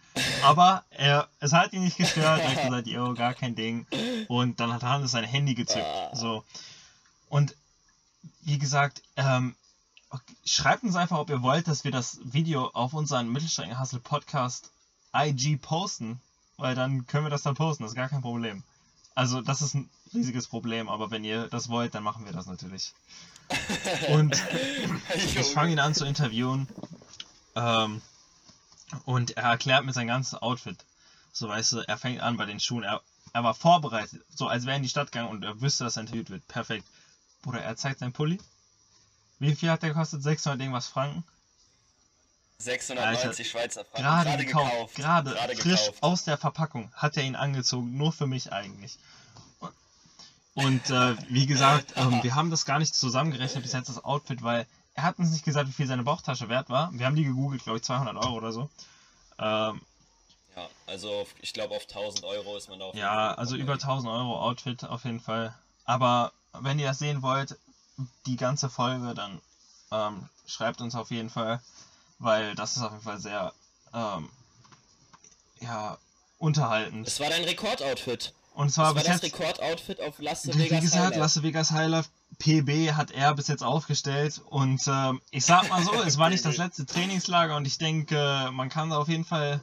Aber 0.44 0.84
er, 0.90 1.28
es 1.40 1.54
hat 1.54 1.74
ihn 1.74 1.84
nicht 1.84 1.98
gestört, 1.98 2.42
er 2.42 2.50
hat 2.56 2.64
gesagt, 2.64 2.88
yo, 2.88 3.14
gar 3.14 3.34
kein 3.36 3.56
Ding. 3.56 3.86
Und 4.28 4.60
dann 4.60 4.74
hat 4.74 4.82
Hannes 4.84 5.12
sein 5.12 5.24
Handy 5.24 5.54
gezückt. 5.54 5.86
Ah. 5.86 6.10
So. 6.16 6.44
Und 7.30 7.56
wie 8.42 8.58
gesagt, 8.58 9.04
ähm, 9.16 9.56
schreibt 10.44 10.84
uns 10.84 10.96
einfach, 10.96 11.20
ob 11.20 11.30
ihr 11.30 11.42
wollt, 11.44 11.68
dass 11.68 11.84
wir 11.84 11.92
das 11.92 12.18
Video 12.24 12.68
auf 12.74 12.94
unseren 12.94 13.32
Mittelstrecken-Hustle 13.32 14.00
Podcast 14.00 14.72
IG 15.16 15.58
posten, 15.58 16.20
weil 16.62 16.76
dann 16.76 17.08
können 17.08 17.26
wir 17.26 17.30
das 17.30 17.44
dann 17.44 17.56
posten, 17.56 17.84
das 17.84 17.92
ist 17.92 17.98
gar 17.98 18.10
kein 18.10 18.22
Problem. 18.22 18.64
Also, 19.16 19.42
das 19.42 19.62
ist 19.62 19.74
ein 19.74 19.90
riesiges 20.14 20.48
Problem, 20.48 20.88
aber 20.88 21.12
wenn 21.12 21.24
ihr 21.24 21.48
das 21.48 21.70
wollt, 21.70 21.96
dann 21.96 22.04
machen 22.04 22.26
wir 22.26 22.32
das 22.32 22.46
natürlich. 22.46 22.94
Und 24.10 24.42
ich 25.16 25.52
fange 25.52 25.74
ihn 25.74 25.80
an 25.80 25.94
zu 25.94 26.06
interviewen. 26.06 26.68
Ähm, 27.56 28.02
und 29.06 29.38
er 29.38 29.44
erklärt 29.44 29.86
mir 29.86 29.94
sein 29.94 30.08
ganzes 30.08 30.42
Outfit. 30.42 30.78
So, 31.34 31.48
weißt 31.48 31.74
du, 31.74 31.80
er 31.80 31.98
fängt 31.98 32.22
an 32.22 32.38
bei 32.38 32.46
den 32.46 32.60
Schuhen. 32.60 32.84
Er, 32.84 33.02
er 33.34 33.44
war 33.44 33.54
vorbereitet, 33.54 34.22
so 34.34 34.48
als 34.48 34.64
wäre 34.64 34.74
er 34.74 34.78
in 34.78 34.84
die 34.84 34.90
Stadt 34.90 35.12
gegangen 35.12 35.30
und 35.30 35.44
er 35.44 35.62
wüsste, 35.62 35.84
dass 35.84 35.98
er 35.98 36.02
interviewt 36.02 36.30
wird. 36.30 36.48
Perfekt. 36.48 36.86
Bruder, 37.42 37.62
er 37.62 37.76
zeigt 37.76 38.00
seinen 38.00 38.14
Pulli. 38.14 38.40
Wie 39.40 39.56
viel 39.56 39.70
hat 39.70 39.82
der 39.82 39.90
gekostet? 39.90 40.24
600 40.24 40.60
irgendwas 40.60 40.88
Franken? 40.88 41.24
690 42.62 43.50
Schweizer 43.50 43.86
Franken. 43.86 44.02
Gerade 44.04 44.46
gekauft. 44.46 44.96
Gerade 44.96 45.32
Gerade 45.32 45.56
frisch 45.56 45.82
gekauft. 45.86 46.04
aus 46.04 46.24
der 46.24 46.38
Verpackung 46.38 46.92
hat 46.94 47.18
er 47.18 47.24
ihn 47.24 47.36
angezogen. 47.36 47.98
Nur 47.98 48.12
für 48.12 48.28
mich 48.28 48.52
eigentlich. 48.54 48.98
Und 50.54 50.90
äh, 50.90 51.16
wie 51.30 51.46
gesagt, 51.46 51.94
ähm, 51.96 52.22
wir 52.24 52.36
haben 52.36 52.52
das 52.52 52.66
gar 52.66 52.80
nicht 52.80 52.94
zusammengerechnet 52.96 53.64
bis 53.64 53.74
jetzt 53.74 53.90
das 53.90 54.04
Outfit, 54.04 54.44
weil 54.44 54.68
er 54.94 55.04
hat 55.04 55.20
uns 55.20 55.32
nicht 55.32 55.46
gesagt, 55.46 55.70
wie 55.70 55.74
viel 55.74 55.88
seine 55.88 56.04
Bauchtasche 56.04 56.50
wert 56.50 56.70
war. 56.70 56.92
Wir 56.94 57.06
haben 57.06 57.16
die 57.16 57.24
gegoogelt, 57.24 57.64
glaube 57.64 57.78
ich, 57.78 57.84
200 57.84 58.16
Euro 58.18 58.36
oder 58.36 58.52
so. 58.52 58.70
Ähm, 59.40 59.82
Ja, 60.56 60.68
also 60.86 61.12
auf, 61.22 61.34
ich 61.40 61.54
glaube 61.54 61.76
auf 61.76 61.84
1000 61.84 62.26
Euro 62.26 62.58
ist 62.58 62.70
man 62.70 62.80
da 62.80 62.86
auf 62.86 62.94
jeden 62.94 63.06
Ja, 63.06 63.34
also 63.36 63.56
über 63.56 63.74
1000 63.74 64.12
Euro 64.12 64.42
Outfit 64.42 64.84
auf 64.84 65.06
jeden 65.06 65.22
Fall. 65.22 65.56
Aber 65.86 66.34
wenn 66.60 66.78
ihr 66.80 66.88
das 66.88 67.00
sehen 67.00 67.22
wollt, 67.22 67.58
die 68.26 68.36
ganze 68.36 68.70
Folge, 68.70 69.14
dann 69.14 69.42
ähm, 69.92 70.28
schreibt 70.46 70.82
uns 70.82 70.96
auf 70.96 71.12
jeden 71.12 71.30
Fall, 71.30 71.62
weil 72.22 72.56
das 72.56 72.78
ist 72.78 72.84
auf 72.84 72.92
jeden 72.92 73.04
Fall 73.04 73.20
sehr 73.20 73.52
ähm, 73.94 74.30
ja, 75.60 75.98
unterhaltend. 76.38 77.08
Es 77.08 77.20
war 77.20 77.30
dein 77.30 77.44
Rekordoutfit. 77.44 78.34
Und 78.54 78.68
Das 78.68 78.76
zwar 78.76 78.88
war 78.88 78.94
bis 78.96 79.04
das 79.06 79.22
jetzt, 79.22 79.40
Rekordoutfit 79.40 80.02
auf 80.02 80.20
Las 80.20 80.48
wie 80.48 80.58
Vegas 80.58 80.82
gesagt, 80.82 81.04
Highlight. 81.04 81.20
Las 81.20 81.44
Vegas 81.44 81.72
Highlife 81.72 82.10
PB 82.38 82.94
hat 82.94 83.12
er 83.12 83.34
bis 83.36 83.48
jetzt 83.48 83.64
aufgestellt 83.64 84.42
und 84.50 84.82
ähm, 84.88 85.22
ich 85.32 85.46
sag 85.46 85.70
mal 85.70 85.84
so, 85.84 85.94
es 86.04 86.18
war 86.18 86.30
nicht 86.30 86.44
das 86.44 86.58
letzte 86.58 86.86
Trainingslager 86.86 87.56
und 87.56 87.66
ich 87.66 87.78
denke, 87.78 88.50
man 88.52 88.70
kann 88.70 88.90
da 88.90 88.98
auf 88.98 89.08
jeden 89.08 89.26
Fall 89.26 89.62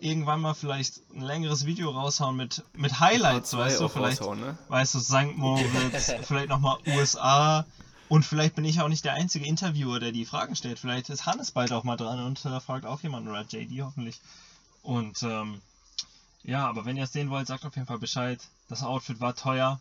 irgendwann 0.00 0.40
mal 0.40 0.54
vielleicht 0.54 1.00
ein 1.14 1.20
längeres 1.20 1.66
Video 1.66 1.90
raushauen 1.90 2.36
mit, 2.36 2.62
mit 2.74 2.98
Highlights, 3.00 3.56
weißt 3.56 3.80
du, 3.80 3.88
vielleicht 3.88 4.20
ne? 4.20 4.58
weißt 4.68 4.94
du, 4.94 5.00
St. 5.00 5.36
Moritz, 5.36 6.12
vielleicht 6.22 6.48
nochmal 6.48 6.78
USA. 6.86 7.64
Und 8.14 8.24
vielleicht 8.24 8.54
bin 8.54 8.64
ich 8.64 8.80
auch 8.80 8.86
nicht 8.86 9.04
der 9.04 9.14
einzige 9.14 9.44
Interviewer, 9.44 9.98
der 9.98 10.12
die 10.12 10.24
Fragen 10.24 10.54
stellt. 10.54 10.78
Vielleicht 10.78 11.10
ist 11.10 11.26
Hannes 11.26 11.50
bald 11.50 11.72
auch 11.72 11.82
mal 11.82 11.96
dran 11.96 12.24
und 12.24 12.44
äh, 12.44 12.60
fragt 12.60 12.86
auch 12.86 13.02
jemanden 13.02 13.28
oder 13.28 13.42
JD 13.42 13.82
hoffentlich. 13.82 14.20
Und 14.84 15.24
ähm, 15.24 15.60
ja, 16.44 16.64
aber 16.64 16.84
wenn 16.84 16.96
ihr 16.96 17.02
es 17.02 17.12
sehen 17.12 17.28
wollt, 17.30 17.48
sagt 17.48 17.64
auf 17.64 17.74
jeden 17.74 17.88
Fall 17.88 17.98
Bescheid. 17.98 18.38
Das 18.68 18.84
Outfit 18.84 19.18
war 19.18 19.34
teuer 19.34 19.80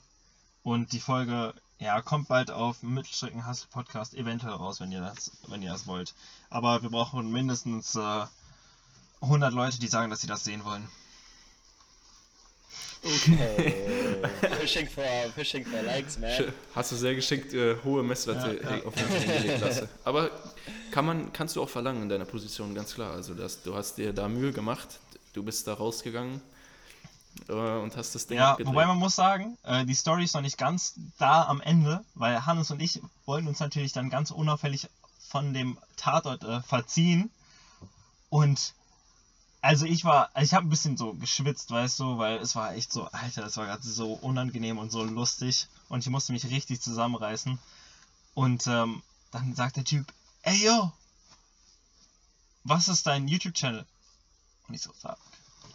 und 0.63 0.93
die 0.93 0.99
Folge 0.99 1.53
ja, 1.77 2.01
kommt 2.01 2.27
bald 2.27 2.49
auf 2.49 2.81
Mittelstrecken 2.81 3.45
Hustle 3.47 3.69
Podcast 3.69 4.15
eventuell 4.15 4.53
raus, 4.53 4.79
wenn 4.79 4.91
ihr 4.91 5.01
das, 5.01 5.29
wenn 5.45 5.61
ihr 5.61 5.69
das 5.69 5.85
wollt. 5.85 6.15
Aber 6.49 6.81
wir 6.81 6.89
brauchen 6.89 7.31
mindestens 7.31 7.93
äh, 7.93 8.25
100 9.21 9.53
Leute, 9.53 9.79
die 9.79 9.87
sagen, 9.87 10.09
dass 10.09 10.21
sie 10.21 10.27
das 10.27 10.43
sehen 10.43 10.65
wollen. 10.65 10.89
Oh, 13.05 13.09
Fishing 14.61 14.87
for, 14.87 15.03
fishing 15.35 15.65
for 15.65 15.81
likes, 15.83 16.17
man. 16.17 16.31
Hast 16.73 16.91
du 16.91 16.95
sehr 16.95 17.15
geschickt 17.15 17.53
äh, 17.53 17.75
hohe 17.83 18.01
Messwerte 18.03 18.59
Ja, 18.63 18.75
ja. 18.77 18.85
auf 18.85 18.93
hingelegt, 18.95 19.57
Klasse. 19.57 19.89
Aber 20.05 20.31
kann 20.91 21.05
man, 21.05 21.33
kannst 21.33 21.55
du 21.55 21.61
auch 21.61 21.69
verlangen 21.69 22.03
in 22.03 22.09
deiner 22.09 22.25
Position, 22.25 22.73
ganz 22.73 22.93
klar. 22.93 23.11
Also 23.11 23.33
das, 23.33 23.61
du 23.63 23.75
hast 23.75 23.97
dir 23.97 24.13
da 24.13 24.29
Mühe 24.29 24.53
gemacht, 24.53 24.99
du 25.33 25.43
bist 25.43 25.67
da 25.67 25.73
rausgegangen 25.73 26.39
äh, 27.49 27.51
und 27.53 27.95
hast 27.97 28.15
das 28.15 28.25
Ding 28.27 28.37
Ja, 28.37 28.51
abgedreht. 28.51 28.73
wobei 28.73 28.85
man 28.85 28.97
muss 28.97 29.15
sagen, 29.15 29.57
äh, 29.63 29.85
die 29.85 29.95
Story 29.95 30.23
ist 30.23 30.33
noch 30.33 30.41
nicht 30.41 30.57
ganz 30.57 30.95
da 31.19 31.43
am 31.45 31.59
Ende, 31.59 32.05
weil 32.15 32.45
Hannes 32.45 32.71
und 32.71 32.81
ich 32.81 33.01
wollten 33.25 33.47
uns 33.47 33.59
natürlich 33.59 33.91
dann 33.91 34.09
ganz 34.09 34.31
unauffällig 34.31 34.87
von 35.27 35.53
dem 35.53 35.77
Tatort 35.97 36.43
äh, 36.43 36.61
verziehen. 36.61 37.31
Und 38.29 38.73
also 39.63 39.85
ich 39.85 40.03
war, 40.03 40.29
ich 40.41 40.53
habe 40.53 40.67
ein 40.67 40.69
bisschen 40.69 40.97
so 40.97 41.13
geschwitzt, 41.13 41.71
weißt 41.71 41.97
du, 42.01 42.17
weil 42.17 42.37
es 42.39 42.53
war 42.53 42.75
echt 42.75 42.91
so, 42.91 43.05
Alter, 43.05 43.45
es 43.45 43.55
war 43.55 43.65
gerade 43.65 43.81
so 43.81 44.11
unangenehm 44.11 44.77
und 44.77 44.91
so 44.91 45.05
lustig 45.05 45.67
und 45.87 46.01
ich 46.01 46.09
musste 46.09 46.33
mich 46.33 46.45
richtig 46.47 46.81
zusammenreißen. 46.81 47.57
Und 48.33 48.67
ähm, 48.67 49.01
dann 49.31 49.55
sagt 49.55 49.77
der 49.77 49.85
Typ, 49.85 50.11
ey 50.41 50.65
yo, 50.65 50.91
was 52.65 52.89
ist 52.89 53.07
dein 53.07 53.29
YouTube-Channel? 53.29 53.85
Und 54.67 54.73
ich 54.73 54.81
so, 54.81 54.91
fuck. 54.91 55.17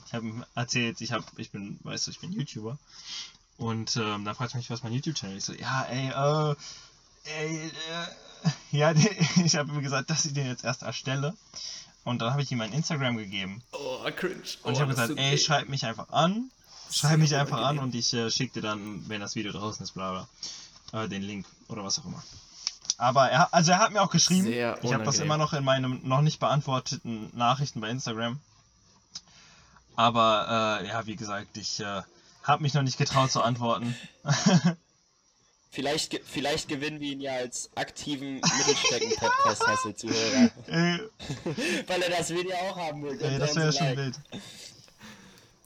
Ich 0.05 0.12
habe 0.12 0.27
ihm 0.27 0.44
erzählt, 0.55 1.01
ich, 1.01 1.12
hab, 1.12 1.24
ich 1.38 1.51
bin, 1.51 1.81
weißt 1.83 2.09
du, 2.09 2.11
ich 2.11 2.20
bin 2.20 2.33
YouTuber. 2.33 2.79
Und 3.57 3.96
ähm, 3.96 4.27
dann 4.27 4.35
fragt 4.35 4.55
mich, 4.55 4.68
was 4.68 4.83
mein 4.83 4.92
YouTube-Channel 4.92 5.38
ist. 5.38 5.48
Ich 5.48 5.57
so, 5.57 5.62
ja, 5.62 5.85
ey, 5.85 6.11
äh, 6.11 6.57
ey, 7.24 7.68
äh, 7.68 8.51
ja, 8.70 8.92
ich 9.42 9.57
habe 9.57 9.72
ihm 9.72 9.81
gesagt, 9.81 10.11
dass 10.11 10.27
ich 10.27 10.35
den 10.35 10.46
jetzt 10.46 10.64
erst 10.64 10.83
erstelle. 10.83 11.35
Und 12.04 12.20
dann 12.20 12.32
habe 12.32 12.42
ich 12.42 12.50
ihm 12.50 12.58
mein 12.58 12.72
Instagram 12.72 13.16
gegeben. 13.16 13.62
Oh, 13.72 14.04
cringe. 14.16 14.34
Und 14.62 14.72
ich 14.72 14.78
oh, 14.78 14.80
habe 14.80 14.90
gesagt, 14.90 15.11
ey, 15.16 15.32
weh. 15.32 15.38
schreib 15.38 15.68
mich 15.68 15.84
einfach 15.84 16.11
an. 16.11 16.50
Schreib 16.90 17.18
mich 17.18 17.34
einfach 17.34 17.61
an 17.61 17.78
und 17.78 17.94
ich 17.94 18.14
äh, 18.14 18.30
schicke 18.30 18.54
dir 18.54 18.62
dann, 18.62 19.06
wenn 19.08 19.20
das 19.20 19.34
Video 19.34 19.52
draußen 19.52 19.84
ist, 19.84 19.92
bla 19.92 20.26
bla, 20.90 21.04
äh, 21.04 21.08
den 21.08 21.22
Link 21.22 21.46
oder 21.68 21.84
was 21.84 21.98
auch 21.98 22.06
immer. 22.06 22.22
Aber 22.96 23.30
er, 23.30 23.52
also 23.52 23.72
er 23.72 23.78
hat 23.78 23.92
mir 23.92 24.02
auch 24.02 24.11
geschrieben, 24.11 24.46
Sehr 24.46 24.82
ich 24.82 24.92
habe 24.92 25.04
das 25.04 25.18
immer 25.18 25.37
noch 25.37 25.52
in 25.52 25.64
meinen 25.64 26.06
noch 26.08 26.22
nicht 26.22 26.40
beantworteten 26.40 27.30
Nachrichten 27.37 27.80
bei 27.80 27.90
Instagram. 27.90 28.40
Aber 29.96 30.80
äh, 30.80 30.88
ja, 30.88 31.06
wie 31.06 31.16
gesagt, 31.16 31.56
ich 31.56 31.80
äh, 31.80 32.02
habe 32.42 32.62
mich 32.62 32.74
noch 32.74 32.82
nicht 32.82 32.98
getraut 32.98 33.30
zu 33.30 33.42
antworten. 33.42 33.94
Vielleicht, 35.70 36.20
vielleicht 36.24 36.68
gewinnen 36.68 36.98
wir 37.00 37.12
ihn 37.12 37.20
ja 37.20 37.33
als 37.33 37.70
aktiven 37.74 38.35
Mittelstrecken-Podcast-Hassel-Zuhörer. 38.59 40.50
Weil 41.87 42.02
er 42.02 42.11
das 42.11 42.31
Video 42.31 42.54
auch 42.57 42.76
haben 42.76 43.02
will. 43.02 43.20
ey, 43.20 43.38
das 43.38 43.54
wäre 43.54 43.72
schon 43.72 43.96
wild. 43.96 44.18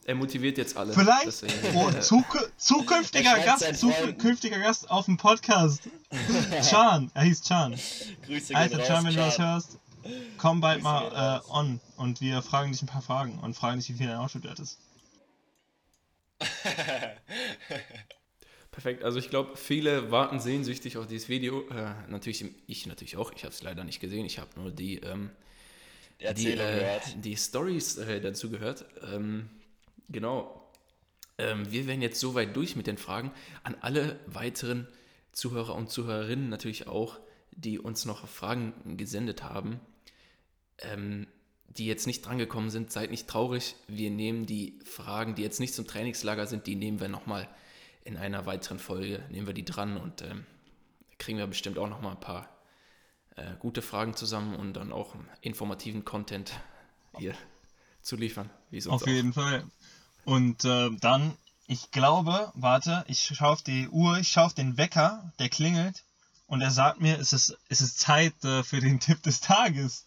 Er 0.05 0.15
motiviert 0.15 0.57
jetzt 0.57 0.75
alle. 0.75 0.91
Vielleicht 0.91 1.27
Deswegen, 1.27 1.53
oh, 1.77 1.87
zukü- 2.01 2.49
zukünftiger 2.57 3.37
Er 3.37 3.45
Gast, 3.45 3.75
zukünftiger 3.79 4.59
Gast 4.59 4.91
auf 4.91 5.05
dem 5.05 5.15
Podcast. 5.15 5.83
Chan, 6.69 7.09
er 7.13 7.23
hieß 7.23 7.41
Chan. 7.43 7.71
Grüße 8.25 8.47
gehen 8.47 8.55
Alter 8.57 8.79
raus, 8.79 8.87
Chan, 8.87 9.05
wenn 9.05 9.13
du 9.15 9.19
das 9.21 9.39
hörst, 9.39 9.77
komm 10.37 10.59
bald 10.59 10.81
Grüße 10.81 10.83
mal 10.83 11.41
äh, 11.47 11.49
on 11.49 11.79
und 11.95 12.19
wir 12.19 12.41
fragen 12.41 12.73
dich 12.73 12.81
ein 12.81 12.87
paar 12.87 13.01
Fragen 13.01 13.39
und 13.39 13.55
fragen 13.55 13.79
dich, 13.79 13.87
wie 13.89 13.93
viel 13.93 14.07
dein 14.07 14.17
Outfit 14.17 14.43
wert 14.43 14.59
ist. 14.59 14.77
Perfekt, 18.73 19.03
also 19.03 19.19
ich 19.19 19.29
glaube, 19.29 19.55
viele 19.55 20.09
warten 20.09 20.39
sehnsüchtig 20.39 20.97
auf 20.97 21.05
dieses 21.05 21.29
Video. 21.29 21.61
Äh, 21.69 21.93
natürlich, 22.09 22.43
ich 22.65 22.87
natürlich 22.87 23.17
auch, 23.17 23.31
ich 23.31 23.43
habe 23.43 23.53
es 23.53 23.61
leider 23.61 23.83
nicht 23.83 23.99
gesehen, 23.99 24.25
ich 24.25 24.39
habe 24.39 24.49
nur 24.59 24.71
die, 24.71 24.97
ähm, 24.97 25.29
Die 26.19 26.51
äh, 26.53 26.99
die 27.17 27.37
Stories 27.37 27.97
äh, 27.97 28.19
dazu 28.19 28.49
gehört. 28.49 28.85
Ähm, 29.13 29.47
genau. 30.09 30.71
Ähm, 31.37 31.71
wir 31.71 31.85
wären 31.85 32.01
jetzt 32.01 32.19
soweit 32.19 32.55
durch 32.55 32.75
mit 32.75 32.87
den 32.87 32.97
Fragen. 32.97 33.31
An 33.61 33.75
alle 33.81 34.19
weiteren 34.25 34.87
Zuhörer 35.33 35.75
und 35.75 35.91
Zuhörerinnen 35.91 36.49
natürlich 36.49 36.87
auch, 36.87 37.19
die 37.51 37.77
uns 37.77 38.05
noch 38.05 38.27
Fragen 38.27 38.97
gesendet 38.97 39.43
haben, 39.43 39.79
ähm, 40.79 41.27
die 41.67 41.85
jetzt 41.85 42.07
nicht 42.07 42.25
drangekommen 42.25 42.71
sind, 42.71 42.91
seid 42.91 43.11
nicht 43.11 43.27
traurig. 43.27 43.75
Wir 43.87 44.09
nehmen 44.09 44.47
die 44.47 44.79
Fragen, 44.83 45.35
die 45.35 45.43
jetzt 45.43 45.59
nicht 45.59 45.75
zum 45.75 45.85
Trainingslager 45.85 46.47
sind, 46.47 46.65
die 46.65 46.75
nehmen 46.75 46.99
wir 46.99 47.07
nochmal 47.07 47.47
in 48.03 48.17
einer 48.17 48.45
weiteren 48.45 48.79
Folge, 48.79 49.23
nehmen 49.29 49.47
wir 49.47 49.53
die 49.53 49.65
dran 49.65 49.97
und 49.97 50.21
ähm, 50.21 50.45
kriegen 51.17 51.37
wir 51.37 51.47
bestimmt 51.47 51.77
auch 51.77 51.89
nochmal 51.89 52.13
ein 52.13 52.19
paar 52.19 52.49
äh, 53.35 53.55
gute 53.59 53.81
Fragen 53.81 54.15
zusammen 54.15 54.55
und 54.55 54.73
dann 54.73 54.91
auch 54.91 55.15
informativen 55.41 56.05
Content 56.05 56.53
hier 57.17 57.33
zu 58.01 58.15
liefern. 58.15 58.49
Auf 58.87 59.07
jeden 59.07 59.33
Fall. 59.33 59.65
Und 60.25 60.65
äh, 60.65 60.89
dann, 60.99 61.37
ich 61.67 61.91
glaube, 61.91 62.51
warte, 62.55 63.03
ich 63.07 63.23
schaue 63.23 63.49
auf 63.49 63.61
die 63.61 63.87
Uhr, 63.89 64.17
ich 64.17 64.27
schaue 64.27 64.45
auf 64.45 64.53
den 64.53 64.77
Wecker, 64.77 65.31
der 65.39 65.49
klingelt 65.49 66.03
und 66.47 66.61
er 66.61 66.71
sagt 66.71 66.99
mir, 67.01 67.17
es 67.19 67.33
ist, 67.33 67.57
es 67.69 67.81
ist 67.81 67.99
Zeit 67.99 68.33
äh, 68.43 68.63
für 68.63 68.79
den 68.79 68.99
Tipp 68.99 69.23
des 69.23 69.41
Tages. 69.41 70.05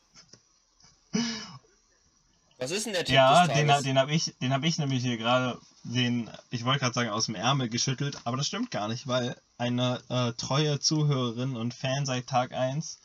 Was 2.58 2.70
ist 2.70 2.86
denn 2.86 2.92
der 2.92 3.04
Tipp 3.04 3.14
Ja, 3.14 3.46
des 3.46 3.56
den, 3.56 3.68
Tages? 3.68 3.84
den 3.84 3.98
habe 3.98 4.14
ich, 4.14 4.34
den 4.40 4.52
hab 4.52 4.62
ich 4.64 4.78
nämlich 4.78 5.02
hier 5.02 5.16
gerade, 5.16 5.58
den, 5.94 6.30
ich 6.50 6.64
wollte 6.64 6.80
gerade 6.80 6.94
sagen, 6.94 7.10
aus 7.10 7.26
dem 7.26 7.34
Ärmel 7.34 7.68
geschüttelt, 7.68 8.18
aber 8.24 8.36
das 8.36 8.46
stimmt 8.46 8.70
gar 8.70 8.88
nicht, 8.88 9.06
weil 9.06 9.36
eine 9.58 10.00
äh, 10.08 10.32
treue 10.32 10.80
Zuhörerin 10.80 11.56
und 11.56 11.74
Fan 11.74 12.06
seit 12.06 12.26
Tag 12.26 12.52
1, 12.52 12.98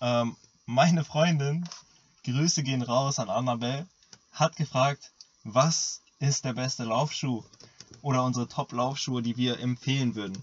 ähm, 0.00 0.36
meine 0.66 1.04
Freundin, 1.04 1.68
Grüße 2.24 2.62
gehen 2.62 2.82
raus 2.82 3.18
an 3.18 3.28
Annabelle, 3.28 3.86
hat 4.32 4.56
gefragt, 4.56 5.10
was 5.44 6.02
ist 6.20 6.44
der 6.44 6.52
beste 6.52 6.84
Laufschuh 6.84 7.42
oder 8.02 8.22
unsere 8.24 8.48
Top-Laufschuhe, 8.48 9.22
die 9.22 9.36
wir 9.36 9.58
empfehlen 9.58 10.14
würden. 10.14 10.42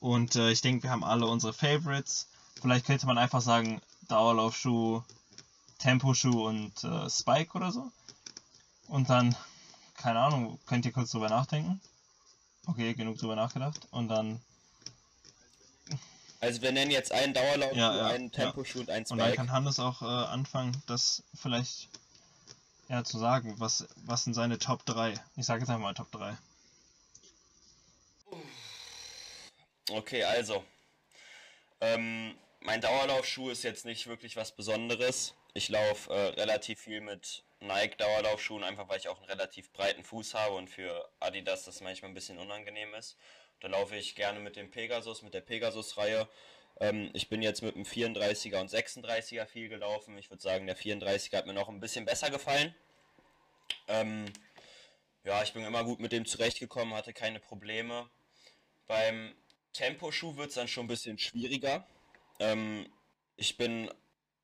Und 0.00 0.36
äh, 0.36 0.50
ich 0.50 0.60
denke, 0.60 0.84
wir 0.84 0.90
haben 0.90 1.04
alle 1.04 1.26
unsere 1.26 1.52
Favorites. 1.52 2.28
Vielleicht 2.60 2.86
könnte 2.86 3.06
man 3.06 3.18
einfach 3.18 3.40
sagen, 3.40 3.80
Dauerlaufschuh, 4.08 5.02
Temposchuh 5.78 6.46
und 6.46 6.84
äh, 6.84 7.10
Spike 7.10 7.54
oder 7.54 7.72
so. 7.72 7.90
Und 8.86 9.10
dann, 9.10 9.34
keine 9.98 10.20
Ahnung, 10.20 10.58
könnt 10.66 10.86
ihr 10.86 10.92
kurz 10.92 11.10
drüber 11.10 11.28
nachdenken. 11.28 11.80
Okay, 12.66 12.94
genug 12.94 13.18
drüber 13.18 13.36
nachgedacht. 13.36 13.86
Und 13.90 14.08
dann, 14.08 14.40
Also 16.40 16.62
wir 16.62 16.72
nennen 16.72 16.90
jetzt 16.90 17.12
einen 17.12 17.34
Dauerlauf, 17.34 17.74
Ja, 17.74 17.96
ja, 17.96 18.06
einen 18.06 18.30
Temposchuh 18.30 18.80
und 18.80 18.90
einen 18.90 19.04
und 19.06 19.18
dann 19.18 19.26
Spike. 19.28 19.36
kann 19.36 19.52
Hannes 19.52 19.80
auch 19.80 20.02
äh, 20.02 20.04
anfangen, 20.04 20.80
das 20.86 21.22
vielleicht 21.34 21.88
ja, 22.88 23.04
zu 23.04 23.18
sagen. 23.18 23.54
Was, 23.58 23.86
was 23.96 24.24
sind 24.24 24.34
seine 24.34 24.58
Top 24.58 24.84
3? 24.86 25.14
Ich 25.36 25.46
sage 25.46 25.60
jetzt 25.60 25.68
einfach 25.68 25.82
mal 25.82 25.94
Top 25.94 26.10
3. 26.12 26.36
Okay, 29.90 30.22
also. 30.24 30.64
Ähm, 31.80 32.36
mein 32.60 32.80
Dauerlaufschuh 32.80 33.50
ist 33.50 33.62
jetzt 33.62 33.84
nicht 33.84 34.06
wirklich 34.06 34.36
was 34.36 34.52
Besonderes. 34.52 35.34
Ich 35.54 35.68
laufe 35.68 36.12
äh, 36.12 36.28
relativ 36.40 36.80
viel 36.80 37.00
mit 37.00 37.44
Nike 37.60 37.96
Dauerlaufschuhen, 37.96 38.64
einfach 38.64 38.88
weil 38.88 38.98
ich 38.98 39.08
auch 39.08 39.18
einen 39.18 39.26
relativ 39.26 39.72
breiten 39.72 40.04
Fuß 40.04 40.34
habe 40.34 40.54
und 40.54 40.68
für 40.68 41.10
Adidas 41.20 41.64
das 41.64 41.80
manchmal 41.80 42.10
ein 42.10 42.14
bisschen 42.14 42.38
unangenehm 42.38 42.94
ist. 42.94 43.16
Da 43.60 43.68
laufe 43.68 43.96
ich 43.96 44.14
gerne 44.14 44.38
mit 44.38 44.56
dem 44.56 44.70
Pegasus, 44.70 45.22
mit 45.22 45.34
der 45.34 45.40
Pegasus-Reihe. 45.40 46.28
Ähm, 46.80 47.10
ich 47.12 47.28
bin 47.28 47.42
jetzt 47.42 47.62
mit 47.62 47.74
dem 47.74 47.84
34er 47.84 48.60
und 48.60 48.70
36er 48.70 49.46
viel 49.46 49.68
gelaufen. 49.68 50.16
Ich 50.16 50.30
würde 50.30 50.42
sagen, 50.42 50.66
der 50.66 50.76
34er 50.76 51.36
hat 51.36 51.46
mir 51.46 51.54
noch 51.54 51.68
ein 51.68 51.80
bisschen 51.80 52.04
besser 52.04 52.30
gefallen. 52.30 52.74
Ähm, 53.88 54.26
ja, 55.24 55.42
ich 55.42 55.52
bin 55.52 55.64
immer 55.64 55.84
gut 55.84 55.98
mit 55.98 56.12
dem 56.12 56.24
zurechtgekommen, 56.24 56.94
hatte 56.94 57.12
keine 57.12 57.40
Probleme. 57.40 58.08
Beim 58.86 59.34
Temposchuh 59.72 60.36
wird 60.36 60.50
es 60.50 60.54
dann 60.54 60.68
schon 60.68 60.84
ein 60.84 60.88
bisschen 60.88 61.18
schwieriger. 61.18 61.86
Ähm, 62.38 62.90
ich 63.36 63.56
bin 63.56 63.90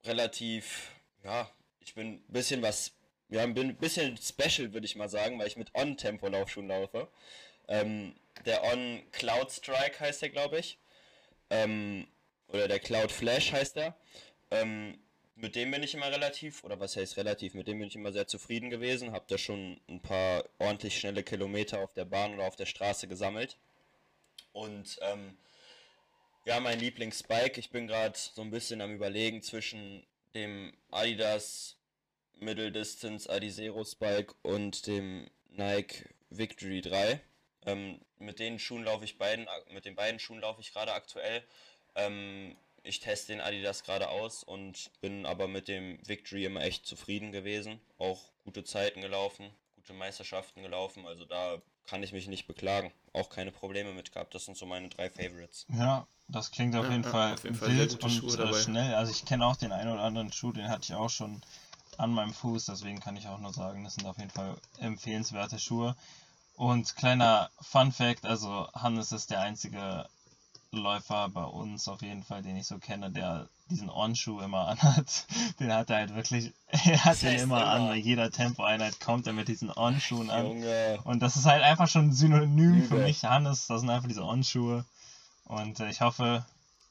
relativ, 0.04 0.90
ja, 1.22 1.50
ich 1.80 1.94
bin 1.94 2.14
ein 2.14 2.32
bisschen 2.32 2.62
was, 2.62 2.92
ja, 3.28 3.46
bin 3.46 3.70
ein 3.70 3.76
bisschen 3.76 4.16
special, 4.16 4.72
würde 4.72 4.86
ich 4.86 4.96
mal 4.96 5.08
sagen, 5.08 5.38
weil 5.38 5.48
ich 5.48 5.56
mit 5.56 5.74
On-Tempo-Laufschuhen 5.74 6.68
laufe. 6.68 7.08
Ähm, 7.68 8.14
der 8.44 8.64
On 8.64 9.02
Cloud 9.12 9.50
Strike 9.50 10.00
heißt 10.00 10.22
der, 10.22 10.30
glaube 10.30 10.58
ich. 10.58 10.78
Ähm, 11.50 12.06
oder 12.48 12.68
der 12.68 12.78
Cloud 12.78 13.10
Flash 13.10 13.52
heißt 13.52 13.76
der. 13.76 13.96
Ähm, 14.50 14.98
mit 15.36 15.56
dem 15.56 15.70
bin 15.70 15.82
ich 15.82 15.94
immer 15.94 16.10
relativ, 16.10 16.62
oder 16.62 16.78
was 16.78 16.96
heißt 16.96 17.16
relativ, 17.16 17.54
mit 17.54 17.66
dem 17.66 17.78
bin 17.78 17.88
ich 17.88 17.96
immer 17.96 18.12
sehr 18.12 18.26
zufrieden 18.26 18.70
gewesen. 18.70 19.12
Hab 19.12 19.26
da 19.28 19.38
schon 19.38 19.80
ein 19.88 20.00
paar 20.00 20.44
ordentlich 20.58 20.98
schnelle 20.98 21.22
Kilometer 21.22 21.80
auf 21.80 21.92
der 21.92 22.04
Bahn 22.04 22.34
oder 22.34 22.44
auf 22.44 22.56
der 22.56 22.66
Straße 22.66 23.08
gesammelt. 23.08 23.56
Und 24.52 24.98
ähm, 25.02 25.36
ja, 26.44 26.60
mein 26.60 26.78
Lieblingsspike, 26.78 27.58
ich 27.58 27.70
bin 27.70 27.88
gerade 27.88 28.16
so 28.16 28.42
ein 28.42 28.50
bisschen 28.50 28.80
am 28.80 28.94
überlegen 28.94 29.42
zwischen 29.42 30.06
dem 30.34 30.72
Adidas 30.90 31.76
Middle 32.38 32.72
Distance 32.72 33.28
Adizero 33.30 33.84
Spike 33.84 34.34
und 34.42 34.86
dem 34.86 35.28
Nike 35.50 36.04
Victory 36.30 36.80
3. 36.80 37.20
Ähm, 37.66 38.00
mit 38.18 38.38
den 38.38 38.58
Schuhen 38.58 38.84
laufe 38.84 39.04
ich 39.04 39.18
beiden, 39.18 39.46
mit 39.72 39.84
den 39.84 39.94
beiden 39.94 40.18
Schuhen 40.20 40.40
laufe 40.40 40.60
ich 40.60 40.72
gerade 40.72 40.92
aktuell. 40.92 41.42
Ähm, 41.94 42.56
ich 42.82 43.00
teste 43.00 43.32
den 43.32 43.40
Adidas 43.40 43.82
gerade 43.84 44.08
aus 44.08 44.42
und 44.44 44.90
bin 45.00 45.24
aber 45.26 45.48
mit 45.48 45.68
dem 45.68 45.98
Victory 46.06 46.44
immer 46.44 46.62
echt 46.62 46.86
zufrieden 46.86 47.32
gewesen. 47.32 47.80
Auch 47.98 48.20
gute 48.44 48.64
Zeiten 48.64 49.00
gelaufen, 49.00 49.50
gute 49.76 49.94
Meisterschaften 49.94 50.62
gelaufen, 50.62 51.06
also 51.06 51.24
da 51.24 51.60
kann 51.86 52.02
ich 52.02 52.12
mich 52.12 52.28
nicht 52.28 52.46
beklagen. 52.46 52.92
Auch 53.12 53.30
keine 53.30 53.52
Probleme 53.52 53.92
mit 53.92 54.12
gehabt. 54.12 54.34
Das 54.34 54.44
sind 54.46 54.56
so 54.56 54.66
meine 54.66 54.88
drei 54.88 55.08
Favorites. 55.10 55.66
Ja, 55.68 56.06
das 56.28 56.50
klingt 56.50 56.74
auf 56.76 56.84
Ja, 56.84 56.92
jeden 56.92 57.04
ja, 57.04 57.10
Fall 57.10 57.34
auf 57.34 57.44
jeden 57.44 57.60
wild 57.60 58.02
und 58.02 58.10
Schuhe 58.10 58.34
äh, 58.34 58.36
dabei. 58.36 58.62
schnell. 58.62 58.94
Also 58.94 59.12
ich 59.12 59.24
kenne 59.24 59.44
auch 59.46 59.56
den 59.56 59.72
einen 59.72 59.92
oder 59.92 60.02
anderen 60.02 60.32
Schuh, 60.32 60.52
den 60.52 60.68
hatte 60.68 60.84
ich 60.84 60.94
auch 60.94 61.10
schon 61.10 61.42
an 61.98 62.12
meinem 62.12 62.32
Fuß, 62.34 62.66
deswegen 62.66 63.00
kann 63.00 63.16
ich 63.16 63.28
auch 63.28 63.38
nur 63.38 63.52
sagen, 63.52 63.84
das 63.84 63.94
sind 63.94 64.06
auf 64.06 64.18
jeden 64.18 64.30
Fall 64.30 64.56
empfehlenswerte 64.78 65.58
Schuhe. 65.58 65.96
Und 66.56 66.94
kleiner 66.96 67.50
Fun 67.60 67.90
Fact, 67.92 68.24
also 68.24 68.68
Hannes 68.74 69.12
ist 69.12 69.30
der 69.30 69.40
einzige 69.40 70.08
Läufer 70.70 71.28
bei 71.28 71.44
uns 71.44 71.88
auf 71.88 72.02
jeden 72.02 72.22
Fall, 72.22 72.42
den 72.42 72.56
ich 72.56 72.66
so 72.66 72.78
kenne, 72.78 73.10
der 73.10 73.48
diesen 73.70 73.88
On-Schuh 73.90 74.40
immer 74.40 74.68
anhat. 74.68 75.26
Den 75.58 75.72
hat 75.72 75.90
er 75.90 75.96
halt 75.96 76.14
wirklich, 76.14 76.52
er 76.68 77.04
hat 77.04 77.22
den 77.22 77.30
heißt 77.32 77.44
immer 77.44 77.66
an, 77.66 77.82
immer. 77.82 77.88
bei 77.90 77.96
jeder 77.96 78.30
Tempoeinheit 78.30 79.00
kommt 79.00 79.26
er 79.26 79.32
mit 79.32 79.48
diesen 79.48 79.70
On-Schuhen 79.70 80.30
an. 80.30 80.46
Junge. 80.46 81.00
Und 81.04 81.20
das 81.20 81.36
ist 81.36 81.46
halt 81.46 81.62
einfach 81.62 81.88
schon 81.88 82.08
ein 82.08 82.12
Synonym 82.12 82.82
für 82.82 82.94
Übel. 82.96 83.04
mich, 83.04 83.24
Hannes. 83.24 83.66
Das 83.66 83.80
sind 83.80 83.90
einfach 83.90 84.08
diese 84.08 84.24
On-Schuhe. 84.24 84.84
Und 85.46 85.80
äh, 85.80 85.90
ich 85.90 86.00
hoffe, 86.00 86.44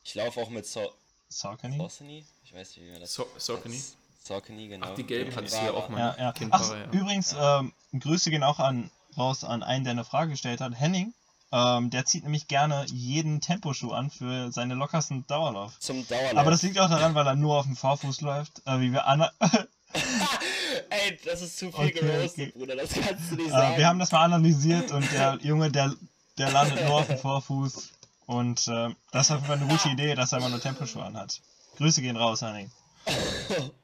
Ich 0.03 0.15
laufe 0.15 0.39
auch 0.41 0.49
mit 0.49 0.65
so 0.65 0.91
Saucony. 1.29 1.77
Saucony? 1.77 2.25
Ich 2.43 2.53
weiß 2.53 2.75
nicht, 2.75 2.85
wie 2.85 2.91
man 2.91 3.01
das 3.01 3.13
So 3.13 3.27
Saucony? 3.37 3.81
Saucony, 4.23 4.69
genau. 4.69 4.87
Ach, 4.89 4.95
die 4.95 5.03
gelben 5.03 5.29
Der 5.31 5.37
hattest 5.37 5.55
du 5.55 5.57
ja 5.59 5.65
Kinvara. 5.65 5.83
auch 5.83 5.89
mal. 5.89 5.99
Ja, 5.99 6.15
ja. 6.17 6.33
Ach, 6.51 6.71
ja. 6.71 6.85
übrigens, 6.91 7.35
ähm, 7.37 7.73
Grüße 7.99 8.29
gehen 8.29 8.43
auch 8.43 8.59
an, 8.59 8.89
raus 9.17 9.43
an 9.43 9.63
einen, 9.63 9.83
der 9.83 9.91
eine 9.91 10.05
Frage 10.05 10.31
gestellt 10.31 10.61
hat. 10.61 10.79
Henning, 10.79 11.13
ähm, 11.51 11.89
der 11.89 12.05
zieht 12.05 12.23
nämlich 12.23 12.47
gerne 12.47 12.85
jeden 12.87 13.41
Temposchuh 13.41 13.91
an 13.91 14.09
für 14.09 14.51
seine 14.51 14.75
lockersten 14.75 15.27
Dauerlauf. 15.27 15.77
Zum 15.79 16.07
Dauerlauf. 16.07 16.37
Aber 16.37 16.51
das 16.51 16.63
liegt 16.63 16.79
auch 16.79 16.89
daran, 16.89 17.15
weil 17.15 17.27
er 17.27 17.35
nur 17.35 17.57
auf 17.59 17.65
dem 17.65 17.75
Vorfuß 17.75 18.21
läuft, 18.21 18.61
äh, 18.65 18.79
wie 18.79 18.93
wir 18.93 19.05
Anna. 19.07 19.31
Ey, 20.89 21.19
das 21.25 21.41
ist 21.41 21.57
zu 21.57 21.71
viel 21.71 21.85
Okay, 21.85 21.91
geroastet, 21.91 22.49
okay. 22.49 22.53
Bruder. 22.57 22.75
Das 22.77 22.93
kannst 22.93 23.29
du 23.31 23.35
nicht 23.35 23.47
äh, 23.47 23.51
sagen. 23.51 23.77
wir 23.77 23.87
haben 23.87 23.99
das 23.99 24.11
mal 24.11 24.23
analysiert 24.23 24.91
und 24.91 25.11
der 25.11 25.37
Junge, 25.41 25.69
der, 25.69 25.93
der 26.37 26.51
landet 26.51 26.83
nur 26.85 26.95
auf 26.95 27.07
dem 27.07 27.17
Vorfuß. 27.17 27.89
Und 28.25 28.67
äh, 28.69 28.89
das 29.11 29.27
ist 29.27 29.31
auf 29.31 29.37
jeden 29.41 29.45
Fall 29.47 29.57
eine 29.57 29.67
gute 29.67 29.89
Idee, 29.89 30.15
dass 30.15 30.31
er 30.31 30.39
immer 30.39 30.49
nur 30.49 30.61
Temposchuhe 30.61 31.03
anhat. 31.03 31.41
Grüße 31.77 32.01
gehen 32.01 32.15
raus, 32.15 32.41
Henning. 32.41 32.71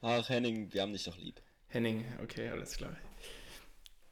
Ach, 0.00 0.28
Henning, 0.28 0.72
wir 0.72 0.82
haben 0.82 0.92
dich 0.92 1.04
doch 1.04 1.16
lieb. 1.16 1.40
Henning, 1.68 2.04
okay, 2.22 2.48
alles 2.48 2.76
klar. 2.76 2.96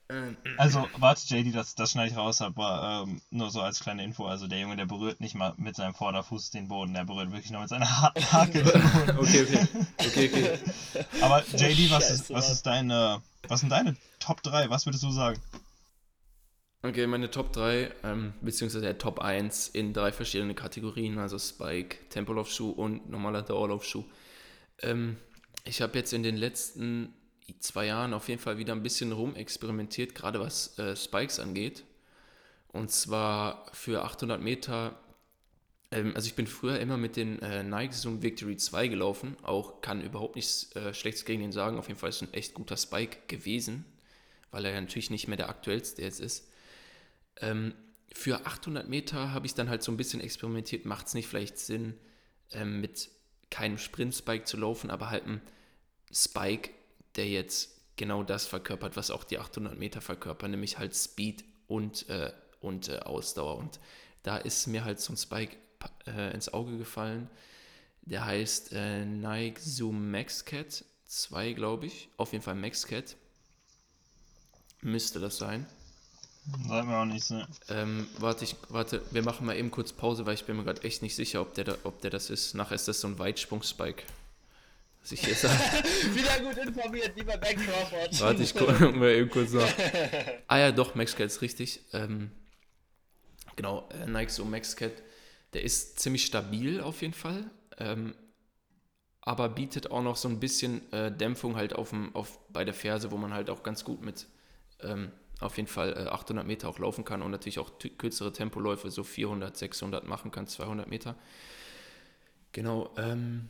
Ähm, 0.09 0.37
Also, 0.59 0.89
warte, 0.99 1.23
JD, 1.27 1.55
das, 1.55 1.75
das 1.75 1.93
schneide 1.93 2.11
ich 2.13 2.17
raus, 2.17 2.41
aber 2.41 3.05
ähm, 3.07 3.21
nur 3.31 3.51
so 3.51 3.61
als 3.61 3.81
kleine 3.81 4.05
Info. 4.05 4.27
Also, 4.27 4.47
der 4.47 4.61
Junge, 4.61 4.77
der 4.77 4.87
berührt 4.87 5.21
nicht 5.21 5.35
mal 5.35 5.55
mit 5.57 5.75
seinem 5.77 5.95
Vorderfuß 5.95 6.51
den 6.51 6.69
Boden, 6.69 6.95
der 6.95 7.05
berührt 7.05 7.33
wirklich 7.33 7.51
nur 7.51 7.61
mit 7.61 7.71
seiner 7.71 7.89
ha 7.89 8.13
Hake 8.33 8.63
den 8.63 8.65
Boden. 8.83 9.19
okay, 9.19 9.43
okay. 9.43 9.67
Okay, 9.99 10.31
okay. 10.33 10.59
Aber, 11.23 11.45
JD, 11.57 11.91
was 11.91 12.11
ist, 12.11 12.31
was 12.33 12.51
ist 12.51 12.67
deine, 12.67 13.23
was 13.49 13.61
sind 13.61 13.71
deine 13.71 13.97
Top 14.21 14.43
3? 14.43 14.71
Was 14.71 14.87
würdest 14.87 15.03
du 15.03 15.11
sagen? 15.11 15.41
Okay, 16.83 17.07
meine 17.09 17.31
Top 17.31 17.53
3, 17.53 17.91
ähm, 18.05 18.35
beziehungsweise 18.43 18.85
der 18.85 18.99
Top 18.99 19.19
1 19.19 19.69
in 19.69 19.93
drei 19.93 20.13
verschiedene 20.13 20.55
Kategorien, 20.55 21.19
also 21.19 21.37
Spike, 21.39 21.97
Tempolaufschuh 22.11 22.71
und 22.71 23.11
normaler 23.11 23.43
Dauerlaufschuh. 23.43 24.05
Ähm, 24.83 25.17
ich 25.67 25.83
habe 25.83 25.99
jetzt 25.99 26.13
in 26.13 26.23
den 26.23 26.37
letzten 26.37 27.13
zwei 27.61 27.87
Jahren 27.87 28.15
auf 28.15 28.29
jeden 28.29 28.41
Fall 28.41 28.59
wieder 28.59 28.73
ein 28.73 28.83
bisschen 28.83 29.13
rumexperimentiert, 29.13 30.15
gerade 30.15 30.41
was 30.41 30.79
äh, 30.79 30.97
Spikes 30.97 31.39
angeht. 31.39 31.85
Und 32.69 32.91
zwar 32.91 33.67
für 33.73 34.05
800 34.05 34.41
Meter, 34.41 34.99
ähm, 35.91 36.13
also 36.15 36.27
ich 36.27 36.35
bin 36.35 36.47
früher 36.47 36.79
immer 36.81 36.97
mit 36.97 37.17
den 37.17 37.41
äh, 37.41 37.63
Nike 37.63 37.95
Zoom 37.95 38.23
Victory 38.23 38.57
2 38.57 38.89
gelaufen, 38.89 39.37
auch 39.43 39.81
kann 39.81 40.03
überhaupt 40.03 40.37
nichts 40.37 40.75
äh, 40.77 40.93
Schlechtes 40.93 41.25
gegen 41.25 41.43
den 41.43 41.53
sagen, 41.53 41.79
auf 41.79 41.89
jeden 41.89 41.99
Fall 41.99 42.11
ist 42.11 42.23
ein 42.23 42.35
echt 42.35 42.55
guter 42.55 42.77
Spike 42.77 43.19
gewesen, 43.29 43.85
weil 44.51 44.65
er 44.65 44.73
ja 44.73 44.81
natürlich 44.81 45.11
nicht 45.11 45.29
mehr 45.29 45.37
der 45.37 45.49
aktuellste 45.49 46.03
jetzt 46.03 46.21
ist. 46.21 46.49
Ähm, 47.41 47.75
für 48.13 48.47
800 48.47 48.89
Meter 48.89 49.33
habe 49.33 49.47
ich 49.47 49.55
dann 49.55 49.69
halt 49.69 49.83
so 49.83 49.93
ein 49.93 49.97
bisschen 49.97 50.21
experimentiert. 50.21 50.87
Macht 50.87 51.07
es 51.07 51.15
nicht 51.15 51.29
vielleicht 51.29 51.59
Sinn, 51.59 51.95
ähm, 52.51 52.81
mit 52.81 53.11
keinem 53.51 53.79
Sprint-Spike 53.79 54.45
zu 54.45 54.57
laufen, 54.57 54.91
aber 54.91 55.11
halt 55.11 55.27
ein 55.27 55.41
Spike, 56.13 56.71
der 57.17 57.29
jetzt 57.29 57.77
genau 57.97 58.23
das 58.23 58.47
verkörpert, 58.47 58.97
was 58.97 59.11
auch 59.11 59.25
die 59.25 59.39
800 59.39 59.79
Meter 59.79 60.01
verkörpern, 60.01 60.51
nämlich 60.51 60.79
halt 60.79 60.95
Speed 60.95 61.45
und, 61.67 62.09
äh, 62.09 62.33
und 62.61 62.89
äh, 62.89 62.99
Ausdauer. 62.99 63.57
Und 63.57 63.81
da 64.23 64.37
ist 64.37 64.67
mir 64.67 64.85
halt 64.85 65.01
so 65.01 65.13
ein 65.13 65.17
Spike 65.17 65.57
äh, 66.07 66.33
ins 66.35 66.53
Auge 66.53 66.77
gefallen. 66.79 67.31
Der 68.03 68.25
heißt 68.25 68.73
äh, 68.73 69.05
Nike 69.05 69.61
Zoom 69.61 70.11
Max 70.11 70.45
Cat 70.45 70.85
2, 71.07 71.53
glaube 71.53 71.87
ich. 71.87 72.09
Auf 72.17 72.33
jeden 72.33 72.45
Fall 72.45 72.55
Max 72.55 72.87
Cat. 72.87 73.17
Müsste 74.83 75.19
das 75.19 75.39
sein. 75.39 75.67
Sag 76.69 76.87
mir 76.87 76.97
auch 76.97 77.05
nichts, 77.05 77.31
ne? 77.31 77.47
Ähm, 77.69 78.07
warte, 78.19 78.45
ich, 78.45 78.57
warte, 78.69 79.03
wir 79.11 79.23
machen 79.23 79.47
mal 79.47 79.57
eben 79.57 79.71
kurz 79.71 79.93
Pause, 79.93 80.27
weil 80.27 80.35
ich 80.35 80.45
bin 80.45 80.57
mir 80.57 80.65
gerade 80.65 80.83
echt 80.85 81.03
nicht 81.03 81.17
sicher, 81.17 81.41
ob 81.43 81.55
der, 81.55 81.65
da, 81.65 81.77
ob 81.85 82.01
der 82.01 82.11
das 82.11 82.31
ist. 82.31 82.55
Nachher 82.55 82.75
ist 82.77 82.87
das 82.87 83.01
so 83.01 83.09
ein 83.09 83.19
Weitsprung-Spike. 83.19 84.05
Was 85.03 85.13
ich 85.13 85.25
hier 85.25 85.35
sage. 85.35 85.55
Wieder 86.15 86.41
gut 86.41 86.57
informiert, 86.57 87.13
lieber 87.17 87.37
Ben 87.39 87.57
Crawford. 87.57 88.21
warte, 88.21 88.43
ich 88.43 88.55
gucke 88.55 88.91
mal 88.91 89.11
eben 89.11 89.31
kurz 89.31 89.53
nach. 89.53 89.69
Ah 90.47 90.59
ja, 90.59 90.73
doch, 90.73 90.95
MaxCat 90.95 91.27
ist 91.27 91.43
richtig. 91.43 91.81
Ähm, 91.93 92.31
genau, 93.57 93.89
äh, 93.91 94.07
Nike 94.07 94.31
so 94.31 94.45
MaxCat. 94.45 94.93
Der 95.53 95.63
ist 95.63 95.99
ziemlich 95.99 96.27
stabil 96.27 96.81
auf 96.81 97.03
jeden 97.03 97.15
Fall. 97.15 97.51
Ähm, 97.79 98.15
aber 99.21 99.49
bietet 99.49 99.91
auch 99.91 100.03
noch 100.03 100.17
so 100.17 100.29
ein 100.29 100.39
bisschen 100.39 100.93
äh, 100.93 101.11
Dämpfung 101.11 101.57
halt 101.57 101.75
auf, 101.75 101.91
dem, 101.91 102.15
auf 102.15 102.39
bei 102.51 102.65
der 102.65 102.75
Ferse, 102.75 103.11
wo 103.11 103.17
man 103.17 103.35
halt 103.35 103.51
auch 103.51 103.65
ganz 103.65 103.85
gut 103.85 104.03
mit 104.03 104.27
ähm, 104.83 105.11
auf 105.41 105.57
jeden 105.57 105.69
Fall 105.69 105.93
äh, 105.93 106.09
800 106.09 106.47
Meter 106.47 106.69
auch 106.69 106.79
laufen 106.79 107.05
kann 107.05 107.23
und 107.23 107.31
natürlich 107.31 107.59
auch 107.59 107.73
kürzere 107.99 108.33
Tempoläufe, 108.33 108.91
so 108.91 109.05
400, 109.05 109.57
600 109.57 110.07
machen 110.07 110.31
kann, 110.31 110.47
200 110.47 110.89
Meter. 110.89 111.17
Genau, 112.53 112.95
ähm, 112.97 113.49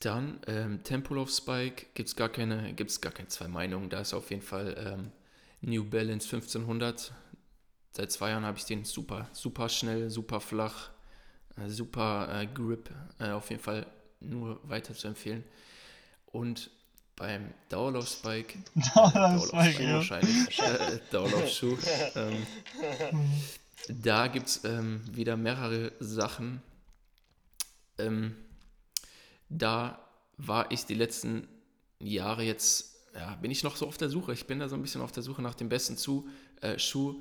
dann 0.00 0.40
ähm, 0.46 0.82
Tempolauf 0.82 1.30
Spike, 1.30 1.86
gibt 1.94 2.08
es 2.08 2.16
gar 2.16 2.28
keine, 2.28 2.72
gibt's 2.74 3.00
gar 3.00 3.12
keine 3.12 3.28
zwei 3.28 3.48
Meinungen, 3.48 3.90
da 3.90 4.00
ist 4.00 4.14
auf 4.14 4.30
jeden 4.30 4.42
Fall 4.42 4.76
ähm, 4.78 5.12
New 5.60 5.84
Balance 5.84 6.26
1500. 6.26 7.12
Seit 7.92 8.12
zwei 8.12 8.30
Jahren 8.30 8.44
habe 8.44 8.58
ich 8.58 8.64
den 8.64 8.84
super, 8.84 9.28
super 9.32 9.68
schnell, 9.68 10.10
super 10.10 10.40
flach, 10.40 10.90
äh, 11.56 11.68
super 11.68 12.28
äh, 12.32 12.46
Grip, 12.46 12.90
äh, 13.18 13.30
auf 13.30 13.50
jeden 13.50 13.62
Fall 13.62 13.86
nur 14.20 14.60
weiter 14.68 14.94
zu 14.94 15.08
empfehlen. 15.08 15.44
Und 16.26 16.70
beim 17.18 17.52
Dauerlauf-Spike, 17.68 18.58
Dauerlauf-Spike, 18.94 19.82
ja. 19.82 19.94
wahrscheinlich, 19.94 20.58
äh, 20.62 21.00
Dauerlaufschuh, 21.10 21.76
ähm, 22.14 22.46
da 23.88 24.28
gibt 24.28 24.48
es 24.48 24.64
ähm, 24.64 25.02
wieder 25.10 25.36
mehrere 25.36 25.92
Sachen. 25.98 26.62
Ähm, 27.98 28.36
da 29.48 29.98
war 30.36 30.70
ich 30.70 30.86
die 30.86 30.94
letzten 30.94 31.48
Jahre 31.98 32.44
jetzt, 32.44 32.94
ja, 33.14 33.34
bin 33.36 33.50
ich 33.50 33.64
noch 33.64 33.76
so 33.76 33.86
auf 33.86 33.98
der 33.98 34.08
Suche. 34.08 34.32
Ich 34.32 34.46
bin 34.46 34.60
da 34.60 34.68
so 34.68 34.76
ein 34.76 34.82
bisschen 34.82 35.00
auf 35.00 35.12
der 35.12 35.22
Suche 35.22 35.42
nach 35.42 35.54
dem 35.54 35.68
besten 35.68 35.96
zu, 35.96 36.28
äh, 36.60 36.78
Schuh. 36.78 37.20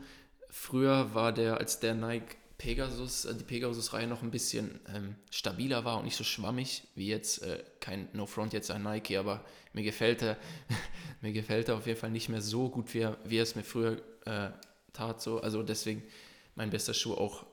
Früher 0.50 1.14
war 1.14 1.34
der, 1.34 1.58
als 1.58 1.80
der 1.80 1.95
Nike 1.95 2.36
Pegasus, 2.58 3.26
äh, 3.26 3.36
die 3.36 3.43
Pegasus-Reihe 3.43 4.08
noch 4.08 4.22
ein 4.24 4.32
bisschen 4.32 4.80
ähm, 4.93 5.16
stabiler 5.30 5.86
war 5.86 5.97
und 5.97 6.05
nicht 6.05 6.16
so 6.18 6.24
schwammig 6.24 6.84
wie 6.95 7.08
jetzt, 7.08 7.41
äh, 7.43 7.64
kein 7.80 8.08
No 8.14 8.26
Front 8.26 8.53
jetzt 8.53 8.72
ein 8.72 8.84
Nike, 8.84 9.18
aber 9.18 9.43
mir 9.74 9.84
gefällt 9.84 10.22
er, 10.24 10.38
mir 11.22 11.34
gefällt 11.34 11.70
er 11.70 11.76
auf 11.78 11.86
jeden 11.86 11.99
Fall 11.99 12.12
nicht 12.12 12.30
mehr 12.30 12.41
so 12.41 12.70
gut, 12.70 12.93
wie 12.93 12.99
er, 12.99 13.18
wie 13.26 13.38
er 13.38 13.43
es 13.43 13.55
mir 13.55 13.64
früher 13.64 14.01
äh, 14.26 14.49
tat. 14.93 15.22
So. 15.22 15.39
Also 15.41 15.62
deswegen 15.64 16.01
mein 16.55 16.70
bester 16.72 16.93
Schuh 16.95 17.14
auch, 17.14 17.45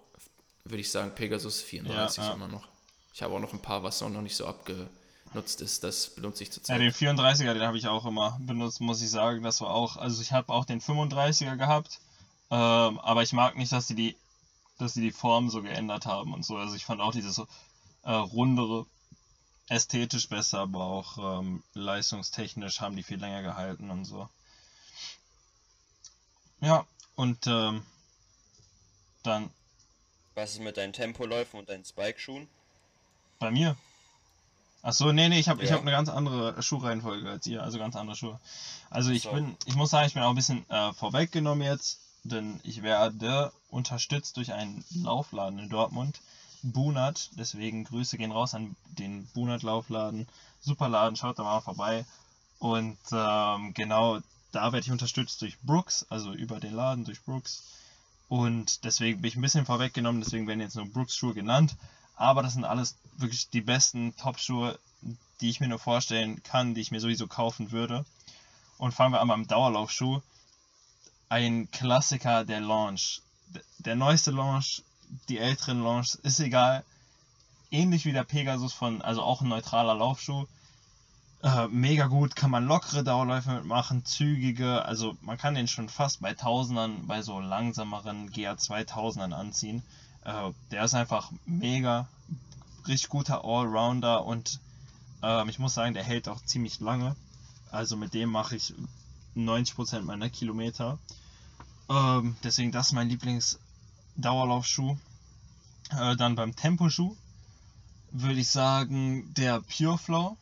würde 0.65 0.81
ich 0.81 0.91
sagen, 0.91 1.13
Pegasus 1.15 1.61
34 1.61 2.19
Ja, 2.19 2.29
ja. 2.31 2.35
immer 2.35 2.49
noch. 2.49 2.67
Ich 3.13 3.23
habe 3.23 3.35
auch 3.35 3.41
noch 3.41 3.53
ein 3.53 3.61
paar, 3.61 3.83
was 3.83 4.01
noch 4.01 4.09
nicht 4.23 4.35
so 4.37 4.47
abgenutzt 4.47 5.61
ist. 5.61 5.85
Das 5.85 6.09
benutze 6.15 6.43
ich 6.45 6.49
Ja, 6.49 6.55
zurzeit. 6.55 6.81
den 6.81 6.91
34er, 6.93 7.53
den 7.53 7.63
habe 7.63 7.77
ich 7.77 7.87
auch 7.87 8.07
immer 8.07 8.39
benutzt, 8.41 8.81
muss 8.81 9.03
ich 9.03 9.11
sagen. 9.11 9.43
Das 9.43 9.61
war 9.61 9.69
auch, 9.71 9.97
also 9.99 10.23
ich 10.23 10.33
habe 10.33 10.51
auch 10.53 10.65
den 10.65 10.81
35er 10.81 11.57
gehabt, 11.57 12.01
ähm, 12.51 12.99
aber 13.01 13.23
ich 13.23 13.33
mag 13.35 13.57
nicht, 13.57 13.71
dass 13.71 13.87
sie 13.87 13.95
die, 13.95 14.17
dass 14.79 14.95
sie 14.95 15.01
die 15.03 15.13
Form 15.13 15.51
so 15.51 15.63
geändert 15.63 16.07
haben 16.07 16.33
und 16.35 16.45
so. 16.45 16.57
Also 16.57 16.75
ich 16.75 16.85
fand 16.85 17.01
auch 17.01 17.13
dieses 17.13 17.39
äh, 18.03 18.13
rundere 18.13 18.87
ästhetisch 19.69 20.29
besser, 20.29 20.61
aber 20.61 20.85
auch 20.85 21.41
ähm, 21.41 21.63
leistungstechnisch 21.75 22.81
haben 22.81 22.97
die 22.97 23.03
viel 23.03 23.19
länger 23.19 23.43
gehalten 23.43 23.91
und 23.91 24.05
so. 24.05 24.29
Ja, 26.61 26.87
und 27.17 27.47
ähm, 27.47 27.85
dann 29.23 29.51
Was 30.35 30.53
ist 30.53 30.61
mit 30.61 30.77
deinen 30.77 30.93
Tempoläufen 30.93 31.61
und 31.61 31.69
deinen 31.69 31.85
Spike-Schuhen? 31.85 32.49
Bei 33.39 33.51
mir? 33.51 33.77
Ach 34.83 34.93
so, 34.93 35.13
nee, 35.13 35.29
nee, 35.29 35.39
ich 35.39 35.49
habe 35.49 35.63
ich 35.63 35.71
Ja. 35.71 35.77
hab 35.77 35.83
eine 35.83 35.91
ganz 35.93 36.09
andere 36.11 36.63
Schuhreihenfolge 36.63 37.29
als 37.31 37.47
ihr, 37.47 37.63
also 37.63 37.79
ganz 37.79 37.97
andere 37.97 38.17
Schuhe. 38.17 38.39
Also 38.91 39.11
ich 39.13 39.23
So. 39.23 39.33
bin, 39.33 39.57
ich 39.65 39.77
muss 39.77 39.91
sagen, 39.91 40.07
ich 40.07 40.15
bin 40.15 40.23
auch 40.23 40.31
ein 40.31 40.35
bisschen 40.37 40.69
äh, 40.69 40.93
vorweggenommen 40.93 41.63
jetzt, 41.67 42.01
denn 42.25 42.61
ich 42.63 42.83
werde 42.83 43.53
unterstützt 43.71 44.37
durch 44.37 44.53
einen 44.53 44.85
Laufladen 44.95 45.59
in 45.59 45.69
Dortmund, 45.69 46.21
Bunat, 46.63 47.31
deswegen 47.37 47.85
Grüße 47.85 48.17
gehen 48.17 48.33
raus 48.33 48.55
an 48.55 48.75
den 48.99 49.27
Bunat 49.35 49.63
Laufladen, 49.63 50.27
super 50.61 50.89
Laden, 50.89 51.17
schaut 51.17 51.39
da 51.39 51.43
mal 51.43 51.61
vorbei. 51.61 52.07
Und 52.59 52.99
ähm, 53.13 53.75
genau, 53.75 54.21
da 54.53 54.73
werde 54.73 54.87
ich 54.87 54.91
unterstützt 54.91 55.43
durch 55.43 55.59
Brooks, 55.61 56.07
also 56.09 56.33
über 56.33 56.61
den 56.61 56.73
Laden 56.73 57.05
durch 57.05 57.23
Brooks. 57.23 57.65
Und 58.29 58.85
deswegen 58.85 59.21
bin 59.21 59.29
ich 59.29 59.37
ein 59.37 59.43
bisschen 59.43 59.67
vorweggenommen, 59.67 60.23
deswegen 60.23 60.47
werden 60.47 60.61
jetzt 60.61 60.77
nur 60.77 60.87
Brooks 60.87 61.17
Schuhe 61.17 61.35
genannt. 61.35 61.77
Aber 62.17 62.43
das 62.43 62.55
sind 62.55 62.65
alles 62.65 62.97
wirklich 63.19 63.51
die 63.51 63.61
besten 63.61 64.17
Top-Schuhe, 64.17 64.79
die 65.41 65.51
ich 65.51 65.61
mir 65.61 65.69
nur 65.69 65.79
vorstellen 65.79 66.43
kann, 66.43 66.75
die 66.75 66.81
ich 66.81 66.91
mir 66.91 67.01
sowieso 67.01 67.27
kaufen 67.27 67.73
würde. 67.73 68.05
Und 68.79 68.93
fangen 68.93 69.13
wir 69.13 69.21
an 69.21 69.29
beim 69.29 69.47
Dauerlaufschuh. 69.47 70.23
Ein 71.35 71.69
Klassiker 71.73 72.45
der 72.45 72.61
Launch. 72.61 73.21
Der 73.81 73.97
neueste 73.97 74.31
Launch, 74.31 74.85
die 75.29 75.39
älteren 75.39 75.83
Launch, 75.83 76.15
ist 76.23 76.39
egal. 76.39 76.85
Ähnlich 77.73 78.05
wie 78.05 78.13
der 78.13 78.23
Pegasus 78.23 78.73
von, 78.73 79.03
also 79.03 79.21
auch 79.21 79.41
ein 79.41 79.49
neutraler 79.49 79.97
Laufschuh. 79.97 80.47
Äh, 81.43 81.67
mega 81.67 82.07
gut, 82.07 82.37
kann 82.37 82.53
man 82.53 82.69
lockere 82.69 83.03
Dauerläufe 83.03 83.51
mitmachen, 83.51 84.05
zügige, 84.05 84.85
also 84.85 85.17
man 85.23 85.37
kann 85.37 85.57
den 85.57 85.67
schon 85.67 85.89
fast 85.89 86.21
bei 86.21 86.35
Tausendern, 86.35 87.09
bei 87.09 87.21
so 87.21 87.41
langsameren 87.41 88.31
GA2000ern 88.31 89.33
anziehen. 89.33 89.83
Äh, 90.25 90.53
der 90.71 90.85
ist 90.85 90.95
einfach 90.95 91.33
mega, 91.47 92.07
richtig 92.87 93.09
guter 93.09 93.45
Allrounder 93.45 94.25
und 94.25 94.61
ähm, 95.25 95.49
ich 95.49 95.59
muss 95.59 95.75
sagen, 95.75 95.95
der 95.95 96.05
hält 96.05 96.29
auch 96.29 96.45
ziemlich 96.45 96.79
lange. 96.79 97.17
Also 97.73 97.97
mit 97.97 98.15
dem 98.15 98.31
mache 98.31 98.55
ich 98.55 98.73
90% 99.35 100.03
meiner 100.03 100.31
Kilometer. 100.31 101.01
Ähm, 101.89 102.37
deswegen 102.43 102.73
das 102.73 102.89
ist 102.89 102.93
mein 102.93 103.09
Lieblings-Dauerlaufschuh. 103.09 104.97
Äh, 105.91 106.17
dann 106.17 106.35
beim 106.35 106.57
Temposchuh 106.57 107.17
würde 108.11 108.41
ich 108.41 108.49
sagen, 108.49 109.33
der 109.35 109.61
Pureflow 109.61 110.37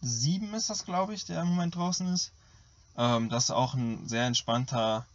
7 0.00 0.54
ist 0.54 0.70
das, 0.70 0.84
glaube 0.84 1.14
ich, 1.14 1.24
der 1.24 1.42
im 1.42 1.48
Moment 1.48 1.74
draußen 1.74 2.06
ist. 2.12 2.32
Ähm, 2.96 3.28
das 3.28 3.44
ist 3.44 3.50
auch 3.50 3.74
ein 3.74 4.08
sehr 4.08 4.26
entspannter 4.26 5.06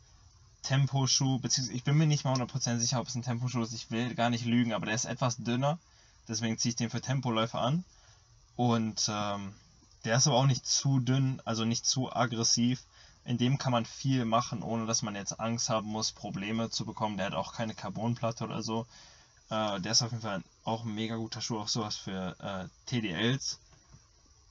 Temposchuh, 0.64 1.40
beziehungsweise 1.40 1.76
ich 1.76 1.84
bin 1.84 1.98
mir 1.98 2.06
nicht 2.06 2.26
mal 2.26 2.36
100% 2.36 2.78
sicher, 2.78 3.00
ob 3.00 3.08
es 3.08 3.16
ein 3.16 3.24
Temposchuh 3.24 3.64
ist. 3.64 3.74
Ich 3.74 3.90
will 3.90 4.14
gar 4.14 4.30
nicht 4.30 4.46
lügen, 4.46 4.74
aber 4.74 4.86
der 4.86 4.96
ist 4.96 5.06
etwas 5.06 5.38
dünner. 5.38 5.80
Deswegen 6.28 6.58
ziehe 6.58 6.72
ich 6.72 6.76
den 6.76 6.90
für 6.90 7.02
Tempoläufe 7.02 7.58
an. 7.58 7.84
Und 8.56 9.10
ähm, 9.12 9.54
der 10.06 10.18
ist 10.18 10.28
aber 10.28 10.38
auch 10.38 10.46
nicht 10.46 10.68
zu 10.68 11.00
dünn, 11.00 11.42
also 11.46 11.66
nicht 11.66 11.86
zu 11.86 12.14
aggressiv, 12.14 12.84
In 13.24 13.38
dem 13.38 13.58
kann 13.58 13.72
man 13.72 13.86
viel 13.86 14.26
machen, 14.26 14.64
ohne 14.64 14.86
dass 14.86 15.04
man 15.04 15.16
jetzt 15.16 15.40
Angst 15.40 15.70
haben 15.70 15.88
muss, 15.88 16.12
Probleme 16.12 16.70
zu 16.70 16.86
bekommen. 16.86 17.18
Der 17.18 17.28
hat 17.28 17.34
auch 17.34 17.54
keine 17.54 17.76
Carbonplatte 17.76 18.44
oder 18.44 18.64
so. 18.64 18.88
Äh, 19.50 19.80
der 19.82 19.92
ist 19.92 20.02
auf 20.02 20.12
jeden 20.12 20.24
Fall 20.24 20.44
auch 20.64 20.86
ein 20.86 20.96
mega 20.96 21.16
guter 21.18 21.42
Schuh, 21.42 21.60
auch 21.60 21.68
sowas 21.68 21.98
für 21.98 22.36
äh, 22.40 22.68
TDLs 22.88 23.60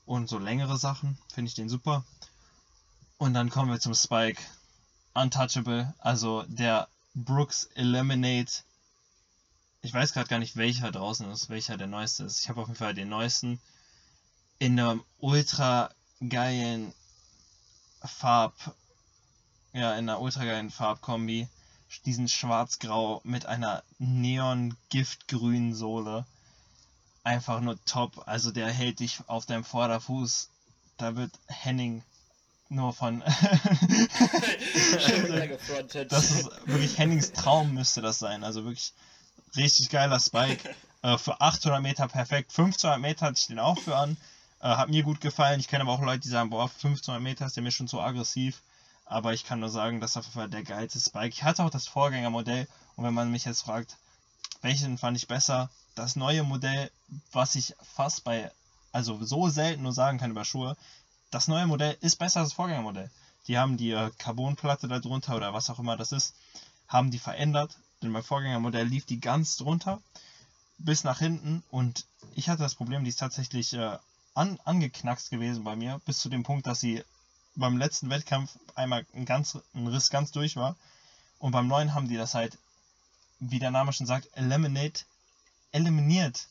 und 0.05 0.29
so 0.29 0.37
längere 0.37 0.77
Sachen. 0.77 1.17
Finde 1.33 1.49
ich 1.49 1.55
den 1.55 1.69
super. 1.69 2.05
Und 3.17 3.33
dann 3.33 3.49
kommen 3.49 3.71
wir 3.71 3.79
zum 3.79 3.93
Spike. 3.93 4.41
Untouchable, 5.13 5.93
also 5.99 6.43
der 6.47 6.87
Brooks 7.13 7.65
Eliminate. 7.75 8.63
Ich 9.81 9.93
weiß 9.93 10.13
gerade 10.13 10.29
gar 10.29 10.39
nicht, 10.39 10.55
welcher 10.55 10.91
draußen 10.91 11.29
ist, 11.31 11.49
welcher 11.49 11.75
der 11.75 11.87
neueste 11.87 12.23
ist. 12.23 12.41
Ich 12.41 12.49
habe 12.49 12.61
auf 12.61 12.67
jeden 12.67 12.77
Fall 12.77 12.93
den 12.93 13.09
neuesten 13.09 13.59
in 14.59 14.79
einem 14.79 15.03
ultra 15.17 15.89
geilen 16.29 16.93
Farb, 18.03 18.53
ja, 19.73 19.93
in 19.93 20.09
einer 20.09 20.19
ultra 20.21 20.45
geilen 20.45 20.69
Farbkombi. 20.69 21.47
Diesen 22.05 22.29
schwarz-grau 22.29 23.21
mit 23.23 23.45
einer 23.45 23.83
neon-giftgrünen 23.99 25.73
Sohle. 25.73 26.25
Einfach 27.23 27.59
nur 27.59 27.83
top. 27.85 28.27
Also 28.27 28.51
der 28.51 28.69
hält 28.69 28.99
dich 29.01 29.19
auf 29.27 29.45
deinem 29.45 29.65
Vorderfuß. 29.65 30.49
Da 30.97 31.15
wird 31.15 31.31
Henning 31.47 32.03
nur 32.69 32.93
von. 32.93 33.19
das 36.07 36.31
ist 36.31 36.49
wirklich 36.65 36.97
Hennings 36.97 37.33
Traum 37.33 37.73
müsste 37.73 38.01
das 38.01 38.19
sein. 38.19 38.43
Also 38.45 38.63
wirklich 38.63 38.93
richtig 39.55 39.89
geiler 39.89 40.19
Spike. 40.19 40.73
Äh, 41.01 41.17
für 41.17 41.41
800 41.41 41.81
Meter 41.81 42.07
perfekt. 42.07 42.51
1500 42.51 42.99
Meter 42.99 43.25
hatte 43.27 43.39
ich 43.39 43.47
den 43.47 43.59
auch 43.59 43.77
für 43.77 43.95
an. 43.97 44.17
Äh, 44.61 44.67
hat 44.75 44.89
mir 44.89 45.03
gut 45.03 45.21
gefallen. 45.21 45.59
Ich 45.59 45.67
kenne 45.67 45.83
aber 45.83 45.93
auch 45.93 46.01
Leute, 46.01 46.19
die 46.19 46.29
sagen, 46.29 46.51
boah, 46.51 46.63
1500 46.63 47.21
Meter 47.21 47.45
ist 47.45 47.55
der 47.55 47.63
mir 47.63 47.71
schon 47.71 47.87
zu 47.87 47.99
aggressiv. 47.99 48.61
Aber 49.05 49.33
ich 49.33 49.43
kann 49.43 49.59
nur 49.59 49.69
sagen, 49.69 49.99
das 49.99 50.11
ist 50.11 50.17
auf 50.17 50.25
jeden 50.25 50.33
Fall 50.35 50.49
der 50.49 50.63
geilste 50.63 50.99
Spike. 50.99 51.29
Ich 51.29 51.43
hatte 51.43 51.63
auch 51.63 51.69
das 51.69 51.87
Vorgängermodell. 51.87 52.67
Und 52.95 53.03
wenn 53.03 53.13
man 53.13 53.31
mich 53.31 53.45
jetzt 53.45 53.63
fragt, 53.63 53.97
welchen 54.61 54.97
fand 54.97 55.17
ich 55.17 55.27
besser? 55.27 55.69
Das 55.95 56.15
neue 56.15 56.43
Modell, 56.43 56.91
was 57.31 57.55
ich 57.55 57.75
fast 57.81 58.23
bei, 58.23 58.51
also 58.91 59.23
so 59.25 59.49
selten 59.49 59.83
nur 59.83 59.93
sagen 59.93 60.19
kann 60.19 60.31
über 60.31 60.45
Schuhe, 60.45 60.77
das 61.31 61.47
neue 61.47 61.65
Modell 61.65 61.97
ist 62.01 62.17
besser 62.17 62.41
als 62.41 62.49
das 62.49 62.55
Vorgängermodell. 62.55 63.09
Die 63.47 63.57
haben 63.57 63.77
die 63.77 63.91
äh, 63.91 64.11
Carbonplatte 64.19 64.87
da 64.87 64.99
drunter 64.99 65.35
oder 65.35 65.53
was 65.53 65.69
auch 65.69 65.79
immer 65.79 65.97
das 65.97 66.11
ist, 66.11 66.35
haben 66.87 67.09
die 67.09 67.19
verändert. 67.19 67.77
Denn 68.01 68.13
beim 68.13 68.23
Vorgängermodell 68.23 68.85
lief 68.85 69.05
die 69.05 69.19
ganz 69.19 69.57
drunter 69.57 70.01
bis 70.77 71.03
nach 71.03 71.19
hinten 71.19 71.63
und 71.69 72.05
ich 72.33 72.49
hatte 72.49 72.63
das 72.63 72.75
Problem, 72.75 73.03
die 73.03 73.09
ist 73.09 73.19
tatsächlich 73.19 73.73
äh, 73.73 73.97
an, 74.33 74.59
angeknackst 74.63 75.29
gewesen 75.29 75.63
bei 75.63 75.75
mir, 75.75 76.01
bis 76.05 76.19
zu 76.19 76.29
dem 76.29 76.43
Punkt, 76.43 76.67
dass 76.67 76.79
sie 76.79 77.03
beim 77.55 77.77
letzten 77.77 78.09
Wettkampf 78.09 78.57
einmal 78.75 79.05
ein, 79.13 79.25
ganz, 79.25 79.57
ein 79.73 79.87
Riss 79.87 80.09
ganz 80.09 80.31
durch 80.31 80.55
war. 80.55 80.75
Und 81.39 81.51
beim 81.51 81.67
neuen 81.67 81.93
haben 81.93 82.07
die 82.07 82.17
das 82.17 82.33
halt, 82.33 82.57
wie 83.39 83.59
der 83.59 83.71
Name 83.71 83.93
schon 83.93 84.07
sagt, 84.07 84.29
eliminate, 84.33 85.05
eliminiert. 85.71 86.47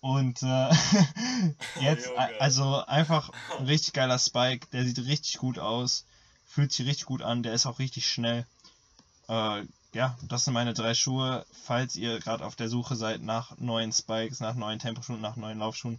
Und 0.00 0.42
äh, 0.42 0.70
jetzt, 1.80 2.10
also 2.38 2.84
einfach 2.84 3.30
ein 3.58 3.66
richtig 3.66 3.94
geiler 3.94 4.18
Spike, 4.18 4.66
der 4.72 4.84
sieht 4.84 4.98
richtig 4.98 5.38
gut 5.38 5.58
aus, 5.58 6.04
fühlt 6.44 6.72
sich 6.72 6.86
richtig 6.86 7.06
gut 7.06 7.22
an, 7.22 7.42
der 7.42 7.54
ist 7.54 7.66
auch 7.66 7.78
richtig 7.78 8.06
schnell. 8.06 8.46
Äh, 9.28 9.64
ja, 9.94 10.18
das 10.22 10.44
sind 10.44 10.54
meine 10.54 10.74
drei 10.74 10.92
Schuhe. 10.92 11.46
Falls 11.64 11.96
ihr 11.96 12.18
gerade 12.18 12.44
auf 12.44 12.56
der 12.56 12.68
Suche 12.68 12.96
seid 12.96 13.22
nach 13.22 13.56
neuen 13.58 13.92
Spikes, 13.92 14.40
nach 14.40 14.54
neuen 14.54 14.78
Temposchuhen, 14.78 15.20
nach 15.20 15.36
neuen 15.36 15.58
Laufschuhen, 15.58 15.98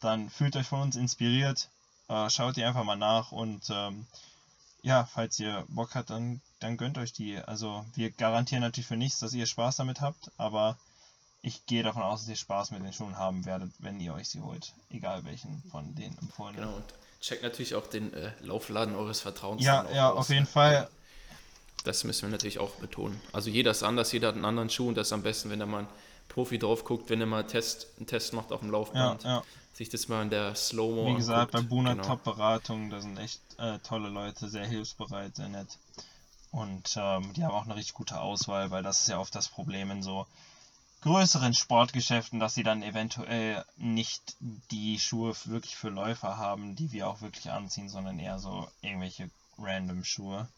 dann 0.00 0.30
fühlt 0.30 0.56
euch 0.56 0.66
von 0.66 0.82
uns 0.82 0.96
inspiriert. 0.96 1.68
Äh, 2.08 2.28
schaut 2.30 2.56
die 2.56 2.64
einfach 2.64 2.84
mal 2.84 2.96
nach 2.96 3.32
und 3.32 3.70
ähm, 3.70 4.06
ja, 4.82 5.04
falls 5.04 5.38
ihr 5.38 5.64
Bock 5.68 5.94
habt, 5.94 6.10
dann, 6.10 6.40
dann 6.60 6.76
gönnt 6.76 6.98
euch 6.98 7.12
die. 7.12 7.38
Also 7.38 7.84
wir 7.94 8.10
garantieren 8.10 8.62
natürlich 8.62 8.86
für 8.86 8.96
nichts, 8.96 9.20
dass 9.20 9.34
ihr 9.34 9.46
Spaß 9.46 9.76
damit 9.76 10.00
habt, 10.00 10.30
aber 10.38 10.78
ich 11.42 11.64
gehe 11.66 11.82
davon 11.82 12.02
aus, 12.02 12.20
dass 12.20 12.28
ihr 12.28 12.36
Spaß 12.36 12.70
mit 12.72 12.82
den 12.82 12.92
Schuhen 12.92 13.16
haben 13.16 13.44
werdet, 13.46 13.70
wenn 13.78 14.00
ihr 14.00 14.14
euch 14.14 14.28
sie 14.28 14.40
holt. 14.40 14.72
Egal 14.90 15.24
welchen 15.24 15.62
von 15.70 15.94
den 15.94 16.16
empfohlenen. 16.18 16.62
Genau, 16.62 16.76
und 16.76 16.94
checkt 17.20 17.42
natürlich 17.42 17.74
auch 17.74 17.86
den 17.86 18.12
äh, 18.12 18.32
Laufladen 18.40 18.94
eures 18.94 19.20
Vertrauens. 19.20 19.62
Ja, 19.62 19.86
ja, 19.90 20.10
aus. 20.10 20.18
auf 20.18 20.28
jeden 20.30 20.46
Fall. 20.46 20.88
Das 21.84 22.04
müssen 22.04 22.22
wir 22.22 22.28
natürlich 22.30 22.58
auch 22.58 22.72
betonen. 22.72 23.20
Also 23.32 23.48
jeder 23.48 23.70
ist 23.70 23.82
anders, 23.82 24.12
jeder 24.12 24.28
hat 24.28 24.34
einen 24.34 24.44
anderen 24.44 24.68
Schuh 24.68 24.88
und 24.88 24.96
das 24.96 25.08
ist 25.08 25.12
am 25.14 25.22
besten, 25.22 25.48
wenn 25.48 25.60
er 25.60 25.66
mal 25.66 25.80
ein 25.80 25.88
Profi 26.30 26.58
drauf 26.58 26.84
guckt, 26.84 27.10
wenn 27.10 27.20
er 27.20 27.26
mal 27.26 27.46
Test, 27.46 27.88
einen 27.98 28.06
Test 28.06 28.32
macht 28.32 28.52
auf 28.52 28.60
dem 28.60 28.70
Laufband. 28.70 29.24
Ja, 29.24 29.36
ja. 29.36 29.42
Sich 29.74 29.88
das 29.88 30.08
mal 30.08 30.22
in 30.22 30.30
der 30.30 30.54
Slow-Mo 30.54 31.08
Wie 31.08 31.14
gesagt, 31.14 31.54
anguckt. 31.54 31.70
bei 31.70 31.76
Buna 31.76 31.94
genau. 31.94 32.06
Top-Beratung, 32.06 32.90
da 32.90 33.00
sind 33.00 33.18
echt 33.18 33.40
äh, 33.58 33.78
tolle 33.80 34.08
Leute, 34.08 34.48
sehr 34.48 34.66
hilfsbereit, 34.66 35.36
sehr 35.36 35.48
nett. 35.48 35.78
Und 36.52 36.94
ähm, 36.96 37.32
die 37.34 37.44
haben 37.44 37.54
auch 37.54 37.64
eine 37.64 37.76
richtig 37.76 37.94
gute 37.94 38.20
Auswahl, 38.20 38.70
weil 38.70 38.82
das 38.82 39.00
ist 39.00 39.08
ja 39.08 39.18
oft 39.18 39.34
das 39.34 39.48
Problem 39.48 39.90
in 39.90 40.02
so 40.02 40.26
größeren 41.02 41.54
Sportgeschäften, 41.54 42.40
dass 42.40 42.54
sie 42.54 42.62
dann 42.62 42.82
eventuell 42.82 43.64
nicht 43.76 44.36
die 44.70 44.98
Schuhe 44.98 45.34
wirklich 45.46 45.76
für 45.76 45.88
Läufer 45.88 46.36
haben, 46.36 46.76
die 46.76 46.92
wir 46.92 47.08
auch 47.08 47.22
wirklich 47.22 47.50
anziehen, 47.50 47.88
sondern 47.88 48.18
eher 48.18 48.38
so 48.38 48.68
irgendwelche 48.82 49.30
random 49.58 50.04
Schuhe. 50.04 50.48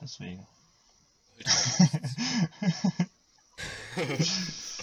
Deswegen. 0.00 0.46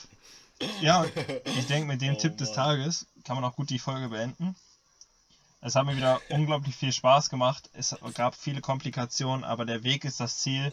ja, 0.81 1.05
ich 1.45 1.67
denke, 1.67 1.87
mit 1.87 2.01
dem 2.01 2.15
oh, 2.15 2.17
Tipp 2.17 2.37
des 2.37 2.51
Tages 2.51 3.07
kann 3.23 3.35
man 3.35 3.43
auch 3.43 3.55
gut 3.55 3.69
die 3.69 3.79
Folge 3.79 4.09
beenden. 4.09 4.55
Es 5.61 5.75
hat 5.75 5.85
mir 5.85 5.97
wieder 5.97 6.21
unglaublich 6.29 6.75
viel 6.75 6.93
Spaß 6.93 7.29
gemacht. 7.29 7.69
Es 7.73 7.95
gab 8.13 8.35
viele 8.35 8.61
Komplikationen, 8.61 9.43
aber 9.43 9.65
der 9.65 9.83
Weg 9.83 10.05
ist 10.05 10.19
das 10.19 10.39
Ziel. 10.39 10.71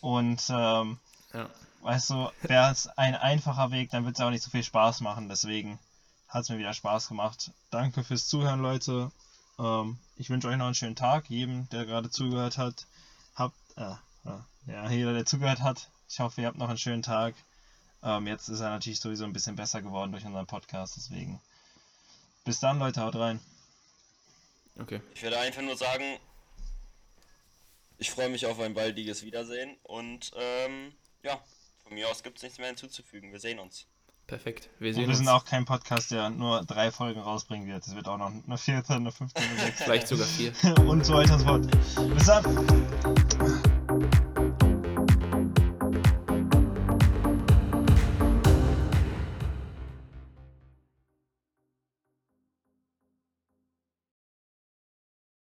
Und 0.00 0.42
ähm, 0.50 0.98
ja. 1.32 1.48
Weißt 1.80 2.10
du, 2.10 2.30
wäre 2.42 2.72
es 2.72 2.88
ein 2.88 3.14
einfacher 3.14 3.70
Weg, 3.70 3.90
dann 3.90 4.04
wird 4.04 4.16
es 4.16 4.20
auch 4.20 4.30
nicht 4.30 4.42
so 4.42 4.50
viel 4.50 4.64
Spaß 4.64 5.00
machen. 5.00 5.28
Deswegen 5.28 5.78
hat 6.28 6.42
es 6.42 6.48
mir 6.48 6.58
wieder 6.58 6.74
Spaß 6.74 7.08
gemacht. 7.08 7.52
Danke 7.70 8.02
fürs 8.02 8.26
Zuhören, 8.26 8.60
Leute. 8.60 9.12
Ähm, 9.58 9.98
ich 10.16 10.28
wünsche 10.28 10.48
euch 10.48 10.56
noch 10.56 10.66
einen 10.66 10.74
schönen 10.74 10.96
Tag. 10.96 11.30
Jedem, 11.30 11.68
der 11.70 11.86
gerade 11.86 12.10
zugehört 12.10 12.58
hat. 12.58 12.86
Habt, 13.36 13.56
äh, 13.76 13.92
äh, 14.24 14.72
ja, 14.72 14.90
jeder, 14.90 15.12
der 15.12 15.24
zugehört 15.24 15.62
hat. 15.62 15.88
Ich 16.08 16.18
hoffe, 16.20 16.40
ihr 16.40 16.48
habt 16.48 16.58
noch 16.58 16.68
einen 16.68 16.78
schönen 16.78 17.02
Tag. 17.02 17.34
Ähm, 18.02 18.26
jetzt 18.26 18.48
ist 18.48 18.60
er 18.60 18.70
natürlich 18.70 19.00
sowieso 19.00 19.24
ein 19.24 19.32
bisschen 19.32 19.56
besser 19.56 19.82
geworden 19.82 20.12
durch 20.12 20.24
unseren 20.24 20.46
Podcast. 20.46 20.96
Deswegen. 20.96 21.40
Bis 22.44 22.60
dann, 22.60 22.78
Leute. 22.78 23.02
Haut 23.02 23.16
rein. 23.16 23.40
Okay. 24.78 25.00
Ich 25.14 25.22
werde 25.22 25.38
einfach 25.40 25.62
nur 25.62 25.76
sagen, 25.76 26.18
ich 27.98 28.10
freue 28.10 28.28
mich 28.28 28.46
auf 28.46 28.60
ein 28.60 28.74
baldiges 28.74 29.24
Wiedersehen 29.24 29.76
und 29.82 30.30
ähm, 30.36 30.92
ja, 31.22 31.38
von 31.82 31.94
mir 31.94 32.08
aus 32.08 32.22
gibt 32.22 32.36
es 32.36 32.42
nichts 32.44 32.58
mehr 32.58 32.68
hinzuzufügen. 32.68 33.32
Wir 33.32 33.40
sehen 33.40 33.58
uns. 33.58 33.86
Perfekt. 34.28 34.68
Wir 34.78 34.92
sehen 34.92 35.04
Und 35.04 35.08
wir 35.08 35.12
uns. 35.12 35.18
sind 35.18 35.28
auch 35.28 35.44
kein 35.44 35.64
Podcast, 35.64 36.10
der 36.10 36.30
nur 36.30 36.62
drei 36.64 36.92
Folgen 36.92 37.20
rausbringen 37.20 37.66
wird. 37.66 37.86
Es 37.86 37.94
wird 37.96 38.06
auch 38.06 38.18
noch 38.18 38.30
eine 38.30 38.58
vierte, 38.58 38.94
eine 38.94 39.10
fünfte, 39.10 39.40
eine 39.40 39.58
sechste. 39.58 39.84
Vielleicht 39.84 40.08
sogar 40.08 40.26
vier. 40.26 40.52
und 40.86 41.04
so 41.04 41.14
weiter 41.14 41.34
und 41.34 41.40
so 41.40 41.46
fort. 41.46 42.14
Bis 42.14 42.26
dann. 42.26 43.67